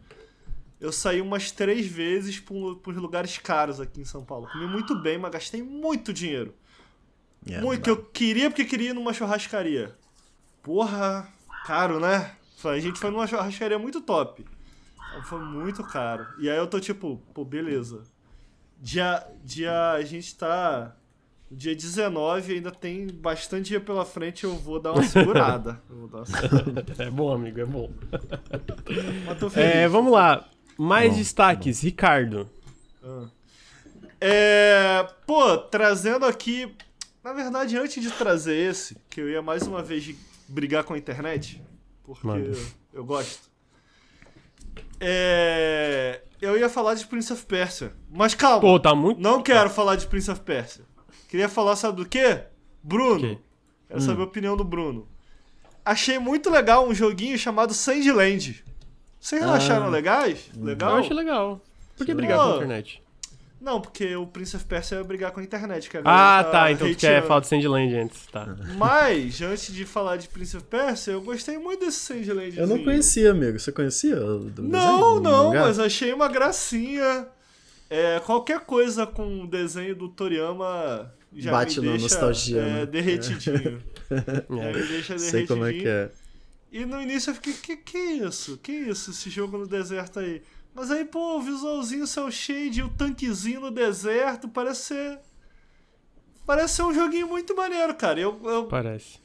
[0.80, 4.48] eu saí umas três vezes por, por lugares caros aqui em São Paulo.
[4.52, 6.54] Comi muito bem, mas gastei muito dinheiro.
[7.46, 7.90] Yeah, muito.
[7.90, 9.96] Eu queria porque queria ir numa churrascaria.
[10.62, 11.28] Porra,
[11.66, 12.32] caro, né?
[12.64, 14.46] A gente foi numa churrascaria muito top.
[15.24, 16.28] Foi muito caro.
[16.38, 18.04] E aí eu tô tipo, pô, beleza.
[18.80, 20.96] Dia, dia a gente tá.
[21.50, 25.82] Dia 19 ainda tem bastante dia pela frente, eu vou dar uma segurada.
[26.12, 26.86] Dar uma segurada.
[27.00, 27.90] é bom, amigo, é bom.
[29.26, 29.76] Mas tô feliz.
[29.76, 30.46] É, vamos lá.
[30.78, 31.86] Mais bom, destaques, bom.
[31.86, 32.50] Ricardo.
[33.04, 33.26] Ah.
[34.20, 36.74] É, pô, trazendo aqui.
[37.24, 40.16] Na verdade, antes de trazer esse, que eu ia mais uma vez
[40.48, 41.62] brigar com a internet,
[42.04, 43.50] porque eu, eu gosto.
[45.00, 47.94] É, eu ia falar de Prince of Persia.
[48.10, 48.62] Mas calma.
[48.62, 49.20] Pô, tá muito.
[49.20, 50.86] Não quero falar de Prince of Persia.
[51.28, 52.44] Queria falar, sabe do quê?
[52.82, 53.18] Bruno.
[53.18, 53.40] Okay.
[53.88, 54.06] Quero hum.
[54.06, 55.08] saber a opinião do Bruno.
[55.84, 58.64] Achei muito legal um joguinho chamado Sandland.
[59.20, 60.50] Vocês ah, acharam legais?
[60.56, 60.92] Legal?
[60.92, 61.62] Eu achei legal.
[61.98, 63.02] Por que brigar com a internet?
[63.60, 65.90] Não, porque o Prince of Persia ia brigar com a internet.
[65.90, 66.72] Que ah, tá.
[66.72, 68.56] então tu quer falar de Sandland antes, tá.
[68.78, 72.58] Mas, antes de falar de Prince of Persia, eu gostei muito desse Sandland.
[72.58, 73.60] Eu não conhecia, amigo.
[73.60, 74.16] Você conhecia?
[74.16, 77.28] Do não, não, mas achei uma gracinha.
[77.90, 82.74] É, qualquer coisa com o desenho do Toriyama já Bate me na deixa nostalgia, é,
[82.74, 82.86] né?
[82.86, 83.82] derretidinho.
[84.10, 84.16] É.
[84.50, 85.20] Já me deixa derretidinho.
[85.20, 86.10] Sei como é que é.
[86.72, 88.58] E no início eu fiquei, que que isso?
[88.58, 90.42] Que isso, esse jogo no deserto aí?
[90.74, 95.20] Mas aí, pô, o visualzinho cel shade, o tanquezinho no deserto, parece ser.
[96.46, 98.20] Parece ser um joguinho muito maneiro, cara.
[98.20, 98.68] Eu, eu...
[98.68, 99.20] Parece.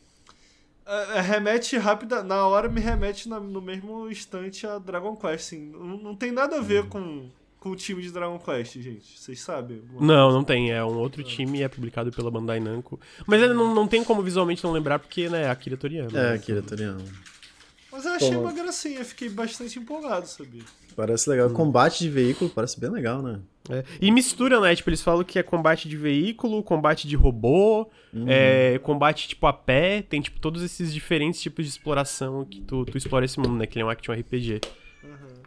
[0.85, 5.47] É, é, remete rápida, na hora me remete na, no mesmo instante a Dragon Quest,
[5.47, 5.71] assim.
[5.71, 7.31] Não, não tem nada a ver com,
[7.63, 9.17] com o time de Dragon Quest, gente.
[9.17, 9.83] Vocês sabem?
[10.01, 10.73] Não, não tem.
[10.73, 12.99] É um outro time e é publicado pela Bandai Namco.
[13.25, 16.19] Mas não, não tem como visualmente não lembrar, porque, né, é Akira Toriyama.
[16.19, 17.05] É, Akira Toriyama.
[17.93, 20.63] Mas eu achei uma gracinha, fiquei bastante empolgado, sabia?
[20.97, 21.51] Parece legal.
[21.51, 21.53] Hum.
[21.53, 23.39] Combate de veículo parece bem legal, né?
[23.71, 23.85] É.
[24.01, 24.75] E mistura, né?
[24.75, 28.25] Tipo, eles falam que é combate de veículo, combate de robô, uhum.
[28.27, 30.03] é, combate tipo a pé.
[30.03, 33.67] Tem, tipo, todos esses diferentes tipos de exploração que tu, tu explora esse mundo, né?
[33.69, 34.63] Que ele é um action RPG.
[35.05, 35.42] Uhum.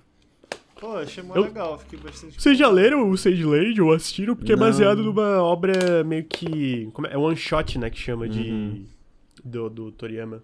[0.80, 1.44] Pô, achei muito eu...
[1.44, 2.42] legal, fiquei bastante.
[2.42, 4.36] Vocês já leram o Sage Lady ou assistiram?
[4.36, 4.66] Porque Não.
[4.66, 6.90] é baseado numa obra meio que.
[6.94, 7.14] Como é?
[7.14, 7.90] é one shot, né?
[7.90, 8.52] Que chama de.
[8.52, 8.86] Uhum.
[9.44, 10.44] Do, do Toriyama.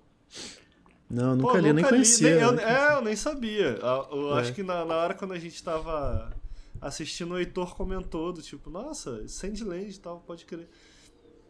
[1.09, 2.35] Não, nunca Pô, li, nunca nem conhecia.
[2.35, 3.79] nem, eu, é, eu nem sabia.
[3.81, 4.41] Eu, eu é.
[4.41, 6.31] acho que na, na hora quando a gente tava
[6.79, 10.69] assistindo, o Heitor comentou do tipo, nossa, Sandland e tal, pode crer.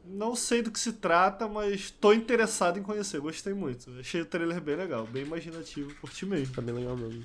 [0.03, 3.91] Não sei do que se trata, mas tô interessado em conhecer, gostei muito.
[3.99, 6.55] Achei o trailer bem legal, bem imaginativo, curti mesmo.
[6.55, 7.23] Tá bem legal mesmo.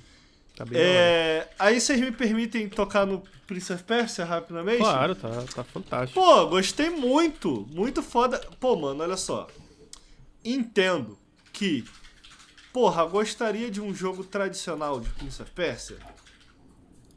[0.57, 4.79] Tá é, aí vocês me permitem tocar no Prince of Persia rapidamente?
[4.79, 6.19] Claro, tá, tá fantástico.
[6.19, 8.39] Pô, gostei muito, muito foda.
[8.59, 9.47] Pô, mano, olha só.
[10.43, 11.17] Entendo
[11.53, 11.85] que
[12.77, 15.97] Porra, gostaria de um jogo tradicional de Prince of Persia?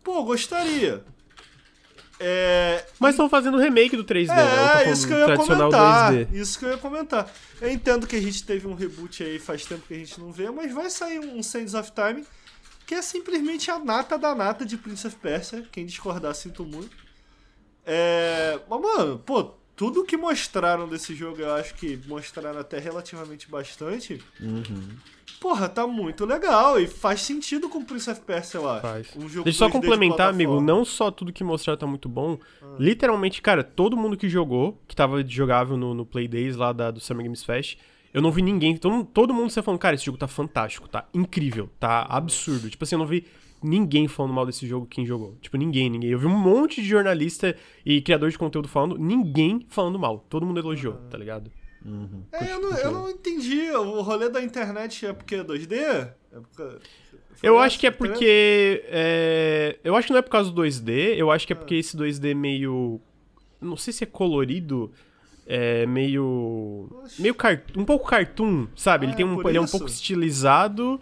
[0.02, 1.04] Pô, gostaria.
[2.18, 2.86] É...
[2.98, 4.84] Mas estão fazendo remake do 3D, é, né?
[4.84, 6.14] É, isso que eu ia comentar.
[6.14, 6.32] 2D.
[6.32, 7.30] Isso que eu ia comentar.
[7.60, 10.32] Eu entendo que a gente teve um reboot aí faz tempo que a gente não
[10.32, 12.24] vê, mas vai sair um Sands of Time
[12.90, 15.64] que é simplesmente a nata da nata de Prince of Persia.
[15.70, 16.90] Quem discordar, sinto muito.
[17.86, 18.58] É...
[18.68, 19.44] Mas, mano, pô,
[19.76, 24.20] tudo que mostraram desse jogo, eu acho que mostraram até relativamente bastante.
[24.40, 24.88] Uhum.
[25.40, 28.82] Porra, tá muito legal e faz sentido com Prince of Persia, eu acho.
[28.82, 29.06] Faz.
[29.14, 32.40] Um jogo Deixa eu só complementar, amigo, não só tudo que mostraram tá muito bom.
[32.60, 32.74] Ah.
[32.76, 36.90] Literalmente, cara, todo mundo que jogou, que tava jogável no, no Play Days lá da,
[36.90, 37.78] do Summer Games Fest,
[38.12, 41.08] eu não vi ninguém, todo, todo mundo você falando, cara, esse jogo tá fantástico, tá
[41.14, 42.68] incrível, tá absurdo.
[42.68, 43.24] Tipo assim, eu não vi
[43.62, 45.36] ninguém falando mal desse jogo quem jogou.
[45.40, 46.10] Tipo, ninguém, ninguém.
[46.10, 50.24] Eu vi um monte de jornalista e criador de conteúdo falando, ninguém falando mal.
[50.28, 51.50] Todo mundo elogiou, tá ligado?
[51.84, 52.24] Uhum.
[52.32, 53.70] É, eu não, eu não entendi.
[53.70, 55.74] O rolê da internet é porque é 2D?
[55.74, 56.78] É porque...
[57.42, 58.84] Eu acho que é porque.
[58.86, 59.78] É...
[59.82, 61.96] Eu acho que não é por causa do 2D, eu acho que é porque esse
[61.96, 63.00] 2D meio.
[63.60, 64.92] Não sei se é colorido.
[65.52, 66.88] É meio.
[67.02, 67.20] Oxi.
[67.20, 69.04] Meio cartoon, um pouco cartoon, sabe?
[69.04, 71.00] Ah, ele tem um, ele é um pouco estilizado.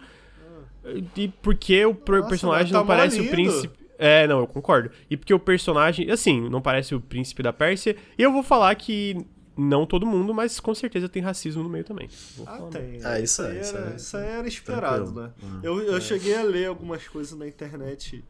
[1.15, 3.77] E porque o Nossa, personagem tá não parece o príncipe.
[3.99, 4.89] É, não, eu concordo.
[5.07, 7.95] E porque o personagem, assim, não parece o príncipe da Pérsia.
[8.17, 9.23] E eu vou falar que
[9.55, 12.09] não todo mundo, mas com certeza tem racismo no meio também.
[12.35, 13.01] Vou ah, tem.
[13.03, 15.21] Ah, isso, aí, isso, era, isso aí era esperado, Tranquilo.
[15.21, 15.33] né?
[15.43, 16.01] Ah, eu, eu é.
[16.01, 18.23] cheguei a ler algumas coisas na internet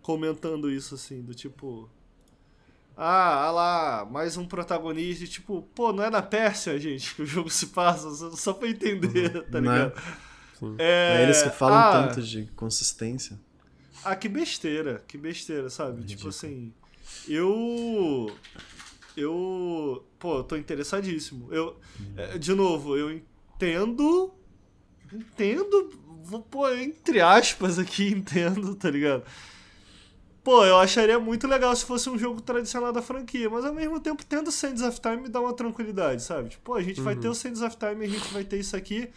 [0.00, 1.90] comentando isso, assim, do tipo.
[2.96, 7.26] Ah, ah lá, mais um protagonista, tipo, pô, não é na Pérsia, gente, que o
[7.26, 9.50] jogo se passa, só pra entender, uhum.
[9.50, 9.94] tá ligado?
[9.94, 10.76] Né?
[10.78, 13.38] É, é eles que falam ah, tanto de consistência.
[14.02, 16.02] Ah, que besteira, que besteira, sabe?
[16.02, 16.72] É tipo assim,
[17.28, 18.34] eu.
[19.16, 20.06] Eu.
[20.18, 21.52] Pô, eu tô interessadíssimo.
[21.52, 21.78] Eu.
[22.00, 22.38] Hum.
[22.38, 24.32] De novo, eu entendo.
[25.12, 25.90] Entendo.
[26.22, 29.24] Vou pôr entre aspas aqui, entendo, tá ligado?
[30.46, 33.98] Pô, eu acharia muito legal se fosse um jogo tradicional da franquia, mas ao mesmo
[33.98, 36.50] tempo, tendo Sands of Time me dá uma tranquilidade, sabe?
[36.50, 37.04] Tipo, a gente uhum.
[37.04, 39.10] vai ter o Sands of Time e a gente vai ter isso aqui.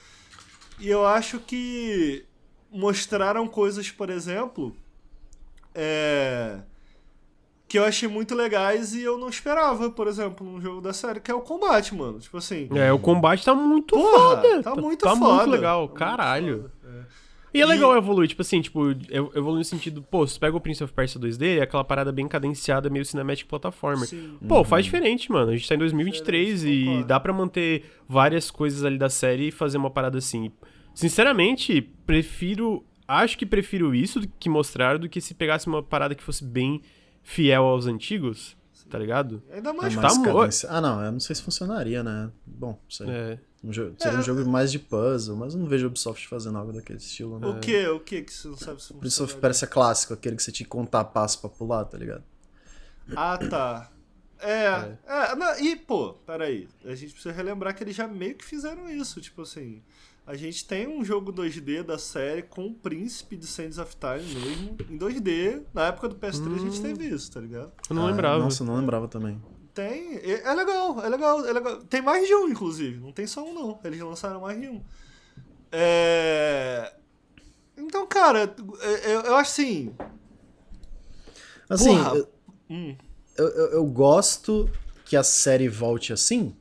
[0.79, 2.25] E eu acho que
[2.71, 4.75] mostraram coisas, por exemplo,
[5.75, 6.61] é,
[7.67, 11.19] que eu achei muito legais e eu não esperava, por exemplo, num jogo da série,
[11.19, 12.17] que é o combate, mano.
[12.19, 12.67] Tipo assim.
[12.73, 14.63] É, o combate tá muito porra, foda.
[14.63, 15.25] Tá muito tá, foda.
[15.27, 16.57] Tá muito legal, tá caralho.
[16.61, 17.18] Muito é.
[17.53, 20.83] E é legal evoluir, tipo assim, tipo, evoluir no sentido, pô, você pega o Prince
[20.83, 24.05] of Persia 2D, é aquela parada bem cadenciada, meio cinematic plataforma.
[24.47, 24.63] Pô, uhum.
[24.63, 25.51] faz diferente, mano.
[25.51, 29.51] A gente tá em 2023 e dá para manter várias coisas ali da série e
[29.51, 30.51] fazer uma parada assim.
[30.93, 32.85] Sinceramente, prefiro.
[33.07, 36.81] Acho que prefiro isso que mostrar do que se pegasse uma parada que fosse bem
[37.23, 38.55] fiel aos antigos,
[38.89, 39.41] tá ligado?
[39.51, 42.31] Ainda mais, é mais tá Ah, não, eu não sei se funcionaria, né?
[42.45, 43.09] Bom, sei.
[43.09, 43.39] É.
[43.63, 44.19] Um jogo, seria é.
[44.19, 47.39] um jogo mais de puzzle, mas eu não vejo a Ubisoft fazendo algo daquele estilo,
[47.39, 47.47] né?
[47.47, 47.87] O que?
[47.87, 48.99] O que que você não sabe se funciona?
[48.99, 52.23] Ubisoft parece clássico, aquele que você tinha que contar passo pra pular, tá ligado?
[53.15, 53.91] Ah, tá.
[54.39, 55.31] É, é.
[55.31, 56.69] é não, e, pô, peraí.
[56.85, 59.83] A gente precisa relembrar que eles já meio que fizeram isso, tipo assim.
[60.25, 64.39] A gente tem um jogo 2D da série com o príncipe de Sands of Time
[64.39, 65.63] mesmo, em 2D.
[65.73, 66.55] Na época do PS3 hum.
[66.55, 67.71] a gente teve isso, tá ligado?
[67.89, 68.43] Eu não ah, lembrava.
[68.43, 69.41] Nossa, eu não lembrava também.
[69.73, 70.19] Tem.
[70.23, 71.77] É legal, é legal, é legal.
[71.83, 72.99] Tem mais de um, inclusive.
[72.99, 73.79] Não tem só um, não.
[73.83, 74.83] Eles lançaram mais de um.
[75.71, 76.93] É...
[77.77, 79.95] Então, cara, é, eu, eu acho assim.
[81.69, 82.29] Assim, Porra, eu,
[82.69, 82.95] hum.
[83.37, 84.69] eu, eu, eu gosto
[85.05, 86.55] que a série volte assim,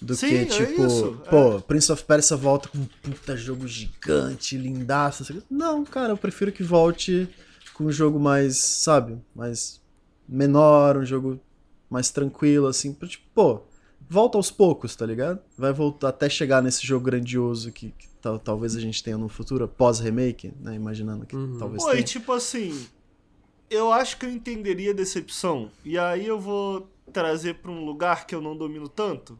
[0.00, 1.60] do Sim, que, é tipo, é isso, pô, é.
[1.60, 5.22] Prince of Persia volta com um puta jogo gigante, lindaço.
[5.22, 5.42] Assim.
[5.50, 7.28] Não, cara, eu prefiro que volte
[7.72, 9.80] com um jogo mais, sabe, mais
[10.28, 11.40] menor, um jogo
[11.88, 13.62] mais tranquilo, assim, pra, tipo, pô,
[14.08, 15.40] volta aos poucos, tá ligado?
[15.56, 19.28] Vai voltar até chegar nesse jogo grandioso que, que tal, talvez a gente tenha no
[19.28, 20.74] futuro, pós-remake, né?
[20.74, 21.58] Imaginando que uhum.
[21.58, 22.00] talvez Pô, tenha.
[22.00, 22.86] e tipo assim,
[23.70, 25.70] eu acho que eu entenderia a decepção.
[25.84, 29.38] E aí eu vou trazer para um lugar que eu não domino tanto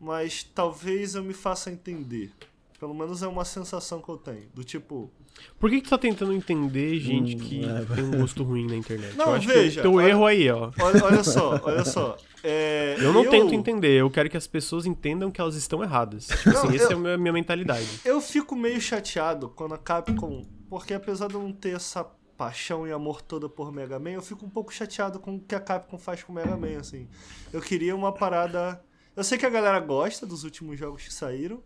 [0.00, 2.32] mas talvez eu me faça entender.
[2.78, 4.48] Pelo menos é uma sensação que eu tenho.
[4.54, 5.10] Do tipo.
[5.58, 7.94] Por que, que tu tá tentando entender gente hum, que é...
[7.94, 9.16] tem um gosto ruim na internet?
[9.16, 9.82] Não, veja.
[9.82, 10.70] teu olha, erro aí, ó.
[10.80, 12.16] Olha, olha só, olha só.
[12.42, 13.30] É, eu não eu...
[13.30, 16.26] tento entender, eu quero que as pessoas entendam que elas estão erradas.
[16.26, 17.86] Tipo não, assim, essa é a minha mentalidade.
[18.04, 20.44] Eu fico meio chateado quando a Capcom.
[20.68, 22.04] Porque apesar de eu não ter essa
[22.36, 25.54] paixão e amor toda por Mega Man, eu fico um pouco chateado com o que
[25.54, 27.08] a Capcom faz com Mega Man, assim.
[27.52, 28.80] Eu queria uma parada
[29.16, 31.62] eu sei que a galera gosta dos últimos jogos que saíram,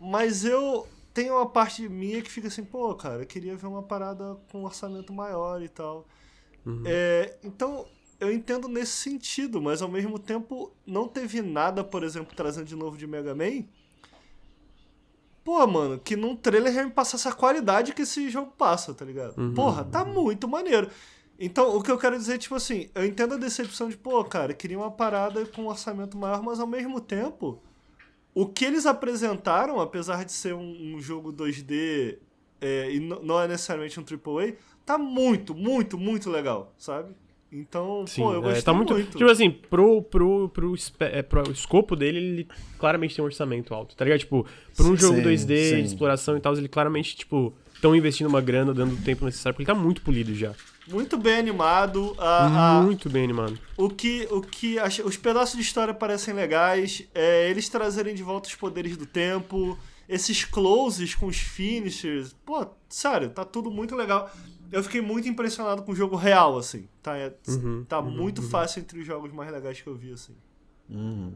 [0.00, 3.82] mas eu tenho uma parte minha que fica assim, pô, cara, eu queria ver uma
[3.82, 6.06] parada com um orçamento maior e tal.
[6.64, 6.82] Uhum.
[6.84, 7.86] É, então,
[8.18, 12.74] eu entendo nesse sentido, mas ao mesmo tempo não teve nada, por exemplo, trazendo de
[12.74, 13.64] novo de Mega Man.
[15.44, 19.04] Pô, mano, que num trailer já me passasse a qualidade que esse jogo passa, tá
[19.04, 19.38] ligado?
[19.38, 19.54] Uhum.
[19.54, 20.90] Porra, tá muito maneiro.
[21.38, 24.54] Então, o que eu quero dizer, tipo assim, eu entendo a decepção de, pô, cara,
[24.54, 27.60] queria uma parada com um orçamento maior, mas ao mesmo tempo,
[28.34, 32.18] o que eles apresentaram, apesar de ser um, um jogo 2D
[32.60, 34.54] é, e não é necessariamente um AAA,
[34.84, 37.14] tá muito, muito, muito legal, sabe?
[37.52, 39.16] Então, Sim, pô, eu gostei é, tá muito, muito.
[39.16, 42.48] Tipo assim, pro, pro, pro, é, pro escopo dele, ele
[42.78, 44.20] claramente tem um orçamento alto, tá ligado?
[44.20, 44.46] Tipo,
[44.76, 45.76] pra um jogo Sim, 2D, sim.
[45.76, 49.54] de exploração e tal, ele claramente, tipo, estão investindo uma grana, dando o tempo necessário,
[49.54, 50.54] porque ele tá muito polido já.
[50.88, 52.14] Muito bem animado.
[52.18, 53.58] A, a- Muito bem animado.
[53.76, 58.48] o que, o que os pedaços de história parecem legais, é, eles trazerem de volta
[58.48, 59.76] os poderes do tempo,
[60.08, 64.30] esses closes com os finishers, pô, sério, tá tudo muito legal.
[64.70, 66.88] Eu fiquei muito impressionado com o jogo real, assim.
[67.02, 70.34] Tá, é- Uhum, tá muito fácil entre os jogos mais legais que eu vi, assim.
[70.88, 71.32] Uhum.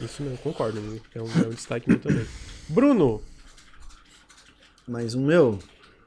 [0.00, 1.04] Isso mesmo, concordo, amigo.
[1.14, 2.26] É um, é um destaque meu também.
[2.68, 3.20] Bruno,
[4.86, 5.58] Mais um meu?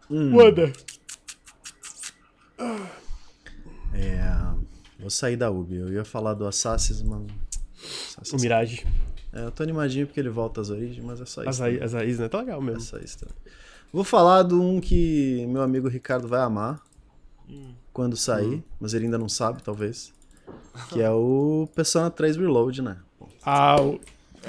[0.09, 0.71] Hum, manda.
[3.93, 4.55] É.
[4.99, 5.75] Vou sair da Ubi.
[5.75, 7.27] Eu ia falar do Assassin's, mano.
[8.33, 8.85] O Mirage.
[9.33, 11.49] É, eu tô animadinho porque ele volta às origens, mas é só isso.
[11.49, 12.29] As, as raízes, né?
[12.29, 12.81] Tá legal É mesmo.
[12.81, 13.19] só isso.
[13.19, 13.27] Tá?
[13.91, 16.81] Vou falar de um que meu amigo Ricardo vai amar
[17.93, 20.13] quando sair, mas ele ainda não sabe, talvez.
[20.89, 22.97] Que é o Persona 3 Reload, né?
[23.19, 23.99] Pô, Ah, o- É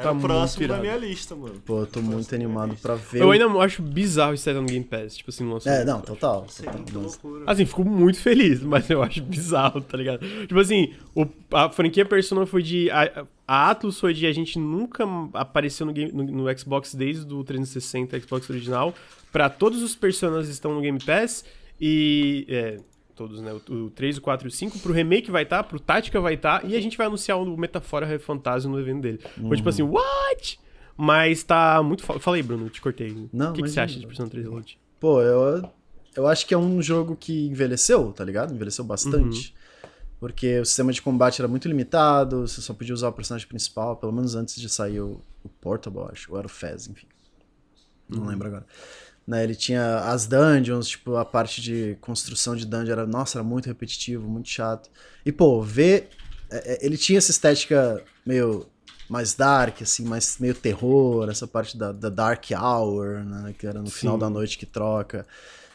[0.02, 0.80] tá o muito próximo da irado.
[0.82, 1.54] minha lista, mano.
[1.64, 3.20] Pô, eu tô muito animado pra ver.
[3.22, 5.86] Eu ainda acho bizarro isso estar no Game Pass, tipo assim, no É, lançamento.
[5.86, 6.46] não, total.
[6.48, 7.44] Sim, total mas- loucura.
[7.46, 10.20] Assim, fico muito feliz, mas eu acho bizarro, tá ligado?
[10.46, 12.90] Tipo assim, o- a franquia Persona foi de.
[12.90, 15.04] A, a Atlus foi de a gente nunca
[15.34, 18.94] apareceu no, game- no- no Xbox desde o 360 Xbox original.
[19.32, 21.44] Pra todos os Personas estão no Game Pass.
[21.80, 22.46] E.
[22.48, 22.78] É,
[23.16, 23.52] todos, né?
[23.52, 24.78] O, o 3, o 4 e o 5.
[24.78, 26.64] Pro remake vai estar, pro Tática vai estar.
[26.64, 29.20] E a gente vai anunciar o Metafora Fantasma no evento dele.
[29.48, 30.60] Foi tipo assim, what?
[30.96, 32.04] Mas tá muito.
[32.30, 33.28] aí, Bruno, te cortei.
[33.32, 34.78] Não, o que, que você acha de Persona 3 Reload?
[35.00, 35.68] Pô, eu,
[36.14, 38.54] eu acho que é um jogo que envelheceu, tá ligado?
[38.54, 39.54] Envelheceu bastante.
[40.18, 43.96] Porque o sistema de combate era muito limitado, você só podia usar o personagem principal,
[43.96, 47.06] pelo menos antes de sair o, o Portable, acho, ou era o Fez, enfim.
[48.08, 48.66] Não lembro agora.
[49.26, 53.42] Né, ele tinha as dungeons, tipo, a parte de construção de dungeon era, nossa, era
[53.44, 54.88] muito repetitivo, muito chato.
[55.24, 56.10] E, pô, ver.
[56.48, 58.66] é, é, Ele tinha essa estética meio
[59.08, 63.54] mais dark, assim, mais meio terror, essa parte da, da Dark Hour, né?
[63.58, 64.20] Que era no final Sim.
[64.20, 65.26] da noite que troca.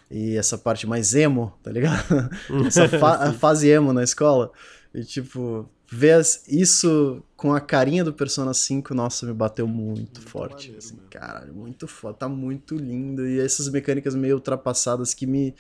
[0.09, 2.29] E essa parte mais emo, tá ligado?
[2.67, 4.51] essa fa- a fase emo na escola.
[4.93, 10.69] E, tipo, ver isso com a carinha do Persona 5, nossa, me bateu muito, forte.
[10.69, 13.27] maneiro assim, caralho, muito foda, tá muito lindo.
[13.27, 15.53] E essas mecânicas meio ultrapassadas que me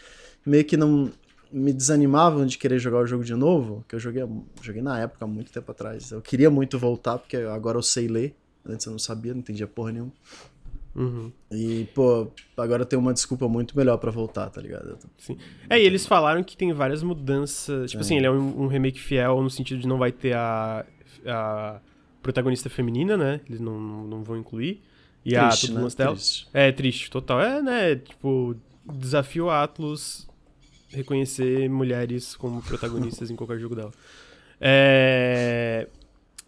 [0.45, 1.11] meio que não
[1.51, 4.23] me desanimavam de querer jogar o jogo de novo, que eu joguei,
[4.61, 6.11] joguei na época, há muito tempo atrás.
[6.11, 8.33] Eu queria muito voltar, porque agora eu sei ler.
[8.65, 10.13] Antes eu não sabia, não entendia porra nenhuma.
[10.95, 11.31] Uhum.
[11.51, 12.27] E, pô,
[12.57, 14.97] agora tenho uma desculpa muito melhor pra voltar, tá ligado?
[15.17, 15.37] Sim.
[15.69, 17.91] É, e eles falaram que tem várias mudanças.
[17.91, 20.85] Tipo assim, ele é um, um remake fiel no sentido de não vai ter a,
[21.25, 21.79] a
[22.21, 23.41] protagonista feminina, né?
[23.47, 24.81] Eles não, não vão incluir.
[25.23, 25.81] E a Triste, Tudo né?
[25.81, 26.13] Nostel.
[26.13, 26.47] Triste.
[26.53, 27.41] É triste, total.
[27.41, 27.95] É, né?
[27.95, 28.55] Tipo,
[28.85, 30.27] desafio a Atlus
[30.89, 33.91] reconhecer mulheres como protagonistas em qualquer jogo dela.
[34.59, 35.87] É.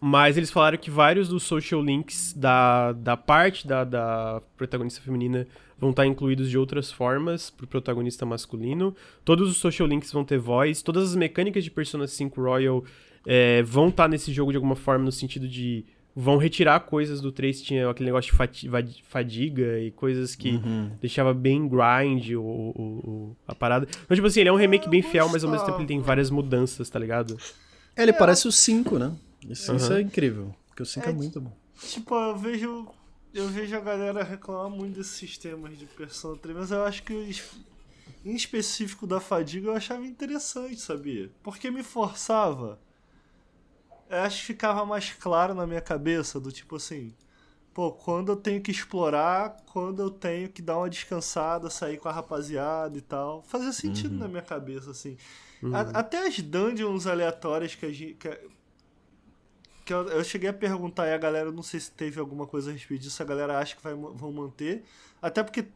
[0.06, 5.48] Mas eles falaram que vários dos social links da, da parte da, da protagonista feminina
[5.80, 8.94] vão estar incluídos de outras formas pro protagonista masculino.
[9.24, 10.82] Todos os social links vão ter voz.
[10.82, 12.84] Todas as mecânicas de Persona 5 Royal
[13.26, 15.86] é, vão estar nesse jogo de alguma forma, no sentido de.
[16.14, 20.92] Vão retirar coisas do 3, tinha aquele negócio de fadiga e coisas que Uhum.
[21.02, 23.88] deixava bem grind o, o- o- a parada.
[24.04, 26.00] Então, tipo assim, ele é um remake bem fiel, mas ao mesmo tempo ele tem
[26.02, 27.38] várias mudanças, tá ligado?
[27.96, 29.12] É, ele parece o 5, né?
[29.50, 29.78] Isso, Uhum.
[29.78, 30.56] isso é incrível.
[30.68, 31.56] Porque o 5 é, É, muito bom.
[31.80, 32.88] Tipo, eu vejo.
[33.34, 37.14] Eu vejo a galera reclamar muito desses sistemas de Persona 3, mas eu acho que
[38.24, 41.32] em específico da fadiga eu achava interessante, sabia?
[41.42, 42.80] Porque me forçava.
[44.10, 47.14] Eu acho que ficava mais claro na minha cabeça, do tipo assim.
[47.74, 52.08] Pô, quando eu tenho que explorar, quando eu tenho que dar uma descansada, sair com
[52.08, 53.42] a rapaziada e tal.
[53.48, 55.18] Fazia sentido na minha cabeça, assim.
[55.74, 58.14] A- até as dungeons aleatórias que a gente.
[58.14, 58.40] Que, a-
[59.86, 62.70] que eu, eu cheguei a perguntar e a galera, não sei se teve alguma coisa
[62.70, 64.84] a respeito disso, a galera acha que vai, vão manter.
[65.22, 65.68] Até porque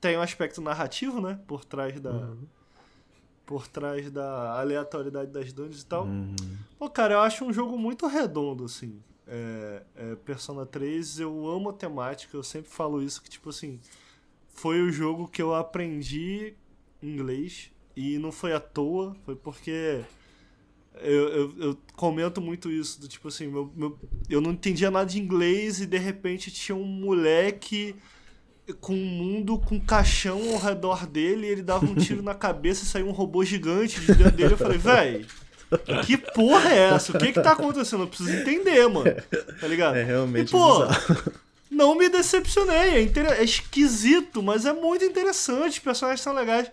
[0.00, 1.38] tem um aspecto narrativo, né?
[1.46, 2.30] Por trás da.
[3.46, 6.04] Por trás da aleatoriedade das dungeons e tal.
[6.04, 6.36] Uhum.
[6.78, 9.02] Pô, cara, eu acho um jogo muito redondo, assim.
[9.26, 13.80] É, é, Persona 3, eu amo a temática, eu sempre falo isso, que tipo assim,
[14.48, 16.54] foi o jogo que eu aprendi
[17.02, 20.04] inglês e não foi à toa, foi porque
[21.00, 23.98] eu, eu, eu comento muito isso, do tipo assim, meu, meu-
[24.28, 27.94] eu não entendia nada de inglês e de repente tinha um moleque
[28.80, 32.86] com um mundo com caixão ao redor dele, ele dava um tiro na cabeça e
[32.86, 34.52] saiu um robô gigante de dentro dele.
[34.54, 35.26] Eu falei, véi,
[36.06, 37.16] que porra é essa?
[37.16, 38.04] O que que tá acontecendo?
[38.04, 39.10] Eu preciso entender, mano.
[39.60, 39.96] Tá ligado?
[39.96, 41.32] É realmente e, pô, bizarro.
[41.70, 42.76] não me decepcionei.
[42.76, 43.26] É, inter...
[43.32, 45.72] é esquisito, mas é muito interessante.
[45.72, 46.70] Os personagens são legais.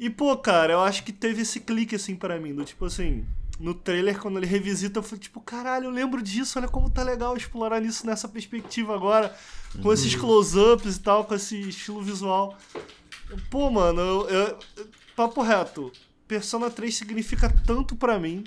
[0.00, 2.54] E, pô, cara, eu acho que teve esse clique, assim, para mim.
[2.54, 3.26] Do tipo assim,
[3.58, 6.58] no trailer, quando ele revisita, eu falei, tipo, caralho, eu lembro disso.
[6.58, 9.36] Olha como tá legal explorar isso nessa perspectiva agora.
[9.82, 12.56] Com esses close-ups e tal, com esse estilo visual.
[13.50, 14.58] Pô, mano, eu, eu-
[15.14, 15.92] papo reto.
[16.26, 18.42] Persona 3 significa tanto pra mim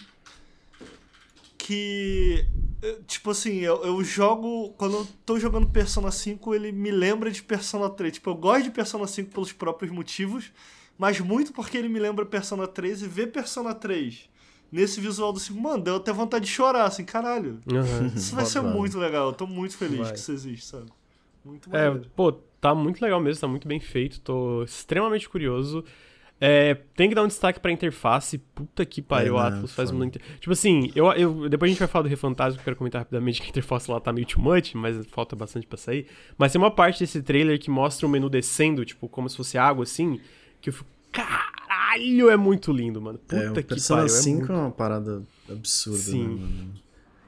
[1.58, 2.46] que
[2.82, 7.32] eh, tipo assim, eu, eu jogo quando eu tô jogando Persona 5, ele me lembra
[7.32, 8.14] de Persona 3.
[8.14, 10.52] Tipo, eu gosto de Persona 5 pelos próprios motivos,
[10.98, 14.30] mas muito porque ele me lembra Persona 3 e ver Persona 3
[14.72, 17.60] nesse visual do 5, mano, deu até vontade de chorar, assim, caralho.
[17.72, 18.12] Aham.
[18.18, 20.14] Isso vai ser muito legal, eu tô muito feliz Vai.
[20.14, 20.88] que isso existe, sabe?
[21.46, 25.84] Muito É, pô, tá muito legal mesmo, tá muito bem feito, tô extremamente curioso.
[26.42, 29.92] É, tem que dar um destaque pra interface, puta que pariu, É, o Atlas faz
[29.92, 30.20] muito...
[30.40, 33.02] Tipo assim, eu, eu, depois a gente vai falar do Refantasma, que eu quero comentar
[33.02, 36.08] rapidamente que a interface lá tá meio too much, mas falta bastante pra sair.
[36.38, 39.58] Mas tem uma parte desse trailer que mostra o menu descendo, tipo, como se fosse
[39.58, 40.20] água, assim,
[40.64, 43.20] que eu fico, caralho, é muito lindo, mano.
[43.20, 44.52] Puta É, que Persona pariu, é 5 muito...
[44.52, 46.24] é uma parada absurda, Sim.
[46.28, 46.74] né, mano?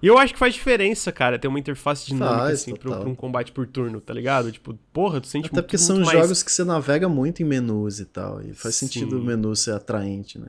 [0.01, 2.99] E eu acho que faz diferença, cara, ter uma interface dinâmica, Faz, assim, total.
[3.01, 4.51] pra um combate por turno, tá ligado?
[4.51, 6.11] Tipo, porra, tu sente Até muito, porque muito são mais...
[6.19, 8.39] jogos que você navega muito em menus e tal.
[8.41, 8.85] E faz Sim.
[8.87, 10.47] sentido o menu ser atraente, né?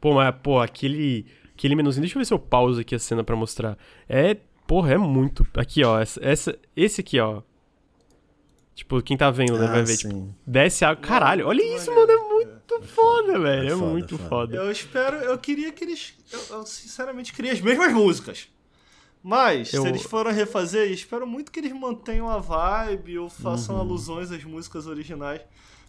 [0.00, 2.02] Pô, mas, pô, aquele, aquele menuzinho.
[2.02, 3.76] Deixa eu ver se eu pauso aqui a cena pra mostrar.
[4.08, 4.36] É,
[4.66, 5.46] porra, é muito.
[5.54, 6.00] Aqui, ó.
[6.00, 7.42] Essa, essa- esse aqui, ó.
[8.78, 9.66] Tipo, quem tá vendo, né?
[9.66, 10.32] Vai Ah, ver, tipo, sim.
[10.46, 10.94] desce a.
[10.94, 12.12] Caralho, olha Muito isso, mano.
[12.12, 13.62] É muito foda, velho.
[13.62, 14.28] É, É foda, muito foda.
[14.28, 14.56] foda.
[14.56, 16.14] Eu espero, eu queria que eles.
[16.32, 18.48] Eu, eu sinceramente queria as mesmas músicas.
[19.20, 23.28] Mas, Eu- se eles forem refazer, eu espero muito que eles mantenham a vibe ou
[23.28, 23.80] façam Uhum.
[23.80, 25.40] alusões às músicas originais.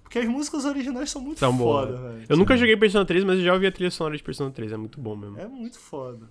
[0.01, 2.13] Porque as músicas originais são muito São foda, boas.
[2.15, 2.25] velho.
[2.27, 4.71] Eu nunca joguei Persona 3, mas eu já ouvi a trilha sonora de Persona 3.
[4.71, 5.39] É muito bom mesmo.
[5.39, 6.27] É muito foda.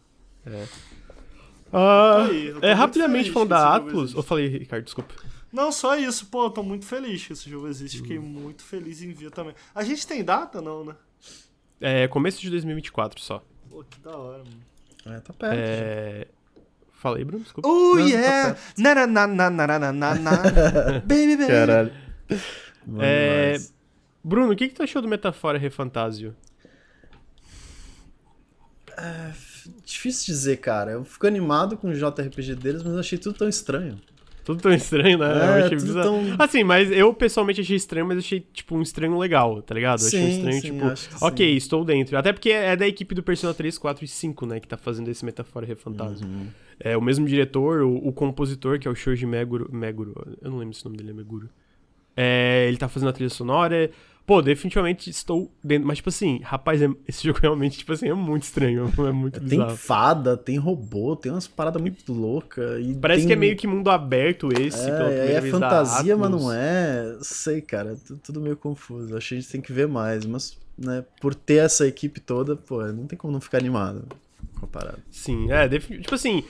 [1.72, 4.16] Ah, Aí, tô é, muito rapidamente falando da existe.
[4.16, 5.14] Eu falei, Ricardo, desculpa.
[5.52, 7.98] Não, só isso, pô, eu tô muito feliz que esse jogo existe.
[7.98, 8.24] Fiquei Uhum.
[8.24, 9.54] muito feliz em ver também.
[9.74, 10.94] A gente tem data, não, né?
[11.80, 13.42] É começo de 2024 só.
[13.70, 15.16] Pô, que da hora, mano.
[15.16, 15.54] É, tá perto.
[15.58, 16.26] É.
[16.92, 17.68] Falei, Bruno, desculpa.
[17.68, 18.56] Oh Não, tá yeah!
[18.76, 20.32] Na na na na na na na na
[21.06, 21.46] Baby baby.
[21.46, 21.92] Caralho.
[23.00, 23.56] É.
[24.24, 26.34] Bruno, o que, que tu achou do Metafora Refantasio?
[29.84, 30.92] Difícil dizer, cara.
[30.92, 34.00] Eu fico animado com o JRPG deles, mas eu achei tudo tão estranho.
[34.48, 35.26] Tudo tão estranho, né?
[35.26, 36.02] É, eu achei bizarro.
[36.04, 40.00] tão- Assim, mas eu pessoalmente achei estranho, mas achei, tipo, um estranho legal, tá ligado?
[40.00, 41.56] Eu achei um Sim, estranho, sim, tipo, ok, sim.
[41.56, 42.16] estou dentro.
[42.16, 45.08] Até porque é da equipe do Persona 3, 4 e 5, né, que tá fazendo
[45.08, 46.26] esse Metafora Refantasio.
[46.26, 46.46] Uhum.
[46.80, 50.14] É o mesmo diretor, o, o compositor, que é o Shoji Meguro, Meguro.
[50.40, 51.48] Eu não lembro se o nome dele é Meguro.
[52.16, 53.90] É, ele tá fazendo a trilha sonora.
[54.28, 55.88] Pô, definitivamente estou dentro.
[55.88, 58.92] Mas, tipo assim, rapaz, é- esse jogo realmente, tipo assim, é muito estranho.
[59.09, 59.74] É muito Tem bizarro.
[59.76, 62.84] fada, tem robô, tem umas paradas muito loucas.
[63.00, 67.16] Parece tem- que é meio que mundo aberto esse, É, é fantasia, mas não é.
[67.22, 69.16] Sei, cara, tu- tudo meio confuso.
[69.16, 72.55] Acho que a gente tem que ver mais, mas, né, por ter essa equipe toda,
[72.55, 74.05] pô, não tem como não ficar animado
[74.60, 74.98] com a parada.
[75.10, 76.44] Sim, é, tipo assim.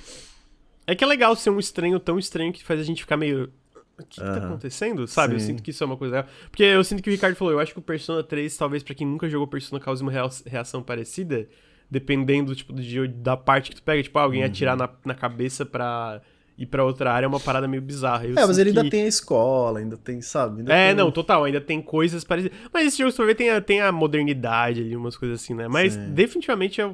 [0.86, 3.50] É que é legal ser um estranho tão estranho que faz a gente ficar meio.
[3.98, 5.06] O que, que tá acontecendo?
[5.06, 5.34] Sabe?
[5.34, 5.46] Eu Sim.
[5.46, 6.24] sinto que isso é uma coisa.
[6.50, 8.94] Porque eu sinto que o Ricardo falou, eu acho que o Persona 3, talvez pra
[8.94, 11.48] quem nunca jogou Persona, cause uma rea- reação parecida,
[11.90, 14.02] dependendo, tipo, de, da parte que tu pega.
[14.02, 14.46] Tipo, alguém Uhum.
[14.46, 16.20] atirar na, na cabeça pra
[16.56, 18.24] ir pra outra área é uma parada meio bizarra.
[18.26, 20.58] Eu é, mas ele ainda que- tem a escola, ainda tem, sabe?
[20.60, 22.58] Ainda É, tem- não, total, ainda tem coisas parecidas.
[22.72, 25.54] Mas esse jogo, se for ver, tem a, tem a modernidade ali, umas coisas assim,
[25.54, 25.68] né?
[25.68, 26.10] Mas Sim.
[26.12, 26.90] definitivamente é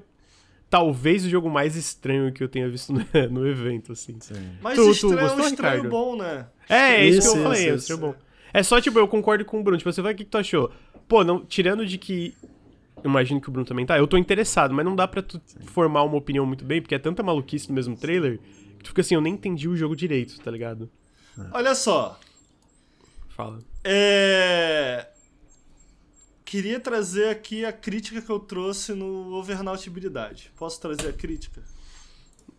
[0.75, 2.99] talvez o jogo mais estranho que eu tenha visto no,
[3.31, 4.17] no evento, assim.
[4.19, 4.35] Sim.
[4.61, 5.89] Mas Tu- tu estranho é um gostou, estranho Ricardo?
[5.89, 6.47] bom, né?
[6.69, 7.93] É, é isso, Isso, que eu isso, falei, é isso.
[7.93, 7.99] isso.
[7.99, 8.15] bom.
[8.53, 9.79] É só, tipo, eu concordo com o Bruno.
[9.79, 10.73] Tipo, você vai, o que, que tu achou?
[11.07, 12.35] Pô, não, tirando de que.
[12.97, 13.97] eu Imagino que o Bruno também tá.
[13.97, 16.99] Eu tô interessado, mas não dá pra tu formar uma opinião muito bem, porque é
[16.99, 18.41] tanta maluquice no mesmo trailer
[18.79, 20.91] que tu fica assim, eu nem entendi o jogo direito, tá ligado?
[21.53, 22.19] Olha só.
[23.29, 23.61] Fala.
[23.85, 25.07] É...
[26.55, 30.53] Queria trazer aqui a crítica que eu trouxe no Overnautibilidade.
[30.57, 31.61] Posso trazer a crítica?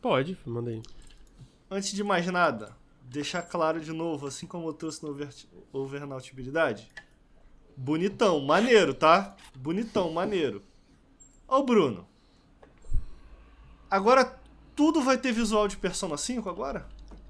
[0.02, 0.84] Pode, manda aí.
[1.72, 5.30] Antes de mais nada, deixar claro de novo, assim como eu trouxe no over...
[5.72, 6.92] Overnautibilidade.
[7.78, 9.34] Bonitão, maneiro, tá?
[9.56, 10.62] Bonitão, maneiro.
[11.48, 12.06] O Bruno.
[13.90, 14.38] Agora
[14.76, 16.86] tudo vai ter visual de Persona 5 agora?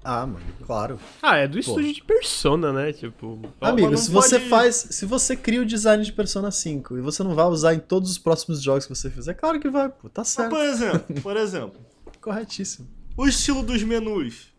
[0.08, 1.00] Ah, mano, claro.
[1.20, 2.92] Ah, é do estúdio de Persona, né?
[2.92, 3.40] Tipo.
[3.60, 4.76] Amigo, se você pode- faz.
[4.90, 8.08] Se você cria o design de Persona 5 e você não vai usar em todos
[8.12, 10.08] os próximos jogos que você fizer, claro que vai, pô.
[10.08, 10.50] Tá Mas, certo.
[10.50, 11.80] por exemplo, por exemplo,
[12.20, 12.86] Corretíssimo.
[13.16, 14.54] o estilo dos menus.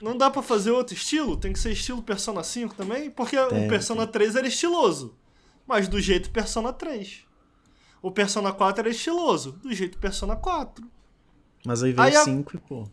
[0.00, 1.36] Não dá pra fazer outro estilo?
[1.36, 3.10] Tem que ser estilo Persona 5 também?
[3.10, 5.16] Porque Tem, o Persona 3 era estiloso.
[5.66, 7.20] Mas do jeito Persona 3.
[8.00, 9.52] O Persona 4 era estiloso.
[9.62, 10.84] Do jeito Persona 4.
[11.64, 12.88] Mas aí veio Aí a- 5 e pô.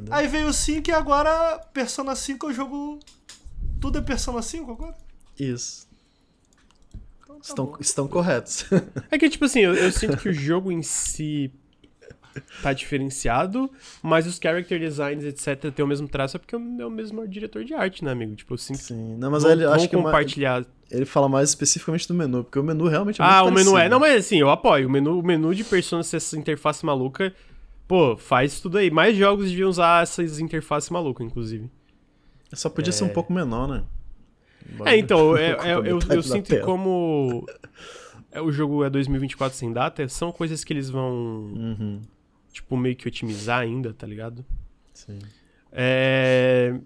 [0.00, 0.14] Entendeu?
[0.14, 2.98] Aí veio o 5 e agora Persona 5 é o jogo.
[3.80, 4.94] Tudo é Persona 5 agora?
[5.38, 5.88] Isso.
[7.22, 7.76] Então tá Estão, bom.
[7.80, 8.64] estão corretos.
[9.10, 11.52] É que, tipo assim, eu, eu sinto que o jogo em si
[12.62, 13.68] tá diferenciado,
[14.02, 17.64] mas os character designs, etc, tem o mesmo traço, é porque é o mesmo diretor
[17.64, 18.36] de arte, né, amigo?
[18.36, 19.16] Tipo, eu sinto que Sim.
[19.18, 20.64] Não, mas vão, ele, acho que uma- compartilhar.
[20.90, 23.88] ele fala mais especificamente do menu, porque o menu realmente é Ah, o menu é.
[23.88, 24.86] Não, mas assim, eu apoio.
[24.86, 27.34] O menu, o menu de Persona essa interface maluca,
[27.90, 28.88] pô, faz tudo aí.
[28.88, 31.68] Mais jogos deviam usar essas interfaces malucas, inclusive.
[32.52, 33.84] Só podia ser um pouco menor, né?
[34.86, 36.64] É, então, é- Ocupa é- eu, eu, da sinto que tela.
[36.64, 37.44] como
[38.30, 41.10] é, o jogo é 2024 sem data, são coisas que eles vão,
[41.52, 42.00] Uhum,
[42.52, 44.46] tipo, meio que otimizar ainda, tá ligado?
[44.94, 45.18] sim.
[45.72, 46.78] É...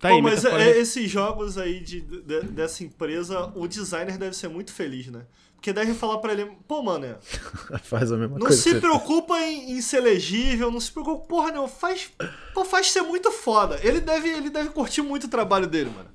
[0.00, 4.18] Tá Pô, aí, mas metafora- é- esses jogos aí de, de- dessa empresa, o designer
[4.18, 5.22] deve ser muito feliz, né?
[5.64, 7.16] Porque deve falar pra ele, pô, mano, é,
[7.84, 8.54] Faz a mesma não coisa.
[8.60, 12.10] se que você- preocupa em, em ser legível, não se preocupa, porra, não, faz,
[12.52, 13.80] pô, faz ser muito foda.
[13.82, 16.10] Ele deve, ele deve curtir muito o trabalho dele, mano.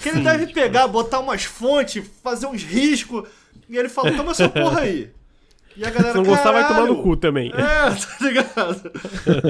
[0.00, 3.28] Que ele deve tipo- pegar, botar umas fontes, fazer uns riscos,
[3.68, 5.10] e ele fala, toma essa porra aí.
[5.76, 7.50] E a galera, Se não gostar, vai tomar no cu também.
[7.50, 8.90] É, tá ligado?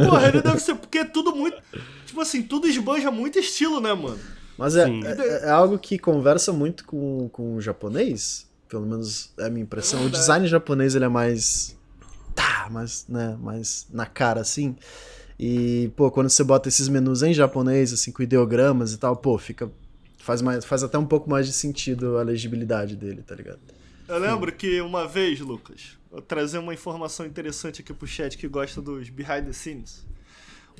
[0.09, 0.75] Porra, ele deve ser.
[0.77, 1.63] Porque é tudo muito.
[2.07, 4.19] Tipo assim, tudo esbanja muito estilo, né, mano?
[4.57, 9.47] Mas é, é, é algo que conversa muito com, com o japonês, pelo menos é
[9.47, 10.01] a minha impressão.
[10.01, 10.21] O Verdade.
[10.21, 11.79] design japonês ele é mais.
[12.35, 14.75] Tá, mais, né, mais na cara assim.
[15.39, 19.39] E, pô, quando você bota esses menus em japonês, assim, com ideogramas e tal, pô,
[19.39, 19.71] fica.
[20.19, 23.61] Faz, mais, faz até um pouco mais de sentido a legibilidade dele, tá ligado?
[24.09, 28.49] Eu lembro que uma vez, Lucas, eu trazer uma informação interessante aqui pro chat que
[28.49, 30.05] gosta dos behind the scenes.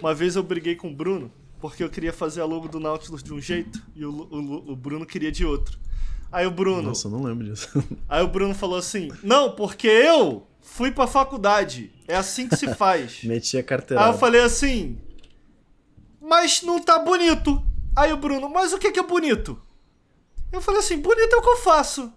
[0.01, 1.31] Uma vez eu briguei com o Bruno,
[1.61, 4.77] porque eu queria fazer a logo do Nautilus de um jeito e o, o o
[4.77, 5.79] Bruno queria de outro.
[6.35, 7.69] Aí o Bruno, Nossa, eu não lembro disso.
[8.09, 11.93] aí o Bruno falou assim: "Não, porque eu fui pra faculdade.
[12.09, 13.23] É assim que se faz".
[13.23, 14.13] Meti a Aí carteirada.
[14.13, 14.99] eu falei assim:
[16.21, 17.63] Mas não tá bonito.
[17.95, 19.61] Aí o Bruno, mas o que que é bonito?
[20.51, 22.13] Eu falei assim: bonito é o que eu faço.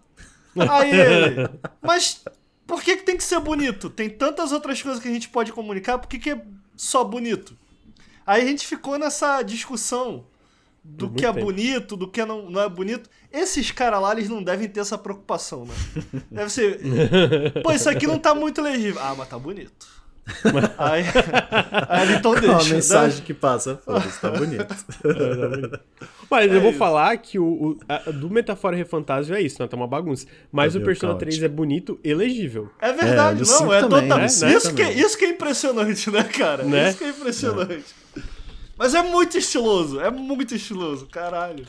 [0.71, 1.49] Aí ele,
[1.81, 2.23] mas
[2.65, 3.87] por que, que tem que ser bonito?
[3.87, 6.41] Tem tantas outras coisas que a gente pode comunicar, por que, que é
[6.75, 7.55] só bonito?
[8.25, 10.25] Aí a gente ficou nessa discussão
[10.89, 11.45] do que é tempo.
[11.45, 13.09] bonito, do que não, não é bonito.
[13.31, 15.73] Esses caras lá, eles não devem ter essa preocupação, né?
[16.31, 16.79] Deve ser.
[17.61, 19.01] Pô, isso aqui não tá muito legível.
[19.03, 19.97] Ah, mas tá bonito.
[20.77, 21.03] aí,
[21.87, 22.57] aí então deixa.
[22.69, 22.75] né?
[22.75, 24.67] mensagem que passa, foda-se, tá bonito.
[26.29, 26.79] Mas eu É vou isso.
[26.79, 29.67] falar que o, o- a- do Metafora Refantasio é isso, né?
[29.69, 30.27] Tá uma bagunça.
[30.51, 31.29] Mas É o Persona caótico.
[31.31, 32.69] 3 é bonito e legível.
[32.81, 34.17] É verdade, É, não, é também, total.
[34.19, 34.25] né?
[34.25, 34.51] Isso, Né?
[34.59, 34.99] que, Também.
[34.99, 36.63] isso que é impressionante, né, cara?
[36.65, 36.89] Né?
[36.89, 37.85] Isso que é impressionante.
[38.77, 41.65] Mas é muito estiloso, é muito estiloso, caralho.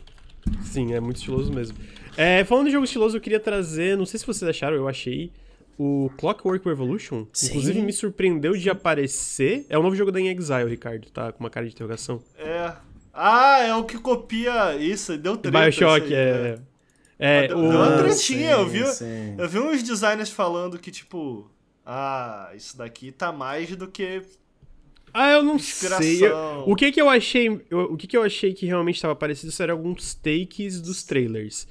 [0.63, 1.77] Sim, é muito estiloso mesmo.
[2.17, 5.33] É, falando de jogo estiloso, eu queria trazer, não sei se vocês acharam, eu achei
[5.79, 7.27] o Clockwork Revolution.
[7.33, 7.49] Sim.
[7.49, 9.65] Inclusive me surpreendeu de aparecer.
[9.69, 12.23] É o novo jogo da In Exile, Ricardo, tá com uma cara de interrogação.
[12.37, 12.73] É.
[13.15, 15.59] Ah, é o que copia isso, deu treta.
[15.59, 16.33] Bioshock, aí, é.
[16.43, 16.59] né?
[17.21, 17.71] É, Deu o...
[17.71, 18.87] uma Ah, tretinha, eu vi.
[18.87, 19.35] sim.
[19.37, 21.51] Eu vi uns designers falando que, tipo,
[21.85, 24.23] ah, isso daqui tá mais do que.
[25.13, 26.03] Ah, eu não Inspiração.
[26.03, 26.27] sei.
[26.27, 29.15] Eu- o que que eu achei, eu- o que que eu achei que realmente estava
[29.17, 31.67] parecido eram alguns takes dos trailers.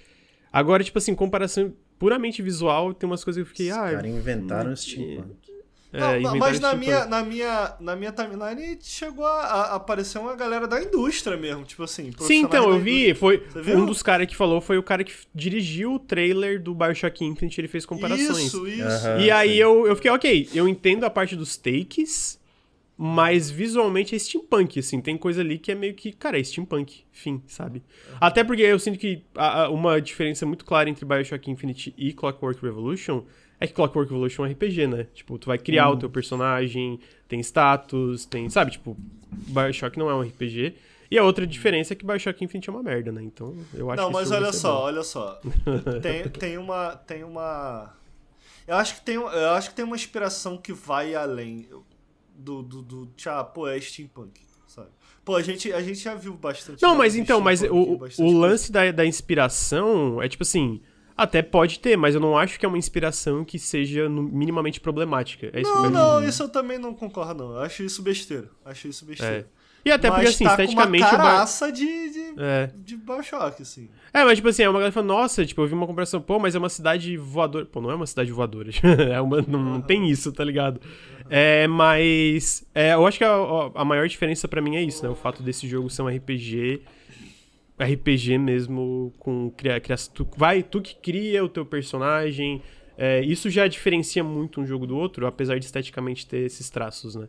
[0.52, 4.06] Agora, tipo assim, comparação puramente visual, tem umas coisas que eu fiquei, Os ah, caras
[4.12, 5.36] inventaram steampunk.
[5.94, 9.42] é, Não, não, inventaram mas na tipo- minha, na, minha, na minha timeline chegou a,
[9.42, 12.12] a aparecer uma galera da indústria mesmo, tipo assim.
[12.20, 13.44] Sim, então, eu vi, foi
[13.76, 17.60] um dos caras que falou foi o cara que dirigiu o trailer do BioShock Infinite,
[17.62, 18.38] ele fez comparações.
[18.48, 18.84] Isso, isso.
[18.84, 19.20] Aham.
[19.22, 19.56] E aí sim.
[19.56, 22.37] eu, eu fiquei, ok, eu entendo a parte dos takes,
[22.98, 27.04] mas visualmente é steampunk, assim, tem coisa ali que é meio que, cara, é steampunk,
[27.12, 27.84] fim, sabe?
[28.20, 32.12] Até porque eu sinto que a- a- uma diferença muito clara entre BioShock Infinite e
[32.14, 33.24] Clockwork Revolution
[33.60, 35.08] é que Clockwork Revolution é um RPG, né?
[35.14, 35.96] Tipo, tu vai criar Uhum.
[35.96, 38.72] o teu personagem, tem status, tem, sabe?
[38.72, 38.98] Tipo,
[39.32, 40.74] BioShock não é um RPG.
[41.10, 43.22] E a outra diferença é que BioShock Infinite é uma merda, né?
[43.24, 44.82] Então, eu acho Não, que mas olha só, bom.
[44.84, 45.40] olha só.
[46.02, 46.96] Tem, tem uma.
[46.98, 47.94] Tem uma.
[48.68, 51.66] Eu acho que tem, eu acho que tem uma inspiração que vai além
[52.38, 52.62] do.
[52.62, 53.10] do, do
[53.54, 54.90] pô, é steampunk, sabe?
[55.26, 56.82] Pô, a gente, a gente já viu bastante.
[56.82, 60.82] Não, mas então, mas o, o lance da, da inspiração é tipo assim.
[61.16, 65.50] Até pode ter, mas eu não acho que é uma inspiração que seja minimamente problemática.
[65.52, 67.54] É isso Não, não, isso eu também não concordo, não.
[67.54, 68.48] Eu acho isso besteira.
[68.64, 69.50] Acho isso besteira.
[69.86, 72.70] E até porque, assim, tá esteticamente com uma o caraça de, de, É.
[72.76, 73.90] de Bioshock, assim.
[74.14, 76.40] É, mas tipo assim, é uma galera falando, nossa, tipo, eu vi uma comparação, pô,
[76.40, 77.66] mas é uma cidade voadora.
[77.66, 78.70] Pô, não é uma cidade voadora.
[79.14, 80.82] é uma, não, não tem isso, tá ligado?
[81.30, 82.66] É, mas.
[82.74, 83.34] É, eu acho que a,
[83.76, 85.10] a maior diferença pra mim é isso, né?
[85.10, 86.82] O fato desse jogo ser um RPG.
[87.80, 92.62] RPG mesmo, com cria, cria, tu, vai, tu que cria o teu personagem.
[92.98, 97.14] É, isso já diferencia muito um jogo do outro, apesar de esteticamente ter esses traços,
[97.16, 97.28] né?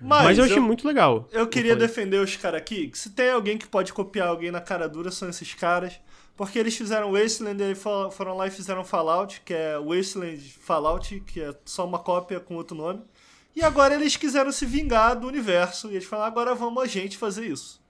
[0.00, 1.26] Mas, Mas, eu achei eu, muito legal.
[1.32, 1.86] eu queria falei.
[1.88, 5.28] defender os caras aqui, se tem alguém que pode copiar alguém na cara dura, são
[5.28, 5.98] esses caras.
[6.36, 11.18] Porque eles fizeram Wasteland e fo- foram lá e fizeram Fallout, que é Wasteland Fallout,
[11.26, 13.02] que é só uma cópia com outro nome.
[13.56, 15.88] E agora eles quiseram se vingar do universo.
[15.90, 17.80] E eles falaram, agora vamos a gente fazer isso.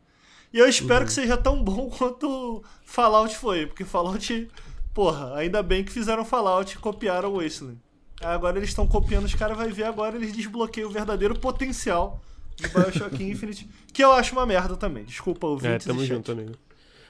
[0.50, 3.66] E eu espero que seja tão bom quanto Fallout foi.
[3.66, 4.48] Porque Fallout,
[4.94, 7.78] porra, ainda bem que fizeram Fallout e copiaram o Wasteland.
[8.20, 12.20] Agora eles estão copiando os caras, vai ver agora eles desbloqueiam o verdadeiro potencial
[12.56, 15.04] de Bioshock Infinite, que eu acho uma merda também.
[15.04, 16.52] Desculpa, É, ouvintes tamo junto, amigo.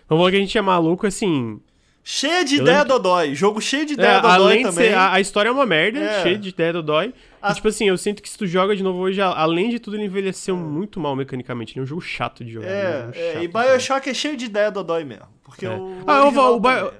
[0.09, 1.61] Vamos falar que a gente é maluco, assim.
[2.05, 3.35] Cheia de Eu ideia lembro- dodói.
[3.35, 4.89] Jogo cheio de É, ideia dodói além de também.
[4.89, 4.95] ser.
[4.95, 6.23] A, a história é uma merda, É.
[6.23, 7.13] cheia de ideia do dói.
[7.41, 9.79] A- E, tipo assim, eu sinto que se tu joga de novo hoje, além de
[9.79, 11.75] tudo, ele envelheceu muito mal mecanicamente.
[11.75, 12.67] Ele é um jogo chato de jogar.
[12.67, 13.49] ele É, um é, chato e de.
[13.49, 15.27] Bioshock é cheio de ideia dodói mesmo.
[15.45, 15.71] Porque É.
[15.71, 15.99] o.
[16.07, 16.93] Ah, original vou- o Bio-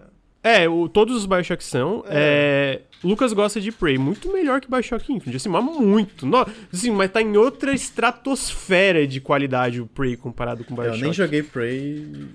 [0.43, 2.05] É, o, todos os Bioshock são.
[2.07, 6.27] é, Lucas gosta de Prey, muito melhor que Bioshock Infinite, assim, mas muito.
[6.27, 10.99] No, assim, mas tá em outra estratosfera de qualidade o Prey comparado com É, Bioshock.
[10.99, 12.27] eu nem joguei Prey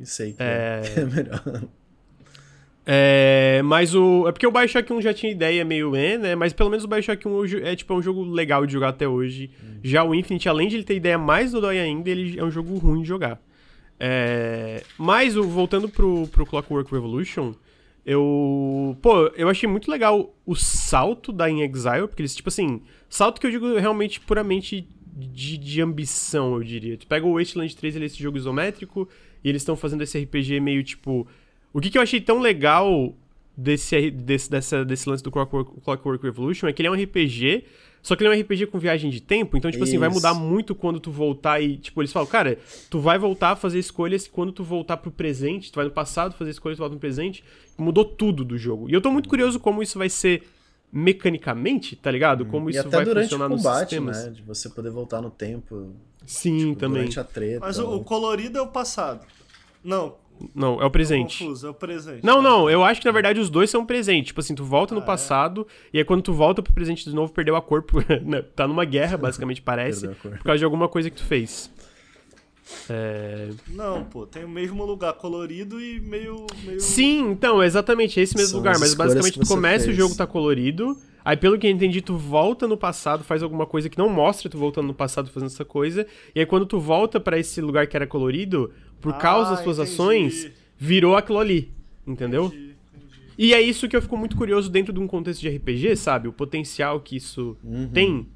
[0.00, 1.04] e sei que é, É.
[1.04, 1.62] melhor.
[2.84, 4.26] É, mas o.
[4.26, 6.34] É porque o Bioshock 1 já tinha ideia meio é, né?
[6.34, 8.88] Mas pelo menos o Bioshock 1 hoje é tipo é um jogo legal de jogar
[8.88, 9.50] até hoje.
[9.84, 12.50] Já o Infinite, além de ele ter ideia mais do dói ainda, ele é um
[12.50, 13.40] jogo ruim de jogar.
[14.00, 17.54] É, mas o, voltando pro, pro Clockwork Revolution,
[18.04, 18.96] eu.
[19.00, 22.82] Pô, eu achei muito legal o salto da In Exile, porque eles, tipo assim.
[23.08, 26.96] Salto que eu digo realmente puramente de, de ambição, eu diria.
[26.96, 29.08] Tu pega o Wasteland 3, ele é esse jogo isométrico,
[29.44, 31.26] e eles estão fazendo esse RPG meio tipo.
[31.72, 33.14] O que, que eu achei tão legal
[33.56, 37.64] desse, desse, dessa, desse lance do Clockwork, Clockwork Revolution é que ele é um RPG,
[38.02, 40.16] só que ele é um RPG com viagem de tempo, então, tipo assim, vai Isso.
[40.16, 42.58] mudar muito quando tu voltar e, tipo, eles falam, cara,
[42.90, 46.34] tu vai voltar a fazer escolhas quando tu voltar pro presente, tu vai no passado
[46.34, 47.44] fazer escolhas, tu volta no presente,
[47.78, 48.90] mudou tudo do jogo.
[48.90, 50.42] E eu tô muito curioso como isso vai ser
[50.92, 52.44] mecanicamente, tá ligado?
[52.44, 54.26] Como e isso vai funcionar o nos combate, sistemas.
[54.26, 54.30] né?
[54.30, 55.94] De você poder voltar no tempo.
[56.26, 57.02] Sim, tipo, também.
[57.02, 57.60] Durante a treta.
[57.60, 59.24] Mas o, o colorido é o passado.
[59.82, 60.16] Não,
[60.54, 61.38] Não, é o presente.
[61.38, 62.24] confuso, é o presente.
[62.24, 64.26] Não, não, eu acho que na verdade os dois são presente.
[64.26, 65.06] Tipo assim, tu volta no Ah, é?
[65.06, 67.84] passado, e aí quando tu volta pro presente de novo, perdeu a cor.
[68.24, 70.08] né, tá numa guerra, basicamente, parece.
[70.08, 71.70] Por causa de alguma coisa que tu fez.
[72.88, 73.50] É...
[73.68, 76.46] Não, pô, tem o mesmo lugar colorido e meio.
[76.64, 76.80] meio...
[76.80, 78.74] Sim, então, é exatamente esse mesmo São lugar.
[78.74, 79.96] as Mas basicamente tu começa o fez.
[79.96, 80.96] jogo tá colorido.
[81.24, 84.48] Aí, pelo que eu entendi, tu volta no passado, faz alguma coisa que não mostra
[84.50, 86.06] tu voltando no passado fazendo essa coisa.
[86.34, 89.62] E aí, quando tu volta pra esse lugar que era colorido, por Ah, causa das
[89.62, 89.92] tuas entendi.
[89.92, 91.72] ações, virou aquilo ali.
[92.06, 92.46] Entendeu?
[92.46, 93.32] Entendi, entendi.
[93.38, 96.26] E é isso que eu fico muito curioso dentro de um contexto de RPG, sabe?
[96.28, 97.56] O potencial que isso
[97.92, 98.26] tem.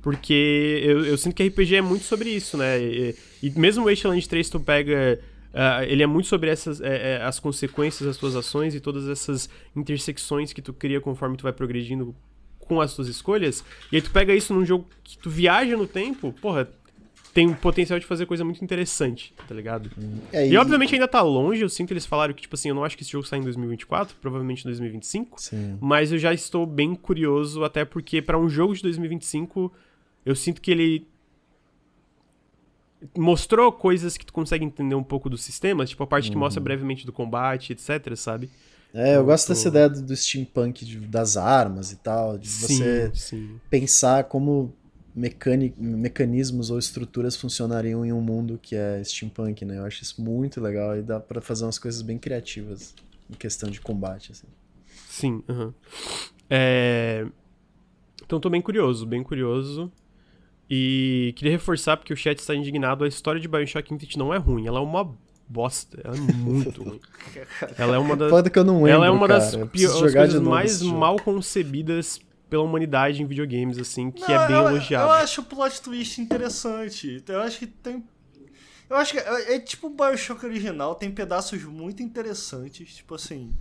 [0.00, 2.80] Porque eu, eu sinto que RPG é muito sobre isso, né?
[2.82, 5.20] E, e mesmo o Wasteland 3, tu pega.
[5.54, 9.08] ah, ele é muito sobre essas é, é, as consequências das tuas ações e todas
[9.08, 12.14] essas intersecções que tu cria conforme tu vai progredindo
[12.72, 13.62] com as tuas escolhas.
[13.90, 16.68] E aí tu pega isso num jogo que tu viaja no tempo, porra,
[17.34, 19.90] tem o potencial de fazer coisa muito interessante, tá ligado?
[20.32, 22.74] É, E obviamente ainda tá longe, eu sinto que eles falaram que, tipo assim, eu
[22.74, 25.40] não acho que esse jogo sai em 2024, provavelmente em 2025.
[25.40, 25.78] Sim.
[25.80, 29.72] Mas eu já estou bem curioso, até porque pra um jogo de 2025,
[30.24, 31.06] eu sinto que ele
[33.16, 36.60] mostrou coisas que tu consegue entender um pouco do sistema, tipo a parte que mostra
[36.60, 38.48] brevemente do combate, etc, sabe?
[38.94, 43.10] É, eu gosto dessa ideia do, do steampunk, de- das armas e tal, de você
[43.14, 43.58] sim.
[43.70, 44.74] pensar como
[45.14, 49.78] mecani- mecanismos ou estruturas funcionariam em um mundo que é steampunk, né?
[49.78, 52.94] Eu acho isso muito legal e dá pra fazer umas coisas bem criativas
[53.30, 54.46] em questão de combate, assim.
[55.08, 55.74] Sim, aham.
[56.50, 57.26] É...
[58.24, 59.90] Então tô bem curioso, bem curioso.
[60.68, 64.38] E queria reforçar, porque o chat está indignado, a história de Bioshock Infinite não é
[64.38, 65.14] ruim, ela é uma
[65.52, 67.00] bosta, ela é muito ruim.
[67.78, 68.30] Ela é uma das...
[68.30, 70.32] Foda que eu não lembro, Ela é uma das Eu pior- preciso as jogar de
[70.32, 74.68] coisas novo mais mal concebidas pela humanidade em videogames, assim, que Não, é bem eu,
[74.68, 75.04] elogiado.
[75.06, 77.22] Eu acho o plot twist interessante.
[77.26, 78.04] Eu acho que tem.
[78.90, 82.96] Eu acho que é, é tipo o Bioshock original, tem pedaços muito interessantes.
[82.96, 83.54] Tipo assim,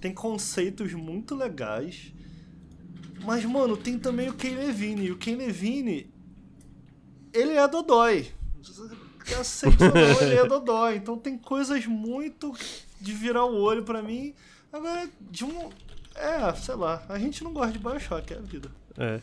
[0.00, 2.12] tem conceitos muito legais.
[3.24, 5.06] Mas, mano, tem também o Ken Levine.
[5.06, 6.12] E o Ken Levine,
[7.32, 8.26] ele é Dodói.
[9.32, 10.96] Aceite ou não, ele é Dodói.
[10.96, 12.52] Então tem coisas muito
[13.00, 14.34] de virar o olho pra mim.
[14.72, 15.70] Agora, de um.
[16.14, 17.02] É, sei lá.
[17.08, 18.70] A gente não gosta de Bioshock, é a vida.
[18.98, 19.20] É.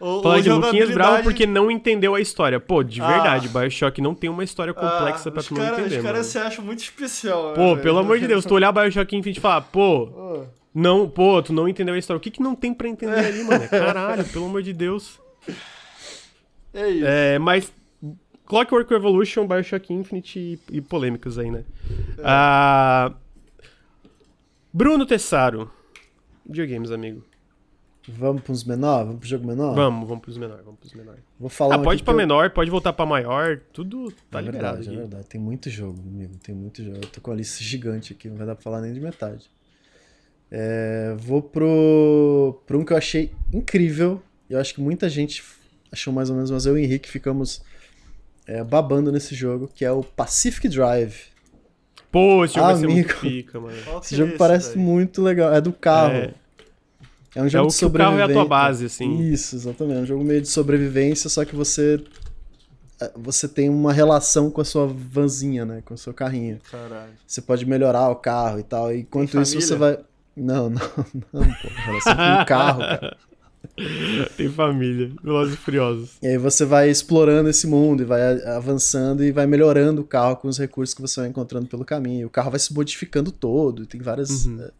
[0.00, 2.58] O, Fala de Luquinhas bravo porque não entendeu a história.
[2.58, 3.06] Pô, de ah.
[3.06, 5.98] verdade, Bioshock não tem uma história ah, complexa ah, pra tu não entender.
[5.98, 7.50] Os caras se acham muito especial.
[7.50, 10.44] Né, pô, né, pelo amor de Deus, tu olhar Bioshock Infinite e falar, pô, oh.
[10.74, 12.18] não, pô, tu não entendeu a história.
[12.18, 13.68] O que que não tem pra entender ali, mano?
[13.68, 15.20] Caralho, pelo amor de Deus.
[16.74, 17.06] É isso.
[17.06, 17.72] É, mas
[18.54, 21.64] Clockwork Revolution, Bioshock Infinite e, e polêmicas aí, né?
[22.16, 22.22] É.
[22.22, 23.12] Ah,
[24.72, 25.68] Bruno Tessaro.
[26.46, 27.24] Videogames, amigo.
[28.06, 29.06] Vamos pros menor?
[29.06, 29.74] Vamos pro jogo menor?
[29.74, 31.16] Vamos, vamos pros menor, vamos pros menor.
[31.36, 32.16] Vou falar ah, pode ir pra eu...
[32.16, 34.76] menor, pode voltar pra maior, tudo tá é liberado.
[34.76, 36.98] Verdade, é verdade, tem muito jogo, amigo, tem muito jogo.
[36.98, 39.50] Eu tô com a lista gigante aqui, não vai dar pra falar nem de metade.
[40.48, 45.42] É, vou pro, pro um que eu achei incrível, eu acho que muita gente
[45.90, 47.64] achou mais ou menos, mas eu e o Henrique ficamos
[48.46, 51.16] é, babando nesse jogo, que é o Pacific Drive.
[52.10, 53.76] Pô, esse jogo Amigo, vai ser muito pica, mano.
[54.02, 55.52] Esse jogo é esse, parece muito legal.
[55.52, 56.14] É do carro.
[56.14, 56.34] É,
[57.34, 57.88] é um jogo é o de sobrevivência.
[57.88, 59.20] O carro é a tua base, assim.
[59.20, 59.98] Isso, exatamente.
[59.98, 62.00] É um jogo meio de sobrevivência, só que você
[63.00, 65.82] é, você tem uma relação com a sua vanzinha, né?
[65.84, 66.58] Com o seu carrinho.
[66.70, 67.12] Caralho.
[67.26, 68.92] Você pode melhorar o carro e tal.
[68.92, 69.98] E enquanto isso você vai.
[70.36, 70.80] Não, não,
[71.32, 71.68] não, pô.
[71.86, 73.16] Relação com o carro, cara.
[74.36, 76.10] Tem família, Velozes e Furiosos.
[76.22, 80.36] E aí você vai explorando esse mundo e vai avançando e vai melhorando o carro
[80.36, 82.26] com os recursos que você vai encontrando pelo caminho.
[82.26, 84.64] O carro vai se modificando todo, tem várias uhum.
[84.64, 84.72] uh,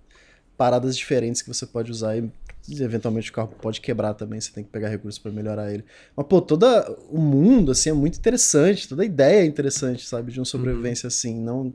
[0.57, 2.31] paradas diferentes que você pode usar e
[2.71, 5.85] eventualmente o carro pode quebrar também, você tem que pegar recursos para melhorar ele.
[6.17, 6.67] Mas pô, todo
[7.11, 11.07] o mundo assim é muito interessante, toda a ideia é interessante, sabe, de uma sobrevivência
[11.07, 11.09] uhum.
[11.09, 11.75] assim, não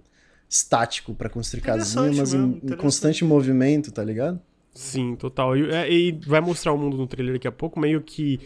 [0.49, 4.41] estático para construir casinha, mas em, em constante movimento, tá ligado?
[4.73, 5.57] Sim, total.
[5.57, 8.39] E, é, e, vai mostrar o mundo no trailer daqui a pouco, meio que.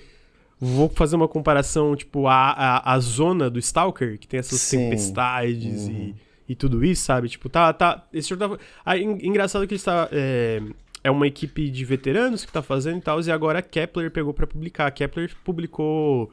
[0.60, 4.78] Vou fazer uma comparação, tipo, a, a, a zona do Stalker, que tem essas Sim.
[4.78, 5.92] tempestades uhum.
[5.92, 6.16] e,
[6.50, 7.28] e tudo isso, sabe?
[7.28, 7.74] Tipo, tá.
[7.74, 8.64] tá esse jogo tá.
[8.86, 10.08] Ah, engraçado que ele está.
[10.12, 10.62] É,
[11.04, 14.34] é uma equipe de veteranos que tá fazendo e tal, e agora a Kepler pegou
[14.34, 14.88] para publicar.
[14.88, 16.32] A Kepler publicou.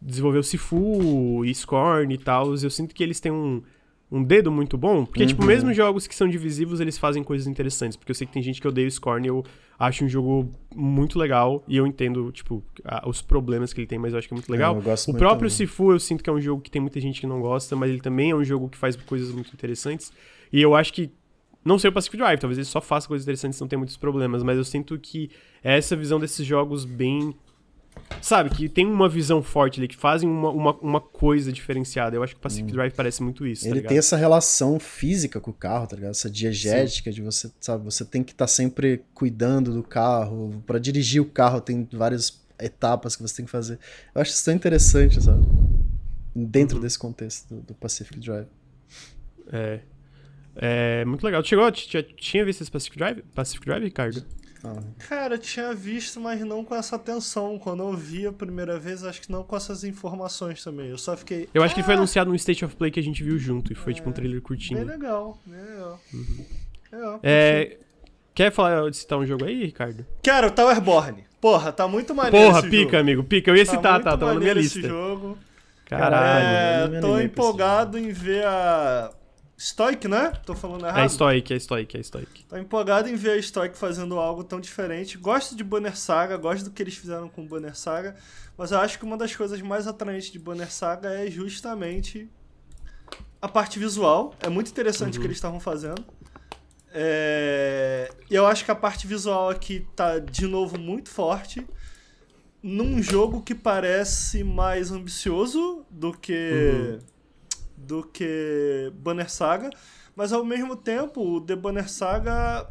[0.00, 2.54] Desenvolveu Sifu e Scorn e tal.
[2.54, 3.62] Eu sinto que eles têm um
[4.10, 5.04] um dedo muito bom.
[5.04, 5.46] Porque, tipo, uhum.
[5.48, 7.96] tipo, mesmo jogos que são divisivos, eles fazem coisas interessantes.
[7.96, 9.44] Porque eu sei que tem gente que odeia o Scorn e eu
[9.78, 11.62] acho um jogo muito legal.
[11.68, 14.36] E eu entendo, tipo, a, os problemas que ele tem, mas eu acho que é
[14.36, 14.74] muito legal.
[14.74, 15.50] É, o próprio também.
[15.50, 17.90] Sifu, eu sinto que é um jogo que tem muita gente que não gosta, mas
[17.90, 20.12] ele também é um jogo que faz coisas muito interessantes.
[20.52, 21.10] E eu acho que.
[21.64, 23.96] Não sei o Pacific Drive, talvez ele só faça coisas interessantes e não tenha muitos
[23.96, 25.28] problemas, mas eu sinto que
[25.62, 27.34] é essa visão desses jogos bem
[28.20, 32.16] Sabe, que tem uma visão forte ali, que fazem uma, uma, uma coisa diferenciada.
[32.16, 32.74] Eu acho que o Pacific hum.
[32.74, 33.64] Drive parece muito isso.
[33.64, 36.10] Tá Ele tá tem essa relação física com o carro, tá ligado?
[36.10, 37.16] Essa diegética Sim.
[37.16, 40.62] de você, sabe, você tem que estar tá sempre cuidando do carro.
[40.66, 43.78] para dirigir o carro tem várias etapas que você tem que fazer.
[44.14, 45.46] Eu acho isso tão interessante, sabe?
[46.34, 46.82] Dentro uhum.
[46.82, 48.46] desse contexto do, do, Pacific Drive.
[49.52, 49.80] É.
[50.60, 51.42] É muito legal.
[51.44, 54.24] chegou, tinha, tinha visto esse Pacific Drive, Pacific Drive, Ricardo?
[55.08, 57.58] Cara, eu tinha visto, mas não com essa atenção.
[57.58, 60.88] Quando eu vi a primeira vez, acho que não com essas informações também.
[60.88, 61.48] Eu só fiquei.
[61.54, 61.74] Eu acho ah!
[61.74, 61.98] que ele foi ah!
[61.98, 63.72] anunciado no State of Play que a gente viu junto.
[63.72, 64.80] E foi é, tipo um trailer curtinho.
[64.80, 66.00] Bem legal, bem legal.
[66.12, 66.46] Uhum.
[66.92, 67.78] legal é,
[68.34, 70.04] quer falar de citar um jogo aí, Ricardo?
[70.22, 71.24] Quero, Towerborn.
[71.40, 72.46] Porra, tá muito maneiro.
[72.46, 72.96] Porra, pica, jogo.
[72.96, 73.50] amigo, pica.
[73.50, 74.16] Eu ia tá citar, tá?
[74.16, 74.78] Tava na minha lista.
[74.78, 75.38] Esse jogo.
[75.86, 76.96] Caralho.
[76.96, 79.10] É, tô empolgado em ver a
[79.58, 80.32] Stoic, né?
[80.46, 81.00] Tô falando errado?
[81.00, 82.44] É Stoic, é Stoic, é Stoic.
[82.44, 85.18] Tô empolgado em ver a Stoic fazendo algo tão diferente.
[85.18, 88.14] Gosto de Banner Saga, gosto do que eles fizeram com Banner Saga,
[88.56, 92.30] mas eu acho que uma das coisas mais atraentes de Banner Saga é justamente
[93.42, 94.32] a parte visual.
[94.38, 95.18] É muito interessante uhum.
[95.18, 96.04] o que eles estavam fazendo.
[96.92, 98.12] É...
[98.30, 101.66] E eu acho que a parte visual aqui tá, de novo, muito forte.
[102.62, 107.00] Num jogo que parece mais ambicioso do que...
[107.02, 107.17] Uhum
[107.88, 109.70] do que Banner Saga,
[110.14, 112.70] mas ao mesmo tempo o The Banner Saga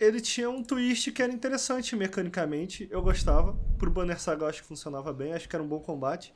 [0.00, 3.56] ele tinha um twist que era interessante mecanicamente, eu gostava.
[3.78, 6.32] Pro Banner Saga eu acho que funcionava bem, acho que era um bom combate.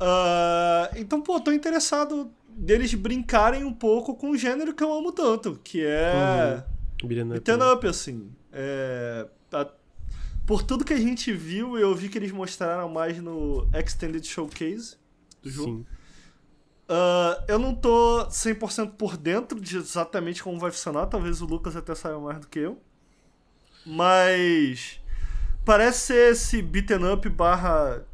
[0.00, 5.12] Uh, então, pô, tô interessado deles brincarem um pouco com o gênero que eu amo
[5.12, 6.64] tanto, que é
[7.02, 7.08] uhum.
[7.08, 8.30] beat'em up, up, assim.
[8.50, 9.68] É, a,
[10.44, 14.96] por tudo que a gente viu, eu vi que eles mostraram mais no Extended Showcase
[15.40, 15.78] do jogo.
[15.78, 15.86] Sim.
[16.92, 21.06] Uh, eu não tô 100% por dentro de exatamente como vai funcionar.
[21.06, 22.78] Talvez o Lucas até saiba mais do que eu.
[23.86, 25.00] Mas.
[25.64, 28.04] Parece ser esse beaten up barra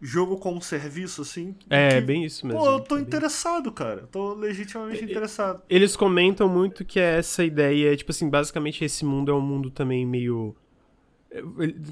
[0.00, 1.54] jogo como serviço, assim.
[1.70, 2.60] É, que, bem isso mesmo.
[2.60, 4.06] Pô, eu tô é interessado, cara.
[4.12, 5.62] tô legitimamente interessado.
[5.70, 9.70] Eles comentam muito que é essa ideia, tipo assim, basicamente esse mundo é um mundo
[9.70, 10.54] também meio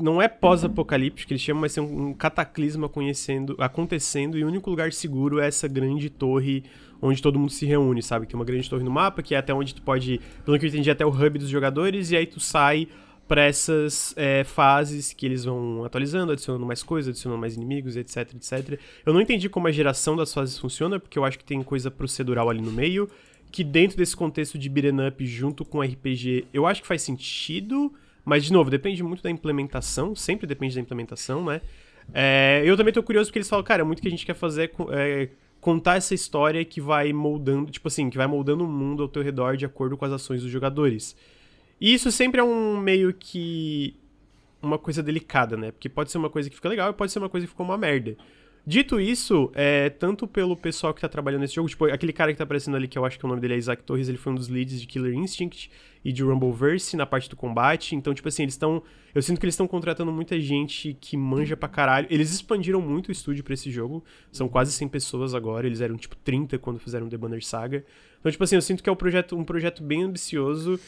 [0.01, 4.71] não é pós-apocalíptico que eles chamam, mas é um cataclisma conhecendo, acontecendo e o único
[4.71, 6.65] lugar seguro é essa grande torre
[7.03, 8.27] onde todo mundo se reúne, sabe?
[8.27, 10.69] Tem uma grande torre no mapa que é até onde tu pode, pelo que eu
[10.69, 12.89] entendi, até o hub dos jogadores e aí tu sai
[13.29, 18.35] para essas é, fases que eles vão atualizando, adicionando mais coisas, adicionando mais inimigos, etc,
[18.35, 18.81] etc.
[19.05, 21.91] Eu não entendi como a geração das fases funciona, porque eu acho que tem coisa
[21.91, 23.09] procedural ali no meio,
[23.51, 27.93] que dentro desse contexto de beat'em up junto com RPG, eu acho que faz sentido,
[28.27, 31.61] mas de novo, depende muito da implementação, sempre depende da implementação, né?
[32.13, 34.73] É, eu também tô curioso porque eles falam, cara, muito que a gente quer fazer
[34.91, 35.29] é
[35.61, 39.23] contar essa história que vai moldando, tipo assim, que vai moldando o mundo ao teu
[39.23, 41.17] redor de acordo com as ações dos jogadores.
[41.81, 43.95] E isso sempre é um meio que.
[44.61, 45.71] uma coisa delicada, né?
[45.71, 47.65] Porque pode ser uma coisa que fica legal e pode ser uma coisa que ficou
[47.65, 48.17] uma merda.
[48.69, 52.39] Dito isso, é, tanto pelo pessoal que tá trabalhando nesse jogo, tipo, aquele cara que
[52.39, 54.33] tá aparecendo ali, que eu acho que o nome dele é Isaac Torres, ele foi
[54.33, 55.71] um dos leads de Killer Instinct
[56.05, 57.95] e de Rumbleverse na parte do combate.
[57.95, 58.83] Então, tipo assim, eles estão.
[59.15, 62.09] Eu sinto que eles estão contratando muita gente que manja pra caralho.
[62.11, 64.05] Eles expandiram muito o estúdio para esse jogo.
[64.33, 65.65] São quase 100 pessoas agora.
[65.65, 67.85] Eles eram, tipo, 30 quando fizeram The Banner Saga.
[68.19, 70.79] Então, tipo assim, eu sinto que é um projeto, um projeto bem ambicioso.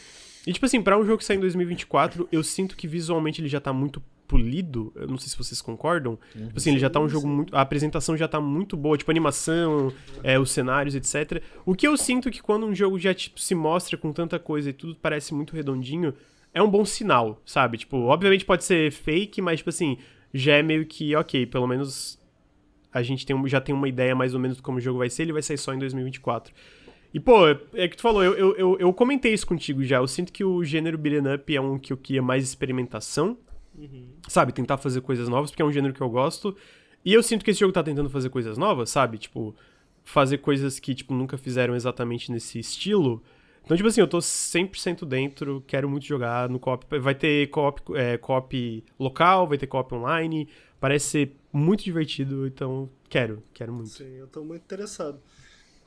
[0.44, 3.48] E, tipo assim, pra um jogo que sai em 2024, eu sinto que visualmente ele
[3.48, 4.92] já tá muito polido.
[4.94, 6.18] Eu não sei se vocês concordam.
[6.36, 7.56] Uhum, tipo assim, ele já tá um jogo muito.
[7.56, 9.92] A apresentação já tá muito boa, tipo, animação,
[10.22, 11.42] é, os cenários, etc.
[11.64, 14.70] O que eu sinto que quando um jogo já, tipo, se mostra com tanta coisa
[14.70, 16.14] e tudo parece muito redondinho,
[16.52, 17.78] é um bom sinal, sabe?
[17.78, 19.98] Tipo, obviamente pode ser fake, mas, tipo assim,
[20.32, 22.18] já é meio que, ok, pelo menos
[22.92, 25.10] a gente tem, já tem uma ideia mais ou menos de como o jogo vai
[25.10, 26.54] ser, ele vai sair só em 2024.
[27.12, 29.96] E, pô, é que tu falou, eu, eu, eu, eu comentei isso contigo já.
[29.96, 33.38] Eu sinto que o gênero beat'em up é um que eu queria mais experimentação.
[33.78, 34.08] Uhum.
[34.26, 36.56] Sabe, tentar fazer coisas novas, porque é um gênero que eu gosto.
[37.04, 39.18] E eu sinto que esse jogo tá tentando fazer coisas novas, sabe?
[39.18, 39.54] Tipo,
[40.04, 43.22] fazer coisas que, tipo, nunca fizeram exatamente nesse estilo.
[43.64, 46.98] Então, tipo assim, eu tô 100% dentro, quero muito jogar no co-op.
[46.98, 48.48] Vai ter co-op é, co
[48.98, 50.48] local, vai ter co-op online.
[50.80, 53.90] Parece ser muito divertido, então quero, quero muito.
[53.90, 55.20] Sim, eu tô muito interessado.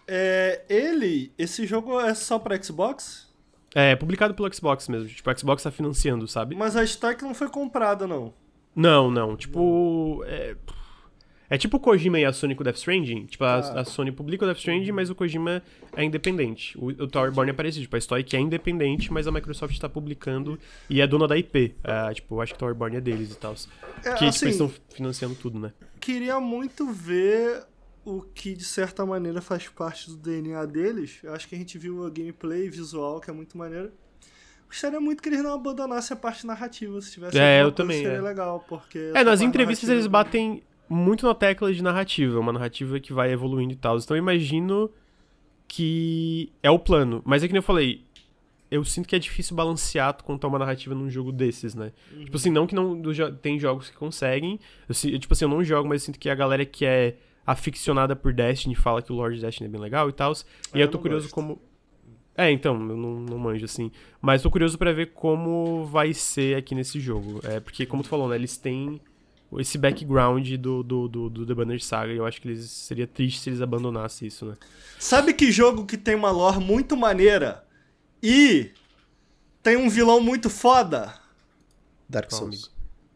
[0.07, 3.31] É, ele, esse jogo é só pra Xbox?
[3.73, 5.07] É, publicado pelo Xbox mesmo.
[5.07, 6.56] Tipo, o Xbox tá financiando, sabe?
[6.56, 8.34] Mas a Stack não foi comprada, não.
[8.76, 9.35] Não, não.
[9.35, 10.23] Tipo.
[10.26, 10.56] É,
[11.49, 13.26] é tipo o Kojima e a Sony com o Death Stranding.
[13.26, 13.81] Tipo, a, ah.
[13.81, 15.61] a, Sony publica o Death Stranding, mas o Kojima
[15.95, 16.77] é independente.
[16.77, 17.84] O, o Towerborn é parecido.
[17.84, 21.76] Tipo, a Stoic é independente, mas a Microsoft tá publicando e é dona da IP.
[21.84, 23.53] É, tipo, eu acho que o Towerborn é deles e tal.
[24.03, 25.73] É, que, assim, tipo, eles estão financiando tudo, né?
[25.99, 27.64] Queria muito ver
[28.03, 31.19] o que de certa maneira faz parte do DNA deles.
[31.23, 33.91] Eu acho que a gente viu a gameplay visual, que é muito maneiro.
[34.68, 38.02] Gostaria muito que eles não abandonassem a parte narrativa, se tivesse É, eu também.
[38.02, 38.22] Seria é.
[38.22, 39.11] legal, porque.
[39.14, 43.73] É, nas entrevistas eles batem muito na tecla de narrativa, uma narrativa que vai evoluindo
[43.73, 43.98] e tal.
[43.98, 44.90] Então eu imagino
[45.68, 47.22] que é o plano.
[47.26, 48.03] Mas é que nem eu falei,
[48.69, 51.91] eu sinto que é difícil balancear contar uma narrativa num jogo desses, né?
[52.14, 52.26] Uhum.
[52.26, 53.02] Tipo assim, não que não
[53.41, 54.60] tem jogos que conseguem.
[54.88, 58.15] Eu, tipo assim, eu não jogo, mas eu sinto que a galera que é aficionada
[58.15, 60.34] por Destiny fala que o Lord Destiny é bem legal e tal.
[60.73, 61.34] E eu, eu tô curioso gosto.
[61.34, 61.61] como.
[62.35, 63.91] É, então, eu não, não manjo assim.
[64.22, 67.41] Mas tô curioso para ver como vai ser aqui nesse jogo.
[67.43, 69.01] É, porque, como tu falou, né, eles têm
[69.59, 72.13] esse background do, do, do, do The Banner Saga.
[72.13, 74.55] E eu acho que eles seria triste se eles abandonassem isso, né?
[74.97, 77.65] Sabe que jogo que tem uma lore muito maneira
[78.23, 78.72] e
[79.61, 81.13] tem um vilão muito foda?
[82.07, 82.70] Dark Souls.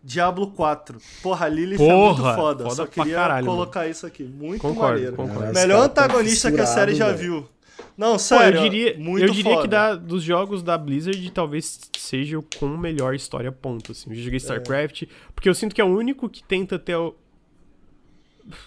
[0.06, 1.00] Diablo 4.
[1.24, 2.64] Porra, Lilith Porra, é muito foda.
[2.64, 3.92] foda Só queria caralho, colocar mano.
[3.92, 4.24] isso aqui.
[4.24, 5.16] Muito concordo, maneiro.
[5.16, 5.52] Concordo.
[5.52, 7.50] Melhor antagonista que a série já viu.
[7.98, 8.60] Não, sério.
[8.60, 12.44] Pô, eu diria, muito eu diria que da, dos jogos da Blizzard talvez seja o
[12.60, 13.94] com melhor história ponto.
[13.94, 14.12] Assim.
[14.12, 14.38] Eu joguei é.
[14.38, 15.08] StarCraft, é.
[15.34, 16.96] porque eu sinto que é o único que tenta ter.
[16.96, 17.16] O...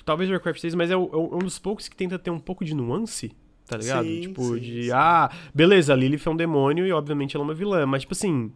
[0.04, 2.64] Talvez Warcraft 6, mas é, o, é um dos poucos que tenta ter um pouco
[2.64, 3.30] de nuance
[3.64, 4.06] tá ligado?
[4.06, 4.90] Sim, tipo, sim, de, sim.
[4.94, 8.14] ah, beleza, a Lilith é um demônio e obviamente ela é uma vilã, mas tipo
[8.14, 8.50] assim,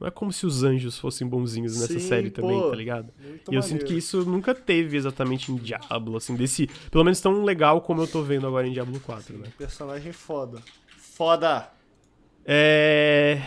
[0.00, 3.12] não é como se os anjos fossem bonzinhos nessa Sim, série pô, também, tá ligado?
[3.20, 3.62] E eu maneiro.
[3.62, 6.68] sinto que isso nunca teve exatamente em Diablo, assim, desse.
[6.90, 9.48] Pelo menos tão legal como eu tô vendo agora em Diablo 4, né?
[9.56, 10.60] Personagem foda.
[10.98, 11.70] Foda!
[12.44, 13.40] É.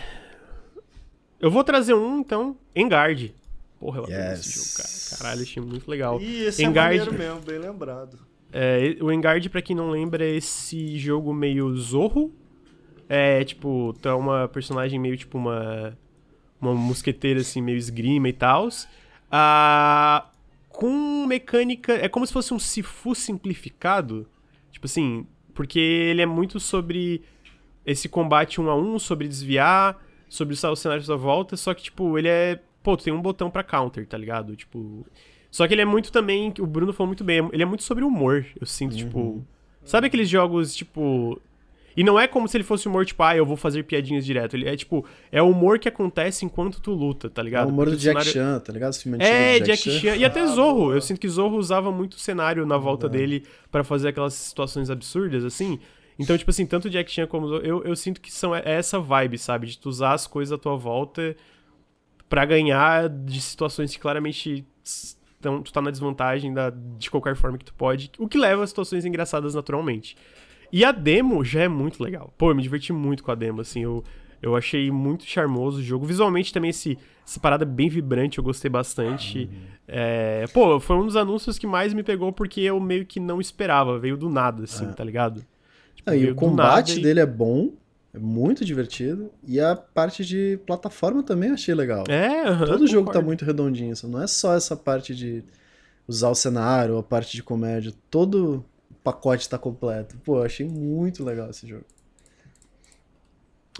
[1.38, 3.34] Eu vou trazer um, então, Engard.
[3.78, 4.40] Porra, eu adoro yes.
[4.40, 5.22] esse jogo, cara.
[5.22, 6.20] Caralho, achei muito legal.
[6.20, 6.96] E esse Engard...
[6.96, 8.18] é maneiro mesmo, bem lembrado.
[8.52, 12.32] É, o Engard, pra quem não lembra, é esse jogo meio Zorro.
[13.08, 15.96] É, tipo, tu é uma personagem meio, tipo, uma
[16.60, 18.68] uma mosqueteira assim, meio esgrima e tal.
[19.30, 20.26] Ah,
[20.68, 21.92] com mecânica.
[21.94, 24.28] É como se fosse um Sifu simplificado.
[24.70, 27.22] Tipo assim, porque ele é muito sobre
[27.84, 29.96] esse combate um a um, sobre desviar,
[30.28, 32.60] sobre usar os cenários da volta, só que, tipo, ele é.
[32.82, 34.54] Pô, tu tem um botão para counter, tá ligado?
[34.54, 35.06] Tipo.
[35.50, 36.52] Só que ele é muito também.
[36.60, 38.98] O Bruno falou muito bem, ele é muito sobre humor, eu sinto, uhum.
[38.98, 39.46] tipo.
[39.84, 41.40] Sabe aqueles jogos, tipo.
[41.98, 44.54] E não é como se ele fosse humor, tipo, ah, eu vou fazer piadinhas direto.
[44.54, 47.64] Ele é tipo, é o humor que acontece enquanto tu luta, tá ligado?
[47.64, 48.30] É o humor do Jack cenário...
[48.30, 48.90] Chan, tá ligado?
[48.92, 50.14] Esse é, Jack, Jack Chan.
[50.14, 50.78] E até ah, Zorro.
[50.78, 50.94] Boa.
[50.94, 55.44] Eu sinto que Zorro usava muito cenário na volta dele para fazer aquelas situações absurdas,
[55.44, 55.80] assim.
[56.16, 59.00] Então, tipo assim, tanto Jack Chan como Zorro, eu, eu sinto que são é essa
[59.00, 59.66] vibe, sabe?
[59.66, 61.34] De tu usar as coisas à tua volta
[62.28, 64.64] para ganhar de situações que claramente
[65.40, 68.64] então, tu tá na desvantagem da, de qualquer forma que tu pode, o que leva
[68.64, 70.16] a situações engraçadas naturalmente.
[70.72, 72.32] E a demo já é muito legal.
[72.36, 74.04] Pô, eu me diverti muito com a demo, assim, eu,
[74.42, 76.06] eu achei muito charmoso o jogo.
[76.06, 79.48] Visualmente também esse, essa parada bem vibrante, eu gostei bastante.
[79.86, 83.40] É, pô, foi um dos anúncios que mais me pegou porque eu meio que não
[83.40, 84.92] esperava, veio do nada, assim, é.
[84.92, 85.44] tá ligado?
[85.94, 87.72] Tipo, ah, e o combate dele é bom,
[88.12, 89.30] é muito divertido.
[89.46, 92.04] E a parte de plataforma também eu achei legal.
[92.08, 93.94] É, uhum, Todo jogo tá muito redondinho.
[94.04, 95.42] Não é só essa parte de
[96.06, 97.92] usar o cenário, a parte de comédia.
[98.10, 98.64] Todo
[99.12, 100.16] pacote tá completo.
[100.24, 101.84] Pô, eu achei muito legal esse jogo.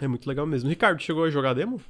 [0.00, 0.68] É muito legal mesmo.
[0.68, 1.80] Ricardo, chegou a jogar demo?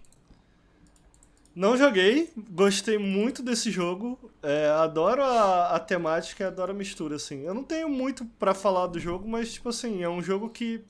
[1.55, 4.31] Não joguei, gostei muito desse jogo.
[4.43, 7.43] É, adoro a, a temática e adoro a mistura, assim.
[7.43, 10.85] Eu não tenho muito para falar do jogo, mas, tipo assim, é um jogo que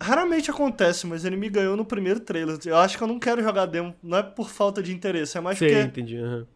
[0.00, 2.56] Raramente acontece, mas ele me ganhou no primeiro trailer.
[2.64, 5.40] Eu acho que eu não quero jogar demo, não é por falta de interesse, é
[5.40, 5.80] mais Sim, porque.
[5.80, 6.18] entendi.
[6.18, 6.46] Uhum.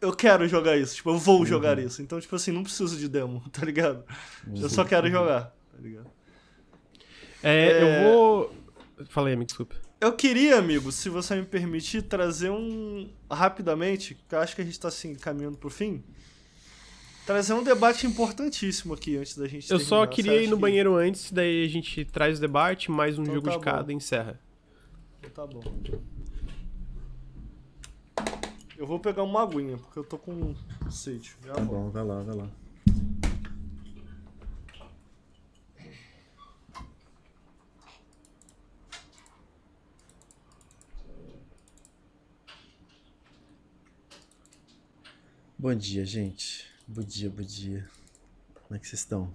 [0.00, 1.46] Eu quero jogar isso, tipo, eu vou uhum.
[1.46, 2.00] jogar isso.
[2.00, 4.04] Então, tipo assim, não preciso de demo, tá ligado?
[4.46, 4.62] Uhum.
[4.62, 6.10] Eu só quero jogar, tá ligado?
[7.42, 7.82] É, é...
[7.82, 8.54] eu vou.
[9.08, 9.76] Falei, amigo, desculpa.
[10.00, 13.10] Eu queria, amigo, se você me permitir, trazer um.
[13.30, 16.02] Rapidamente, que eu acho que a gente tá assim, caminhando pro fim
[17.30, 20.62] trazer um debate importantíssimo aqui antes da gente Eu só queria ir no que...
[20.62, 23.62] banheiro antes, daí a gente traz o debate, mais um então jogo tá de bom.
[23.62, 24.40] cada e encerra.
[25.20, 25.62] Então tá bom.
[28.80, 30.54] Eu vou pegar uma aguinha, porque eu tô com
[30.90, 31.36] sede.
[31.44, 32.50] Já tá bom, vai lá, vai lá.
[45.58, 46.66] Bom dia, gente.
[46.88, 47.86] Bom dia, bom dia.
[48.62, 49.30] Como é que vocês estão?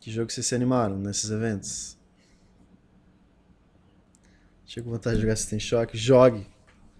[0.00, 1.96] Que jogo vocês se animaram nesses eventos?
[4.82, 5.96] Com vontade de jogar System Shock?
[5.96, 6.46] Jogue!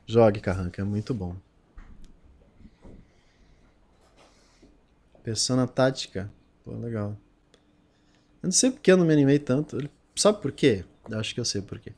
[0.07, 1.37] Jogue, Carranca, é muito bom.
[5.23, 6.33] Persona Tática.
[6.65, 7.17] Pô, legal.
[8.43, 9.79] Eu não sei porque eu não me animei tanto.
[10.15, 10.85] Sabe por quê?
[11.09, 11.93] Eu acho que eu sei por quê.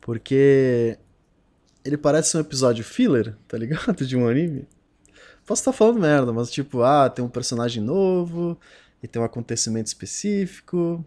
[0.00, 0.98] Porque
[1.84, 3.96] ele parece um episódio filler, tá ligado?
[4.06, 4.66] De um anime.
[5.44, 8.58] Posso estar falando merda, mas tipo, ah, tem um personagem novo,
[9.02, 11.04] e tem um acontecimento específico,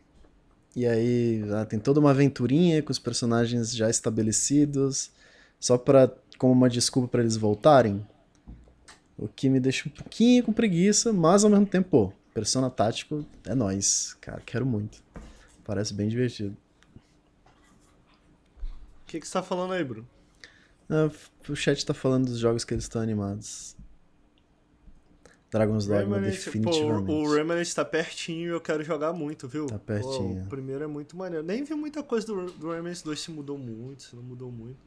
[0.76, 5.12] e aí tem toda uma aventurinha com os personagens já estabelecidos,
[5.60, 8.06] só para como uma desculpa para eles voltarem.
[9.18, 13.26] O que me deixa um pouquinho com preguiça, mas ao mesmo tempo, pô, Persona Tático
[13.46, 15.04] é nós, cara, quero muito.
[15.64, 16.58] Parece bem divertido.
[19.04, 20.08] O que, que você tá falando aí, Bruno?
[20.90, 21.12] Ah,
[21.48, 23.76] o chat tá falando dos jogos que eles estão animados.
[25.52, 27.06] Dragon's Dogma, definitivamente.
[27.06, 29.66] Pô, o Remnant tá pertinho e eu quero jogar muito, viu?
[29.66, 30.40] Tá pertinho.
[30.40, 31.46] Pô, o primeiro é muito maneiro.
[31.46, 34.80] Nem vi muita coisa do, do Remnant 2 se mudou muito, se não mudou muito.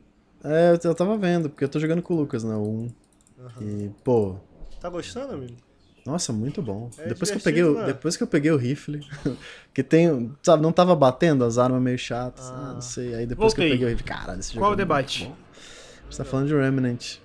[0.43, 2.55] É, eu tava vendo, porque eu tô jogando com o Lucas, né?
[2.55, 2.65] O 1.
[2.65, 2.93] Uhum.
[3.61, 4.37] E, pô.
[4.81, 5.55] Tá gostando, amigo?
[6.07, 6.91] Nossa, muito bom.
[6.99, 7.87] É depois, que eu peguei, o, né?
[7.87, 9.01] depois que eu peguei o rifle,
[9.73, 12.73] que tem, sabe, não tava batendo, as armas meio chatas, ah.
[12.75, 13.15] não sei.
[13.15, 13.69] Aí depois Voltei.
[13.69, 15.31] que eu peguei o rifle, cara, esse jogo Qual é o debate?
[16.11, 17.17] Você tá falando de Remnant.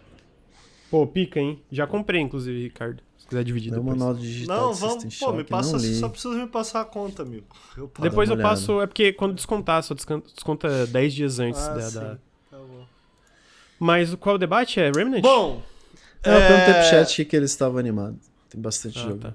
[0.89, 1.61] Pô, pica, hein?
[1.71, 3.03] Já comprei, inclusive, Ricardo.
[3.29, 3.97] Se quiser dividir Deu depois.
[3.97, 7.45] manual digital Não, vamos, pô, me passa, só precisa me passar a conta, amigo.
[7.77, 11.89] Eu depois eu passo, é porque quando descontar, só desconta 10 dias antes ah, da,
[11.89, 12.15] da...
[12.49, 12.85] Tá bom.
[13.77, 14.79] Mas qual o debate?
[14.79, 15.21] É Remnant?
[15.21, 15.61] Bom,
[16.23, 16.29] é...
[16.29, 18.19] Eu perguntei pro chat que eles estavam animados.
[18.49, 19.19] Tem bastante ah, jogo.
[19.19, 19.33] Tá.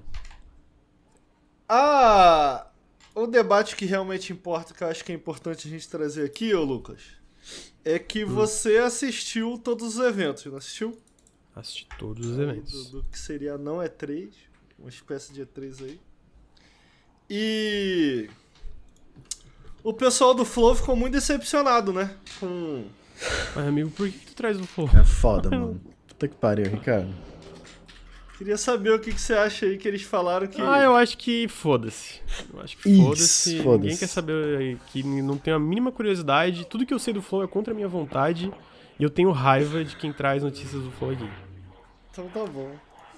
[1.69, 2.67] Ah,
[3.15, 6.53] o debate que realmente importa, que eu acho que é importante a gente trazer aqui,
[6.53, 7.01] ô Lucas,
[7.85, 8.27] é que hum.
[8.27, 10.97] você assistiu todos os eventos, não assistiu?
[11.55, 12.91] Assisti todos os eventos.
[12.91, 14.29] Do, do, que seria não E3,
[14.77, 15.99] uma espécie de E3 aí.
[17.29, 18.29] E.
[19.81, 22.13] O pessoal do Flow ficou muito decepcionado, né?
[22.39, 22.85] Com.
[23.55, 24.89] Mas, amigo, por que tu traz o Flow?
[24.93, 25.81] É foda, mano.
[26.07, 27.13] Puta que pariu, Ricardo.
[28.37, 30.61] Queria saber o que, que você acha aí que eles falaram que.
[30.61, 32.21] Ah, eu acho que foda-se.
[32.53, 33.63] Eu acho que foda-se.
[33.63, 36.65] Foda Ninguém quer saber que não tem a mínima curiosidade.
[36.65, 38.51] Tudo que eu sei do Flow é contra a minha vontade.
[38.99, 41.29] E eu tenho raiva de quem traz notícias do Flow aqui.
[42.15, 42.71] Então tá bom.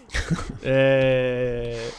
[0.63, 1.91] é.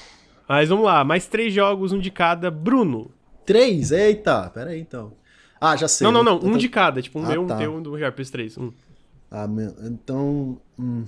[0.49, 2.51] Mas vamos lá, mais três jogos, um de cada.
[2.51, 3.13] Bruno.
[3.47, 3.93] Três?
[3.93, 5.13] Eita, pera aí então.
[5.61, 6.05] Ah, já sei.
[6.05, 6.59] Não, não, não, um tô...
[6.59, 7.01] de cada.
[7.01, 7.55] Tipo, um ah, meu, tá.
[7.55, 8.59] um teu, um do RPS 3.
[8.59, 8.73] Um.
[9.31, 10.61] Ah, meu, então.
[10.77, 11.05] Hum.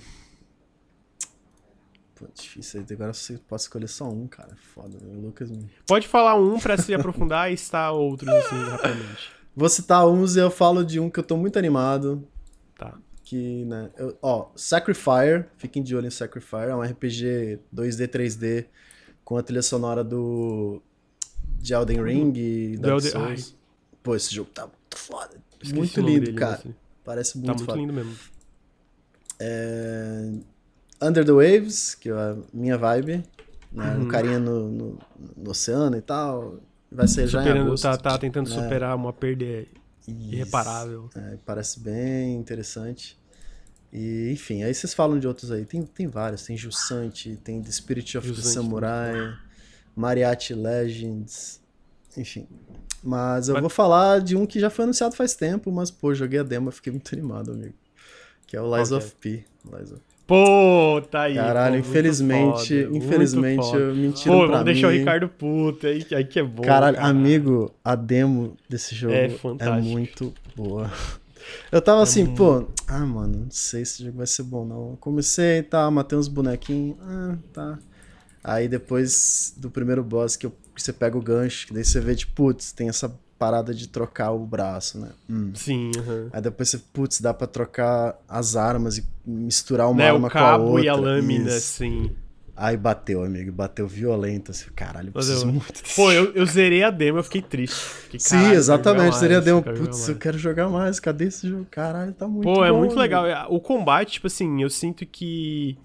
[2.14, 2.84] Pô, difícil.
[2.88, 4.56] Agora você pode escolher só um, cara.
[4.72, 4.96] Foda.
[5.02, 5.50] O Lucas.
[5.88, 9.32] Pode falar um pra se aprofundar e citar outros, assim, rapidamente.
[9.56, 12.24] Vou citar uns e eu falo de um que eu tô muito animado.
[12.78, 12.94] Tá.
[13.30, 13.90] Que, né.
[13.96, 15.48] Eu, ó, Sacrifier.
[15.56, 16.70] Fiquem de olho em Sacrifier.
[16.70, 18.66] É um RPG 2D, 3D.
[19.24, 20.82] Com a trilha sonora do.
[21.60, 23.10] De Elden Ring e Dark Elden...
[23.12, 23.56] Souls.
[24.02, 25.36] pô, esse jogo tá muito foda.
[25.62, 26.60] Esqueci muito lindo, dele, cara.
[26.64, 26.74] mas
[27.04, 27.78] Parece Tá muito muito foda.
[27.78, 28.16] lindo mesmo.
[29.38, 30.32] É,
[31.02, 33.22] Under the Waves, que é a minha vibe.
[33.72, 33.94] Né?
[33.94, 34.02] Uhum.
[34.02, 34.98] Um carinha no, no,
[35.36, 36.58] no oceano e tal.
[36.90, 37.82] Vai ser já em Superando, agosto.
[37.84, 38.52] tá, tá tentando É.
[38.54, 39.44] superar uma perda
[40.08, 41.08] irreparável.
[41.14, 43.19] É, parece bem interessante.
[43.92, 45.64] E, enfim, aí vocês falam de outros aí.
[45.64, 46.44] Tem, tem vários.
[46.44, 49.34] Tem Jusante, tem The Spirit of the Jusante, Samurai,
[49.96, 51.60] Mariachi Legends,
[52.16, 52.46] enfim.
[53.02, 56.14] Mas eu Mas- vou falar de um que já foi anunciado faz tempo, mas, pô,
[56.14, 57.74] joguei a demo e fiquei muito animado, amigo.
[58.46, 59.44] Que é o Lies que of P.
[59.64, 60.00] Lies of...
[60.26, 61.34] Pô, tá aí.
[61.34, 63.78] Caralho, pô, infelizmente, foda, infelizmente foda.
[63.78, 64.98] eu mentiram Pô, pra vamos deixar o mim.
[64.98, 66.62] Ricardo puto, aí, aí que é bom.
[66.62, 67.08] Caralho, cara.
[67.08, 69.24] amigo, a demo desse jogo É
[69.58, 70.88] é, muito boa.
[71.72, 74.64] Eu tava assim, muito- pô, ah, mano, não sei se esse jogo vai ser bom,
[74.64, 74.96] não.
[75.00, 77.78] Comecei, tá, matei uns bonequinhos, ah, tá.
[78.42, 82.00] Aí depois do primeiro boss que, eu- que você pega o gancho, que daí você
[82.00, 85.08] vê, tipo, putz, tem essa parada de trocar o braço, né?
[85.28, 85.52] Hum.
[85.54, 86.28] Sim, aham.
[86.32, 90.30] Aí depois você, putz, dá pra trocar as armas e misturar uma Né, arma o
[90.30, 90.84] com a cabo outra.
[90.84, 91.56] e a lâmina, Isso.
[91.56, 92.10] assim.
[92.62, 96.44] Aí bateu, amigo, bateu violento, assim, caralho, eu preciso eu- muito desse Pô, eu, eu
[96.44, 97.74] zerei a demo, eu fiquei triste.
[97.74, 99.16] Fiquei, Sim, exatamente.
[99.16, 99.62] Seria mais, demo.
[99.62, 101.00] Putz, eu quero jogar mais.
[101.00, 101.66] Cadê esse jogo?
[101.70, 103.00] Caralho, tá muito Pô, é bom, muito amigo.
[103.00, 103.46] legal.
[103.48, 105.78] O combate, tipo assim, eu sinto que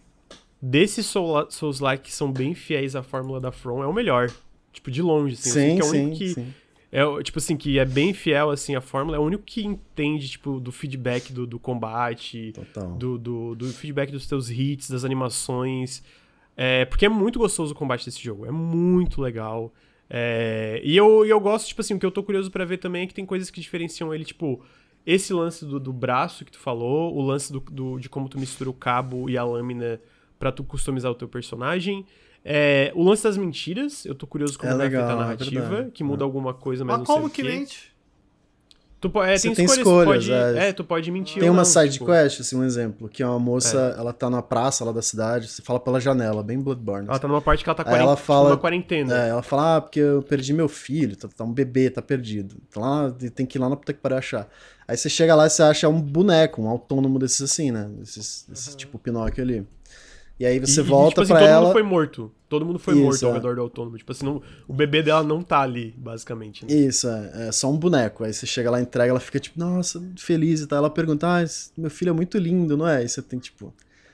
[0.61, 4.29] desses Soul- Souls-like que são bem fiéis à fórmula da From, é o melhor.
[4.73, 5.49] Tipo, de longe, assim.
[5.49, 6.53] Eu Sim, que é o único que sim.
[6.91, 9.15] É, tipo assim, que é bem fiel, assim, à fórmula.
[9.15, 12.51] É o único que entende, tipo, do feedback do, do combate,
[12.97, 16.03] do, do, do feedback dos teus hits, das animações.
[16.57, 18.45] É, porque é muito gostoso o combate desse jogo.
[18.45, 19.73] É muito legal.
[20.09, 22.77] É, e eu, e eu gosto, tipo assim, o que eu tô curioso pra ver
[22.77, 24.61] também é que tem coisas que diferenciam ele, tipo,
[25.05, 28.39] esse lance do, do braço que tu falou, o lance do, do- de como tu
[28.39, 29.99] mistura o cabo e a lâmina
[30.39, 32.05] pra tu customizar o teu personagem.
[32.43, 35.25] É, o lance das mentiras, eu tô curioso como É vai legal, afetar a é
[35.25, 35.91] narrativa, verdade.
[35.91, 37.57] que muda alguma coisa, mas, Mas não como sei que o quê.
[37.59, 37.94] mente?
[38.99, 39.87] Tu, po- é, Você tem, tem escolhas,
[40.23, 40.69] escolhas, pode, é.
[40.69, 43.27] é, tu pode mentir Tem uma não, side tipo, quest, assim, um exemplo, que é
[43.27, 47.07] uma moça, ela tá na praça lá da cidade, você fala pela janela, bem Bloodborne.
[47.07, 49.25] Ela tá numa parte que ela tá Aí quarenta, ela fala- numa quarentena.
[49.25, 52.55] É, ela fala, ah, porque eu perdi meu filho, tá, tá um bebê, tá perdido.
[52.71, 54.47] Tá lá, e tem que ir lá na puta que pariu achar.
[54.87, 57.87] Aí você chega lá e você acha um boneco, um autônomo desses assim, né?
[57.99, 59.67] Desses, desses tipo Pinóquio ali.
[60.39, 61.61] E aí você E- e, volta tipo assim, pra todo ela.
[61.61, 62.31] mundo foi morto.
[62.49, 63.33] Todo mundo foi Isso, morto ao é.
[63.35, 63.97] redor do autônomo.
[63.97, 66.65] Tipo assim, não- o bebê dela não tá ali, basicamente.
[66.65, 66.73] né?
[66.73, 68.23] Isso, é, é só um boneco.
[68.23, 70.79] Aí você chega lá, entrega, ela fica tipo, nossa, feliz e tal.
[70.79, 71.43] Ela pergunta, ah,
[71.77, 72.97] meu filho é muito lindo, não é?
[72.97, 73.73] Aí você tem tipo.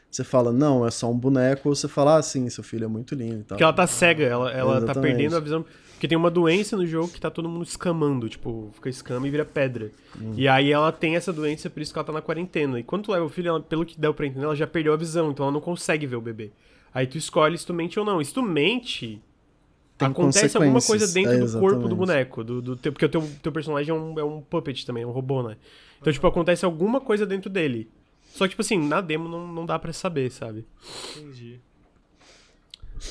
[0.09, 2.87] Você fala, não, é só um boneco, ou você fala, ah, sim, seu filho é
[2.87, 3.47] muito lindo e tal.
[3.55, 5.65] Porque ela tá cega, ela, ela tá perdendo a visão.
[6.01, 9.29] Porque tem uma doença no jogo que tá todo mundo escamando, tipo, fica escama e
[9.29, 9.91] vira pedra.
[10.19, 10.33] Hum.
[10.35, 12.79] E aí ela tem essa doença, por isso que ela tá na quarentena.
[12.79, 14.93] E quando tu leva o filho, ela, pelo que deu pra entender, ela já perdeu
[14.93, 16.49] a visão, então ela não consegue ver o bebê.
[16.91, 18.19] Aí tu escolhe se tu mente ou não.
[18.19, 19.21] E se tu mente,
[19.95, 22.43] Tem acontece alguma coisa dentro É, do corpo do boneco.
[22.43, 25.05] Do, do teu, porque o teu, teu personagem é um, é um puppet também, é
[25.05, 25.55] um robô, né?
[26.01, 27.87] Então, tipo, acontece alguma coisa dentro dele.
[28.33, 30.65] Só que, tipo assim, na demo não, não dá pra saber, sabe?
[31.15, 31.59] Entendi.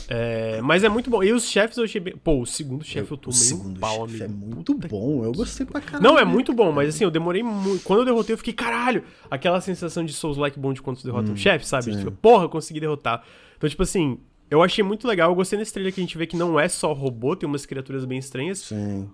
[0.09, 1.23] É, mas é muito bom.
[1.23, 2.17] E os chefes eu achei bem.
[2.17, 4.45] Pô, o segundo chefe eu tô o meio segundo pau, chefe amigo.
[4.45, 6.03] é muito bom, eu gostei pra caralho.
[6.03, 7.83] Não, é muito bom, mas assim, eu demorei muito.
[7.85, 11.31] Quando eu derrotei, eu fiquei, caralho, aquela sensação de Souls-like bom de quando tu derrota
[11.31, 11.91] um chefe, sabe?
[11.91, 11.99] Hum.
[11.99, 13.25] Tipo, porra, eu consegui derrotar.
[13.57, 14.19] Então, tipo assim,
[14.51, 15.31] eu achei muito legal.
[15.31, 17.65] Eu gostei nesse trailer que a gente vê que não é só robô, tem umas
[17.65, 18.59] criaturas bem estranhas.
[18.59, 19.09] Sim.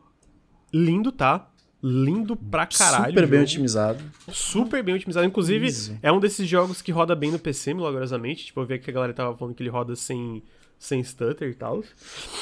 [0.73, 1.49] Lindo, tá?
[1.83, 3.13] Lindo pra caralho.
[3.13, 4.03] Super bem otimizado.
[4.33, 5.27] Super bem otimizado.
[5.27, 8.47] Inclusive, é um desses jogos que roda bem no PC, milagrosamente.
[8.47, 10.43] Tipo, eu vi que a galera tava falando que ele roda sem,
[10.79, 11.83] sem stutter e tal.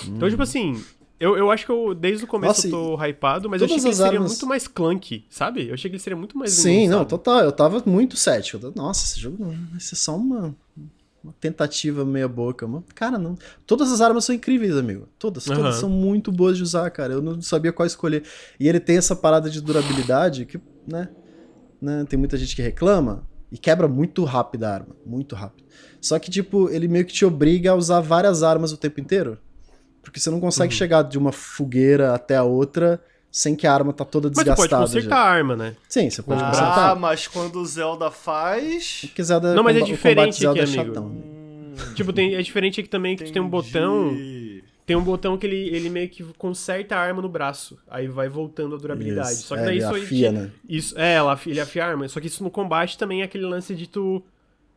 [0.07, 0.83] Então, tipo assim,
[1.19, 3.79] eu, eu acho que eu, desde o começo Nossa, eu tô hypado, mas eu achei
[3.79, 5.69] que ele seria armas- muito mais clunky, sabe?
[5.69, 7.41] Eu achei que ele seria muito mais Sim, não, total.
[7.41, 8.73] Eu tava muito cético.
[8.75, 10.55] Nossa, esse jogo vai ser só uma,
[11.23, 12.69] uma tentativa meia boca.
[12.95, 13.39] Cara, não.
[13.67, 15.09] Todas as armas são incríveis, amigo.
[15.19, 17.13] Todas, todas são muito boas de usar, cara.
[17.15, 18.25] Eu não sabia qual escolher.
[18.59, 21.09] E ele tem essa parada de durabilidade que, né,
[21.81, 23.23] né, tem muita gente que reclama
[23.55, 25.65] e quebra muito rápido a arma, muito rápido.
[26.01, 29.39] Só que tipo, ele meio que te obriga a usar várias armas o tempo inteiro.
[30.03, 30.79] Porque você não consegue Uhum.
[30.79, 33.01] chegar de uma fogueira até a outra
[33.31, 34.69] sem que a arma tá toda Mas tu desgastada.
[34.69, 35.23] pode consertar já.
[35.23, 35.77] a arma, né?
[35.89, 36.97] Sim, você pode Ah, consertar.
[36.97, 38.99] mas quando o Zelda faz.
[39.03, 40.95] Porque Zelda, Não, mas é diferente Zelda aqui, é amigo.
[40.95, 41.07] chatão.
[41.07, 44.13] Hum, Tipo, tem, é diferente aqui também que tu tem um botão.
[44.87, 47.79] Tem um botão que ele, ele meio que conserta a arma no braço.
[47.89, 49.33] Aí vai voltando a durabilidade.
[49.33, 49.47] Isso.
[49.47, 50.51] Só que É, daí ele isso aí afia, né?
[50.69, 52.07] Isso, é, ela, afia- ele afia a arma.
[52.09, 54.23] Só que isso no combate também é aquele lance de tu.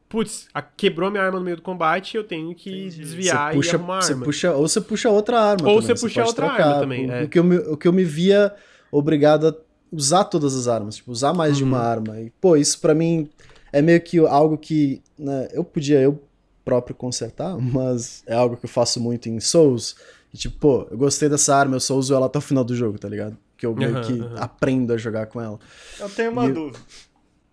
[0.07, 2.99] Putz, a- quebrou minha arma no meio do combate, eu tenho que Entendi.
[3.01, 4.23] desviar Você puxa, e arrumar você arma.
[4.25, 5.67] puxa, ou você puxa outra arma.
[5.67, 6.63] Ou também, você puxa pode outra trocar.
[6.67, 7.23] arma também, O, é.
[7.23, 8.53] o que eu me, o que eu me via
[8.89, 9.53] obrigado a
[9.91, 11.69] usar todas as armas, tipo, usar mais de Uhum.
[11.69, 12.21] uma arma.
[12.21, 13.29] E, pô, isso pra mim
[13.73, 16.21] é meio que algo que né, eu podia eu
[16.67, 19.95] próprio consertar, mas é algo que eu faço muito em Souls.
[20.33, 22.75] E, tipo, pô, eu gostei dessa arma, eu só uso ela até o final do
[22.75, 23.37] jogo, tá ligado?
[23.57, 25.59] que eu meio que aprendo a jogar com ela.
[25.99, 26.79] Eu tenho uma e dúvida.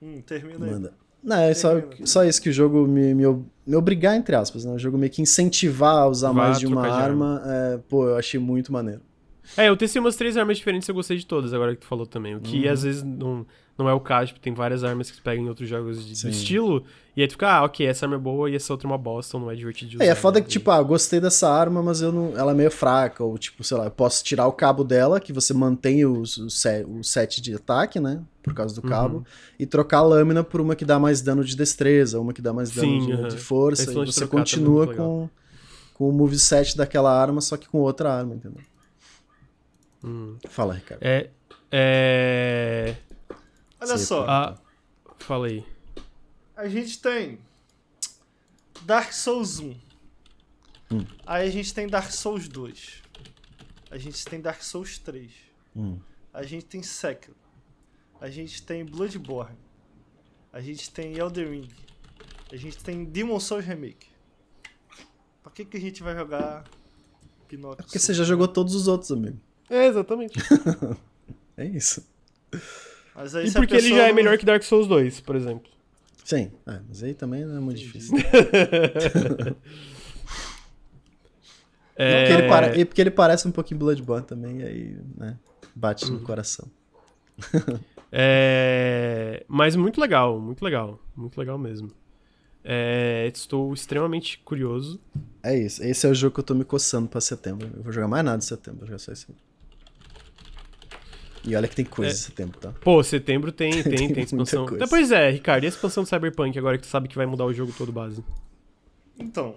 [0.03, 0.89] Hum, termina Manda.
[0.89, 0.95] aí.
[1.23, 1.70] Não, é só,
[2.05, 3.24] só isso que o jogo me, me,
[3.66, 4.73] me obrigar, entre aspas, né?
[4.73, 6.97] O jogo meio que incentivar a usar Vá mais de uma arma.
[6.97, 7.43] De arma.
[7.47, 9.01] É, pô, eu achei muito maneiro.
[9.57, 11.86] É, eu testei umas três armas diferentes e eu gostei de todas, agora que tu
[11.86, 12.36] falou também.
[12.36, 12.73] O que uhum.
[12.73, 15.48] às vezes não, não é o caso, tipo, tem várias armas que tu pega em
[15.48, 16.84] outros jogos de, do estilo,
[17.16, 18.98] e aí tu fica, ah, ok, essa arma é boa e essa outra é uma
[18.98, 20.05] bosta, ou não é divertido de usar.
[20.05, 20.44] É, é foda né?
[20.44, 23.64] que, tipo, ah, gostei dessa arma, mas eu não, ela é meio fraca, ou tipo,
[23.64, 27.02] sei lá, eu posso tirar o cabo dela, que você mantém o, o, set, o
[27.02, 28.90] set de ataque, né, por causa do uhum.
[28.90, 29.24] cabo, uhum.
[29.59, 32.52] e trocar a lâmina por uma que dá mais dano de destreza, uma que dá
[32.52, 33.28] mais dano Sim, de, uhum.
[33.28, 35.28] de, força, e você continua com,
[35.94, 38.62] com o moveset daquela arma, só que com outra arma, entendeu?
[40.05, 40.36] Hum.
[40.48, 41.02] Fala, Ricardo.
[41.02, 41.30] É.
[41.72, 42.94] É.
[43.85, 44.27] Olha Sim, só.
[44.27, 44.59] Ah,
[45.19, 45.65] falei.
[46.56, 47.39] A gente tem
[48.82, 49.70] Dark Souls 1.
[50.90, 51.06] Hum.
[51.27, 53.02] Aí a gente tem Dark Souls 2.
[53.90, 55.31] A gente tem Dark Souls 3.
[55.77, 55.98] Hum.
[56.32, 57.36] A gente tem Sekiro.
[58.20, 59.59] A gente tem Bloodborne.
[60.52, 61.69] A gente tem Elden Ring.
[62.51, 64.09] A gente tem Demon Souls Remake.
[65.43, 66.65] Pra que, que a gente vai jogar
[67.48, 67.82] Pinóquio?
[67.82, 69.39] É porque você já jogou todos os outros, amigo.
[69.69, 70.39] É, exatamente.
[71.56, 72.06] é isso.
[73.15, 75.70] Mas aí, e porque ele já é melhor que Dark Souls 2, por exemplo.
[76.24, 78.16] Sim, é, mas aí também não é muito difícil.
[81.95, 82.24] é...
[82.24, 82.77] Porque, ele para...
[82.78, 85.36] e porque ele parece um pouquinho Bloodborne também, e aí, né,
[85.74, 86.12] bate uhum.
[86.12, 86.66] no coração.
[88.11, 89.45] é...
[89.47, 91.91] Mas muito legal, muito legal, muito legal mesmo.
[92.65, 93.31] É...
[93.32, 94.99] Estou extremamente curioso.
[95.43, 97.70] É isso, esse é o jogo que eu tô me coçando pra setembro.
[97.77, 99.27] Eu vou jogar mais nada em setembro, vou jogar só esse.
[101.46, 102.14] E olha que tem coisa é.
[102.14, 102.72] setembro, tá?
[102.80, 104.66] Pô, setembro tem, tem, tem, tem expansão.
[104.66, 107.44] Depois é, Ricardo, e a expansão do Cyberpunk agora que tu sabe que vai mudar
[107.44, 108.24] o jogo todo base?
[109.18, 109.56] Então.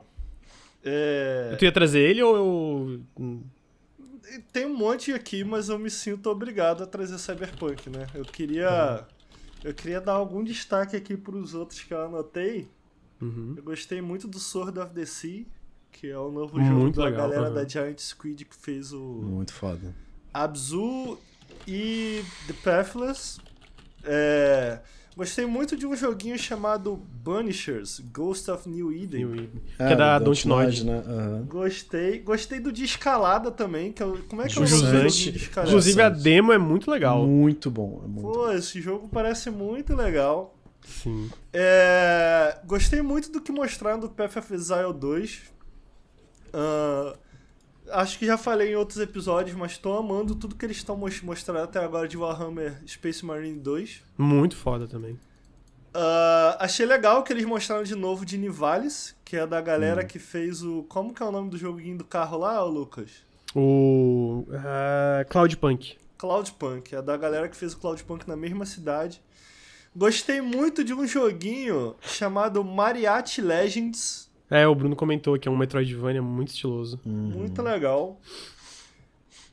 [0.84, 1.56] É...
[1.58, 3.42] Tu ia trazer ele ou eu.
[4.52, 8.08] Tem um monte aqui, mas eu me sinto obrigado a trazer Cyberpunk, né?
[8.14, 9.00] Eu queria.
[9.00, 9.18] Uhum.
[9.64, 12.68] Eu queria dar algum destaque aqui pros outros que eu anotei.
[13.20, 13.56] Uhum.
[13.58, 15.46] Eu gostei muito do Sword of the Sea,
[15.92, 17.56] que é o novo jogo muito da legal, galera uhum.
[17.56, 19.00] da Giant Squid que fez o.
[19.00, 19.96] Muito foda.
[20.34, 21.18] Abzu
[21.68, 23.40] e The Pathless.
[24.04, 24.80] É,
[25.16, 29.26] gostei muito de um joguinho chamado Bunishers, Ghost of New Eden.
[29.26, 29.62] New Eden.
[29.78, 30.86] que é, é da Dontnod.
[30.86, 31.04] Né?
[31.06, 31.46] Uhum.
[31.46, 32.20] Gostei.
[32.20, 33.92] Gostei do de escalada também.
[33.92, 35.70] Que é, como é que é o nome de escalada?
[35.70, 37.26] Inclusive a demo é muito legal.
[37.26, 38.02] Muito bom.
[38.04, 38.52] É muito Pô, bom.
[38.52, 40.54] esse jogo parece muito legal.
[40.86, 41.30] Sim.
[41.52, 45.42] É, gostei muito do que mostraram do Path of Exile 2.
[46.48, 47.18] Uh,
[47.92, 51.60] acho que já falei em outros episódios, mas estou amando tudo que eles estão mostrando
[51.60, 54.04] até agora de Warhammer Space Marine 2.
[54.18, 55.14] Muito foda também.
[55.96, 60.08] Uh, achei legal que eles mostraram de novo de Nivalis, que é da galera hum.
[60.08, 60.84] que fez o.
[60.84, 63.10] Como que é o nome do joguinho do carro lá, Lucas?
[63.56, 64.46] O.
[64.48, 65.98] Uh, Cloudpunk.
[66.18, 69.22] Cloudpunk, é da galera que fez o Cloudpunk na mesma cidade.
[69.96, 75.58] Gostei muito de um joguinho chamado Mariachi Legends é, o Bruno comentou que é um
[75.58, 77.00] Metroidvania muito estiloso.
[77.06, 77.12] Uhum.
[77.12, 78.20] Muito legal.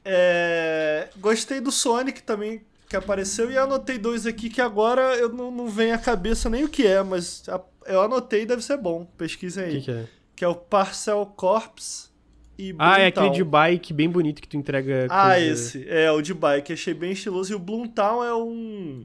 [0.04, 1.08] É...
[1.18, 5.68] Gostei do Sonic também, que apareceu, e anotei dois aqui que agora eu não, não
[5.68, 7.42] vem à cabeça nem o que é, mas
[7.86, 9.06] eu anotei e deve ser bom.
[9.16, 9.78] Pesquisem aí.
[9.78, 10.06] O que, que, é?
[10.36, 12.12] Que é o Parcel Corps
[12.58, 15.06] e Ah, é aquele de bike bem bonito que tu entrega.
[15.10, 15.52] Ah, coisa...
[15.52, 15.88] esse.
[15.88, 16.72] É, o de bike.
[16.72, 17.52] Achei bem estiloso.
[17.52, 19.04] E o Bloomtown é um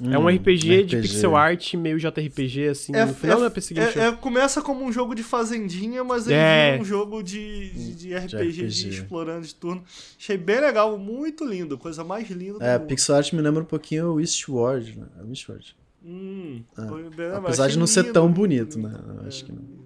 [0.00, 2.94] Hum, é um RPG, RPG, de pixel art, meio JRPG, assim.
[2.94, 6.78] É, no final é, é, é, começa como um jogo de fazendinha, mas ele é
[6.80, 8.68] um jogo de, de, de RPG, de, RPG.
[8.68, 9.84] de explorando de turno.
[10.18, 12.88] Achei bem legal, muito lindo, coisa mais linda do É, mundo.
[12.88, 15.06] pixel art me lembra um pouquinho o Eastward, né?
[15.18, 15.76] É Eastward.
[16.02, 17.36] Hum, é.
[17.36, 18.98] Apesar de não lindo, ser tão bonito, né?
[19.20, 19.80] Eu acho que não.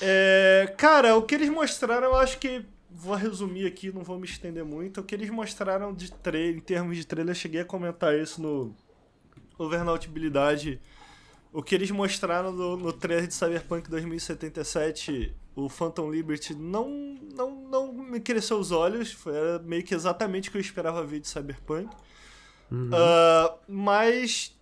[0.00, 2.62] É, cara, o que eles mostraram, eu acho que
[2.94, 5.00] vou resumir aqui, não vou me estender muito.
[5.00, 8.40] O que eles mostraram de trailer, em termos de trailer, eu cheguei a comentar isso
[8.40, 8.74] no
[9.58, 10.80] Overnautibilidade.
[11.52, 16.88] O que eles mostraram no, no trailer de Cyberpunk 2077, o Phantom Liberty, não,
[17.34, 19.12] não, não me cresceu os olhos.
[19.12, 19.32] Foi
[19.64, 21.88] meio que exatamente o que eu esperava ver de Cyberpunk.
[22.70, 22.90] Uhum.
[22.90, 24.56] Uh, mas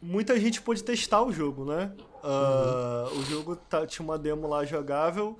[0.00, 1.92] muita gente pôde testar o jogo, né?
[2.22, 3.20] Uh, uhum.
[3.20, 5.38] O jogo tá, tinha uma demo lá jogável.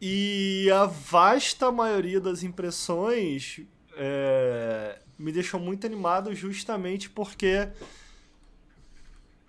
[0.00, 3.60] E a vasta maioria das impressões
[3.96, 7.68] é, me deixou muito animado justamente porque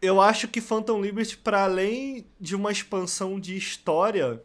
[0.02, 4.42] eu acho que Phantom Liberty, para além de uma expansão de história,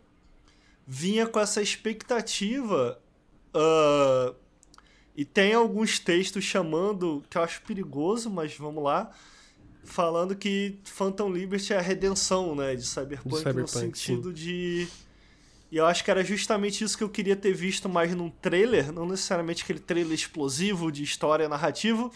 [0.86, 3.00] vinha com essa expectativa.
[3.54, 4.34] Uh,
[5.16, 9.10] e tem alguns textos chamando, que eu acho perigoso, mas vamos lá.
[9.84, 14.34] Falando que Phantom Liberty é a redenção né, de Cyberpunk, de Cyberpunk no sentido sim.
[14.34, 14.88] de
[15.74, 18.92] E eu acho que era justamente isso que eu queria ter visto mais num trailer,
[18.92, 22.12] não necessariamente aquele trailer explosivo de história narrativo,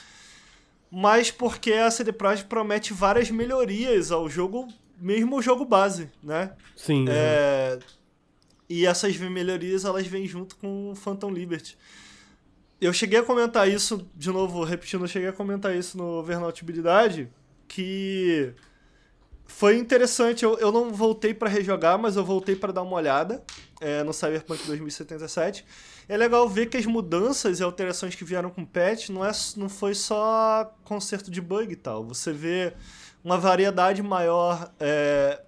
[0.89, 6.53] mas porque a CD Projekt promete várias melhorias ao jogo, mesmo o jogo base, né?
[6.77, 7.07] Sim.
[7.09, 7.81] É...
[8.69, 11.77] E essas melhorias elas vêm junto com o Phantom Liberty.
[12.81, 17.29] Eu cheguei a comentar isso, de novo, repetindo, eu cheguei a comentar isso no Vernautibilidade,
[17.67, 18.55] que
[19.49, 20.45] foi interessante.
[20.45, 23.43] Eu, eu não voltei para rejogar, mas eu voltei para dar uma olhada
[23.81, 25.65] é, no Cyberpunk 2077.
[26.09, 29.33] É legal ver que as mudanças e alterações que vieram com o patch não, é,
[29.57, 32.05] não foi só conserto de bug e tal.
[32.05, 32.75] Você vê
[33.25, 35.41] uma variedade maior é,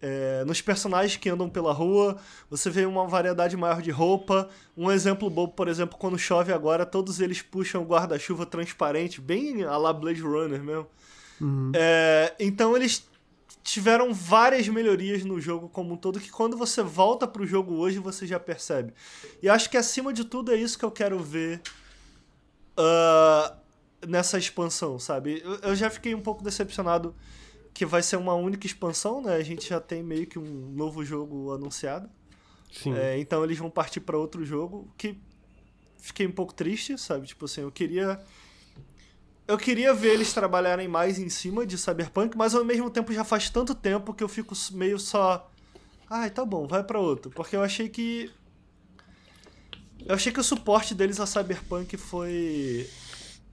[0.00, 2.16] é, nos personagens que andam pela rua,
[2.48, 4.48] você vê uma variedade maior de roupa.
[4.76, 9.76] Um exemplo bom, por exemplo, quando chove agora, todos eles puxam guarda-chuva transparente, bem a
[9.76, 10.86] la Blade Runner mesmo.
[11.40, 11.72] Uhum.
[11.74, 13.08] É, então eles
[13.68, 17.98] tiveram várias melhorias no jogo como um todo que quando você volta pro jogo hoje
[17.98, 18.94] você já percebe.
[19.42, 21.60] E acho que acima de tudo é isso que eu quero ver
[22.78, 23.54] uh,
[24.08, 25.42] nessa expansão, sabe?
[25.44, 27.14] Eu, eu, já fiquei um pouco decepcionado
[27.74, 29.34] que vai ser uma única expansão, né?
[29.34, 32.08] A gente já tem meio que um novo jogo anunciado.
[32.72, 32.94] Sim.
[32.94, 35.18] É, então eles vão partir para outro jogo que
[35.98, 37.26] fiquei um pouco triste, sabe?
[37.26, 38.18] Tipo assim, eu queria
[39.48, 43.24] eu queria ver eles trabalharem mais em cima de Cyberpunk, mas ao mesmo tempo já
[43.24, 45.50] faz tanto tempo que eu fico meio só.
[46.10, 47.30] Ai, tá bom, vai para outro.
[47.30, 48.30] Porque eu achei que.
[50.04, 52.88] Eu achei que o suporte deles a Cyberpunk foi.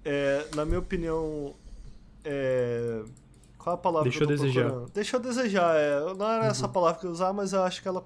[0.03, 1.55] É, na minha opinião.
[2.25, 3.01] É...
[3.57, 4.63] Qual a palavra Deixou que eu desejar.
[4.65, 4.91] Procurando?
[4.91, 6.13] Deixou desejar, é.
[6.13, 6.49] Não era uhum.
[6.49, 8.05] essa palavra que eu usar, mas eu acho que ela.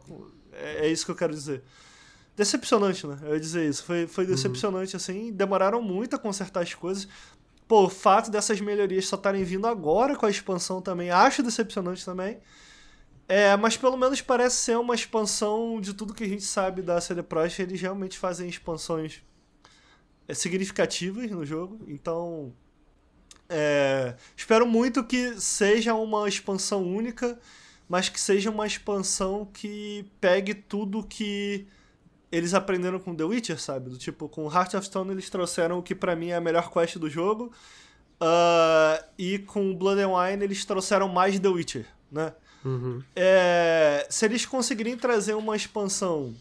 [0.54, 1.64] É, é isso que eu quero dizer.
[2.36, 3.18] Decepcionante, né?
[3.24, 3.84] Eu ia dizer isso.
[3.84, 4.30] Foi, foi uhum.
[4.30, 4.98] decepcionante, uhum.
[4.98, 5.32] assim.
[5.34, 7.08] Demoraram muito a consertar as coisas.
[7.70, 12.04] Pô, o fato dessas melhorias só estarem vindo agora com a expansão também, acho decepcionante
[12.04, 12.40] também.
[13.28, 17.00] É, mas pelo menos parece ser uma expansão de tudo que a gente sabe da
[17.00, 17.62] CD Projekt.
[17.62, 19.22] Eles realmente fazem expansões
[20.28, 21.80] é, significativas no jogo.
[21.88, 22.52] Então,
[23.48, 27.40] é, espero muito que seja uma expansão única,
[27.88, 31.68] mas que seja uma expansão que pegue tudo que
[32.32, 33.90] eles aprenderam com The Witcher, sabe?
[33.90, 36.72] Do tipo, com Heart of Stone eles trouxeram o que para mim é a melhor
[36.72, 37.52] quest do jogo.
[38.22, 42.34] Uh, e com Blood and Wine eles trouxeram mais The Witcher, né?
[42.64, 43.02] Uhum.
[43.16, 46.36] É, se eles conseguirem trazer uma expansão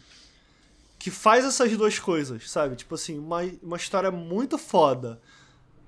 [0.97, 2.75] que faz essas duas coisas, sabe?
[2.75, 5.19] Tipo assim, uma, uma história muito foda,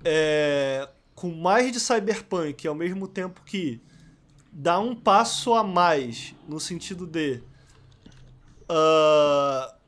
[0.05, 3.81] é, com mais de cyberpunk, ao mesmo tempo que
[4.51, 7.43] dá um passo a mais no sentido de.
[8.69, 9.80] Uh,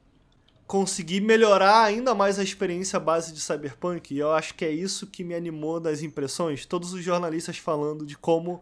[0.65, 4.13] conseguir melhorar ainda mais a experiência base de Cyberpunk.
[4.13, 6.65] E eu acho que é isso que me animou das impressões.
[6.65, 8.61] Todos os jornalistas falando de como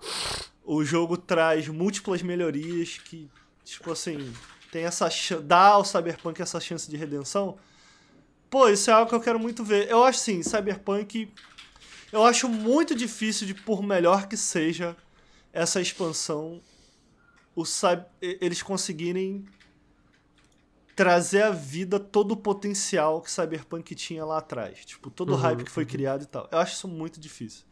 [0.63, 3.29] o jogo traz múltiplas melhorias que,
[3.63, 4.33] tipo assim,
[4.71, 5.09] tem essa
[5.43, 7.57] dá ao Cyberpunk essa chance de redenção.
[8.49, 9.89] Pô, isso é algo que eu quero muito ver.
[9.89, 11.31] Eu acho sim, Cyberpunk
[12.11, 14.97] eu acho muito difícil de por melhor que seja
[15.53, 16.61] essa expansão,
[17.55, 17.63] o,
[18.21, 19.45] eles conseguirem
[20.95, 24.85] trazer à vida todo o potencial que Cyberpunk tinha lá atrás.
[24.85, 25.89] Tipo, todo uhum, o hype que foi uhum.
[25.89, 26.47] criado e tal.
[26.51, 27.65] Eu acho isso muito difícil.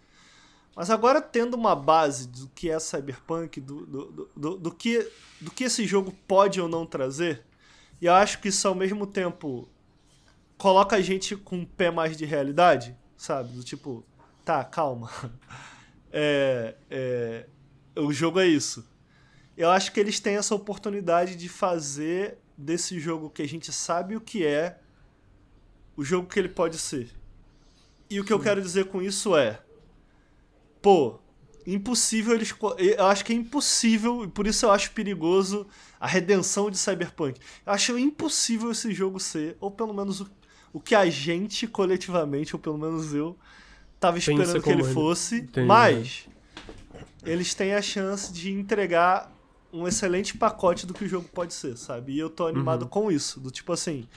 [0.76, 5.52] Mas agora, tendo uma base do que é Cyberpunk, do, do, do, do, que, do
[5.52, 7.44] que esse jogo pode ou não trazer,
[8.02, 9.68] e eu acho que isso ao mesmo tempo
[10.58, 13.52] coloca a gente com um pé mais de realidade, sabe?
[13.54, 14.06] Do tipo,
[14.46, 15.10] tá, calma.
[16.12, 17.46] É, é,
[17.96, 18.84] o jogo é isso.
[19.56, 24.15] Eu acho que eles têm essa oportunidade de fazer desse jogo que a gente sabe
[24.15, 24.77] o que é,
[25.95, 27.10] o jogo que ele pode ser.
[28.10, 29.61] E o que eu quero dizer com isso é,
[30.81, 31.19] pô,
[31.65, 32.53] impossível eles.
[32.77, 35.68] Eu acho que é impossível, e por isso eu acho perigoso
[35.99, 37.40] a redenção de Cyberpunk.
[37.65, 40.30] Eu acho impossível esse jogo ser, ou pelo menos o,
[40.73, 43.38] o que a gente coletivamente, ou pelo menos eu,
[43.99, 45.68] tava esperando que ele fosse, Entendi.
[45.68, 46.27] mas
[47.23, 49.31] eles têm a chance de entregar
[49.72, 52.14] um excelente pacote do que o jogo pode ser, sabe?
[52.14, 52.88] E eu tô animado uhum.
[52.90, 54.08] com isso, do tipo assim,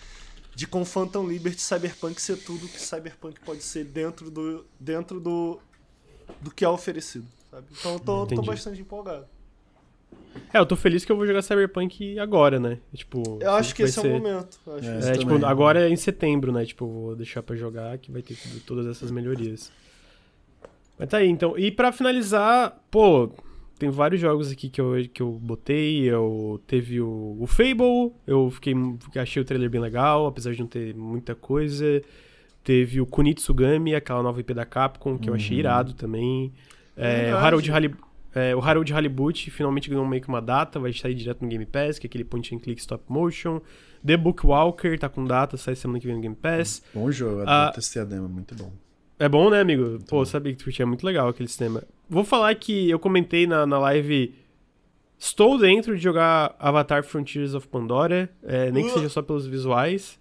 [0.55, 5.61] de com Phantom Liberty Cyberpunk ser tudo que Cyberpunk pode ser dentro do dentro do
[6.41, 7.67] do que é oferecido, sabe?
[7.79, 9.27] Então eu tô, tô bastante empolgado.
[10.53, 12.79] É, eu tô feliz que eu vou jogar Cyberpunk agora, né?
[12.95, 14.07] Tipo, eu acho que esse ser...
[14.07, 14.59] é o momento.
[15.05, 16.65] é, é tipo, agora é em setembro, né?
[16.65, 19.71] Tipo, vou deixar para jogar que vai ter todas essas melhorias.
[20.99, 21.59] Mas tá aí, então.
[21.59, 23.31] E para finalizar, pô,
[23.79, 26.03] tem vários jogos aqui que eu, que eu botei.
[26.03, 28.75] Eu teve o, o Fable, eu fiquei
[29.17, 32.03] achei o trailer bem legal, apesar de não ter muita coisa.
[32.63, 35.35] Teve o Kunitsugami, aquela nova IP da Capcom, que uhum.
[35.35, 35.61] eu achei uhum.
[35.61, 36.53] irado também.
[36.97, 37.95] É, o Harold, Halib
[38.35, 41.67] É, o Harold Halibut finalmente ganhou meio que uma data, vai sair direto no Game
[41.67, 43.61] Pass, que é aquele point and click stop motion.
[44.05, 46.83] The Bookwalker tá com data, sai semana que vem no Game Pass.
[46.95, 47.73] Bom jogo, eu Ah.
[47.75, 48.73] testei a demo, muito bom.
[49.25, 49.99] É bom, né, amigo?
[50.09, 51.83] Pô, sabia que tu curtia muito legal aquele sistema.
[52.11, 54.35] Vou falar que eu comentei na, na live.
[55.19, 58.95] Estou dentro de jogar Avatar Frontiers of Pandora, é, nem que Uh.
[58.95, 60.19] seja só pelos visuais.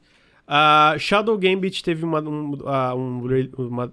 [0.47, 3.25] A Shadow Gambit teve uma, um, ah, um,
[3.57, 3.91] uma-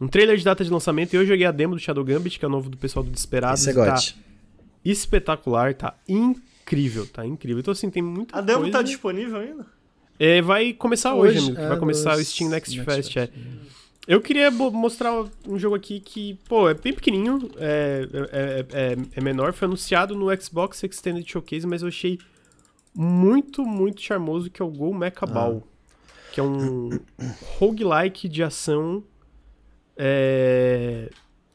[0.00, 2.44] um trailer de data de lançamento e eu joguei a demo do Shadow Gambit, que
[2.44, 3.66] é o novo do pessoal do Desperados.
[3.66, 3.96] Esse é tá
[4.84, 7.60] espetacular, tá incrível, tá incrível.
[7.60, 8.72] Então, assim, tem muita A demo coisa.
[8.78, 9.66] tá disponível ainda?
[10.18, 11.56] É, vai começar hoje, Hoje, amigo.
[11.56, 13.12] que é, vai começar o Steam Next, Next Fest.
[13.12, 13.16] Fest.
[13.16, 13.79] É.
[14.06, 15.12] Eu queria mostrar
[15.46, 20.16] um jogo aqui que, pô, é bem pequenininho, é, é, é, é menor, foi anunciado
[20.16, 22.18] no Xbox Extended Showcase, mas eu achei
[22.94, 25.62] muito, muito charmoso, que é o Go Mecha Ball.
[26.32, 26.90] Que é um
[27.58, 29.04] roguelike de ação.
[29.96, 31.10] É...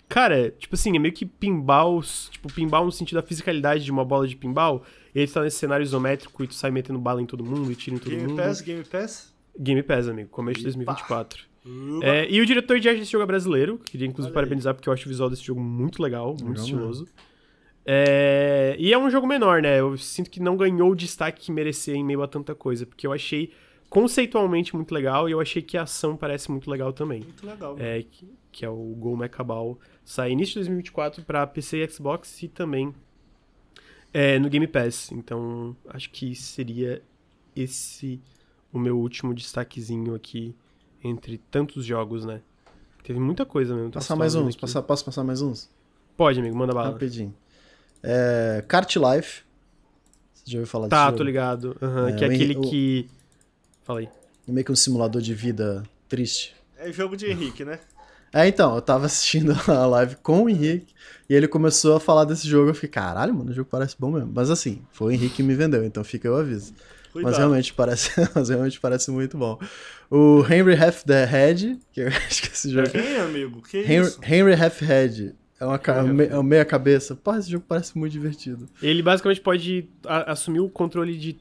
[0.07, 4.05] Cara, tipo assim, é meio que pinball, tipo, pinball no sentido da fisicalidade de uma
[4.05, 4.84] bola de pinball.
[5.13, 7.76] E tu tá nesse cenário isométrico e tu sai metendo bala em todo mundo e
[7.76, 8.41] tira em todo Game mundo.
[8.41, 9.34] Pass, Game Pass?
[9.57, 10.76] Game Pass, amigo, começo de Epa.
[10.76, 11.55] 2024.
[12.04, 13.80] É, e o diretor de arte desse jogo é brasileiro.
[13.80, 14.34] Queria inclusive Olha aí.
[14.34, 17.08] parabenizar porque eu acho o visual desse jogo muito legal, muito Legal estiloso.
[17.86, 19.80] É, e é um jogo menor, né?
[19.80, 23.06] Eu sinto que não ganhou o destaque que merecia em meio a tanta coisa, porque
[23.06, 23.52] eu achei
[23.90, 27.22] conceitualmente muito legal e eu achei que a ação parece muito legal também.
[27.22, 27.76] Muito legal.
[27.80, 29.80] É, que, que é o Go Mecha Ball.
[30.04, 32.94] Sai início de 2024 pra PC e Xbox e também
[34.14, 35.12] é, no Game Pass.
[35.12, 37.02] Então, acho que seria
[37.56, 38.20] esse
[38.74, 40.56] o meu último destaquezinho aqui
[41.07, 42.41] entre tantos jogos, né?
[43.03, 43.91] Teve muita coisa mesmo.
[43.91, 45.69] Passar mais uns passar, posso passar mais uns?
[46.18, 46.91] Pode, amigo, manda bala.
[46.91, 47.34] Rapidinho.
[48.02, 49.44] É, Kart Life.
[50.34, 51.23] Você já ouviu falar Tá, desse tô jogo?
[51.27, 51.77] ligado.
[51.82, 53.07] Aham, É, que é aquele o- que.
[53.84, 54.10] Fala aí.
[54.48, 56.56] É meio que um simulador de vida triste.
[56.77, 57.80] É jogo de Henrique, né?
[58.34, 60.94] É, então, eu tava assistindo a live com o Henrique
[61.30, 62.69] e ele começou a falar desse jogo.
[62.69, 64.32] Eu fiquei, caralho, mano, o jogo parece bom mesmo.
[64.34, 66.73] Mas assim, foi o Henrique que me vendeu, então fica o aviso.
[67.16, 67.32] Cuidado.
[67.32, 69.58] Mas realmente parece, mas realmente parece muito bom.
[70.12, 72.90] O Henry Half the Head, que eu acho que esse jogo.
[72.90, 73.62] Quem, amigo?
[73.62, 74.20] Que Henry, isso?
[74.24, 75.36] Henry Half Head.
[75.60, 77.16] É uma me- é um meia cabeça.
[77.16, 78.68] Pô, esse jogo parece muito divertido.
[78.82, 81.38] Ele basicamente pode a- assumir o controle de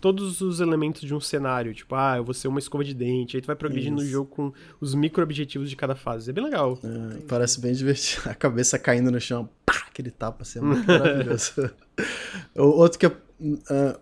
[0.00, 1.74] todos os elementos de um cenário.
[1.74, 3.36] Tipo, ah, eu vou ser uma escova de dente.
[3.36, 4.10] Aí tu vai progredindo no Isso.
[4.12, 6.30] jogo com os micro-objetivos de cada fase.
[6.30, 6.78] É bem legal.
[6.84, 8.22] É, parece bem divertido.
[8.30, 11.70] A cabeça caindo no chão, pá, aquele tapa assim, é muito maravilhoso.
[12.56, 13.12] o outro que é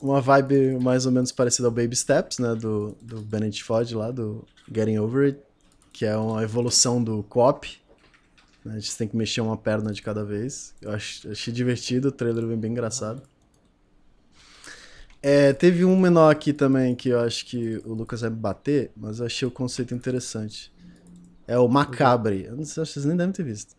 [0.01, 4.11] uma vibe mais ou menos parecida ao Baby Steps, né, do, do Bennett Ford lá,
[4.11, 5.39] do Getting Over It,
[5.93, 7.69] que é uma evolução do co-op.
[8.65, 10.75] né, A gente tem que mexer uma perna de cada vez.
[10.83, 13.23] Eu ach- achei divertido, o trailer vem bem engraçado.
[15.21, 19.19] É, teve um menor aqui também que eu acho que o Lucas vai bater, mas
[19.19, 20.73] eu achei o conceito interessante.
[21.47, 22.45] É o Macabre.
[22.45, 23.75] Eu não sei, acho que vocês nem devem ter visto.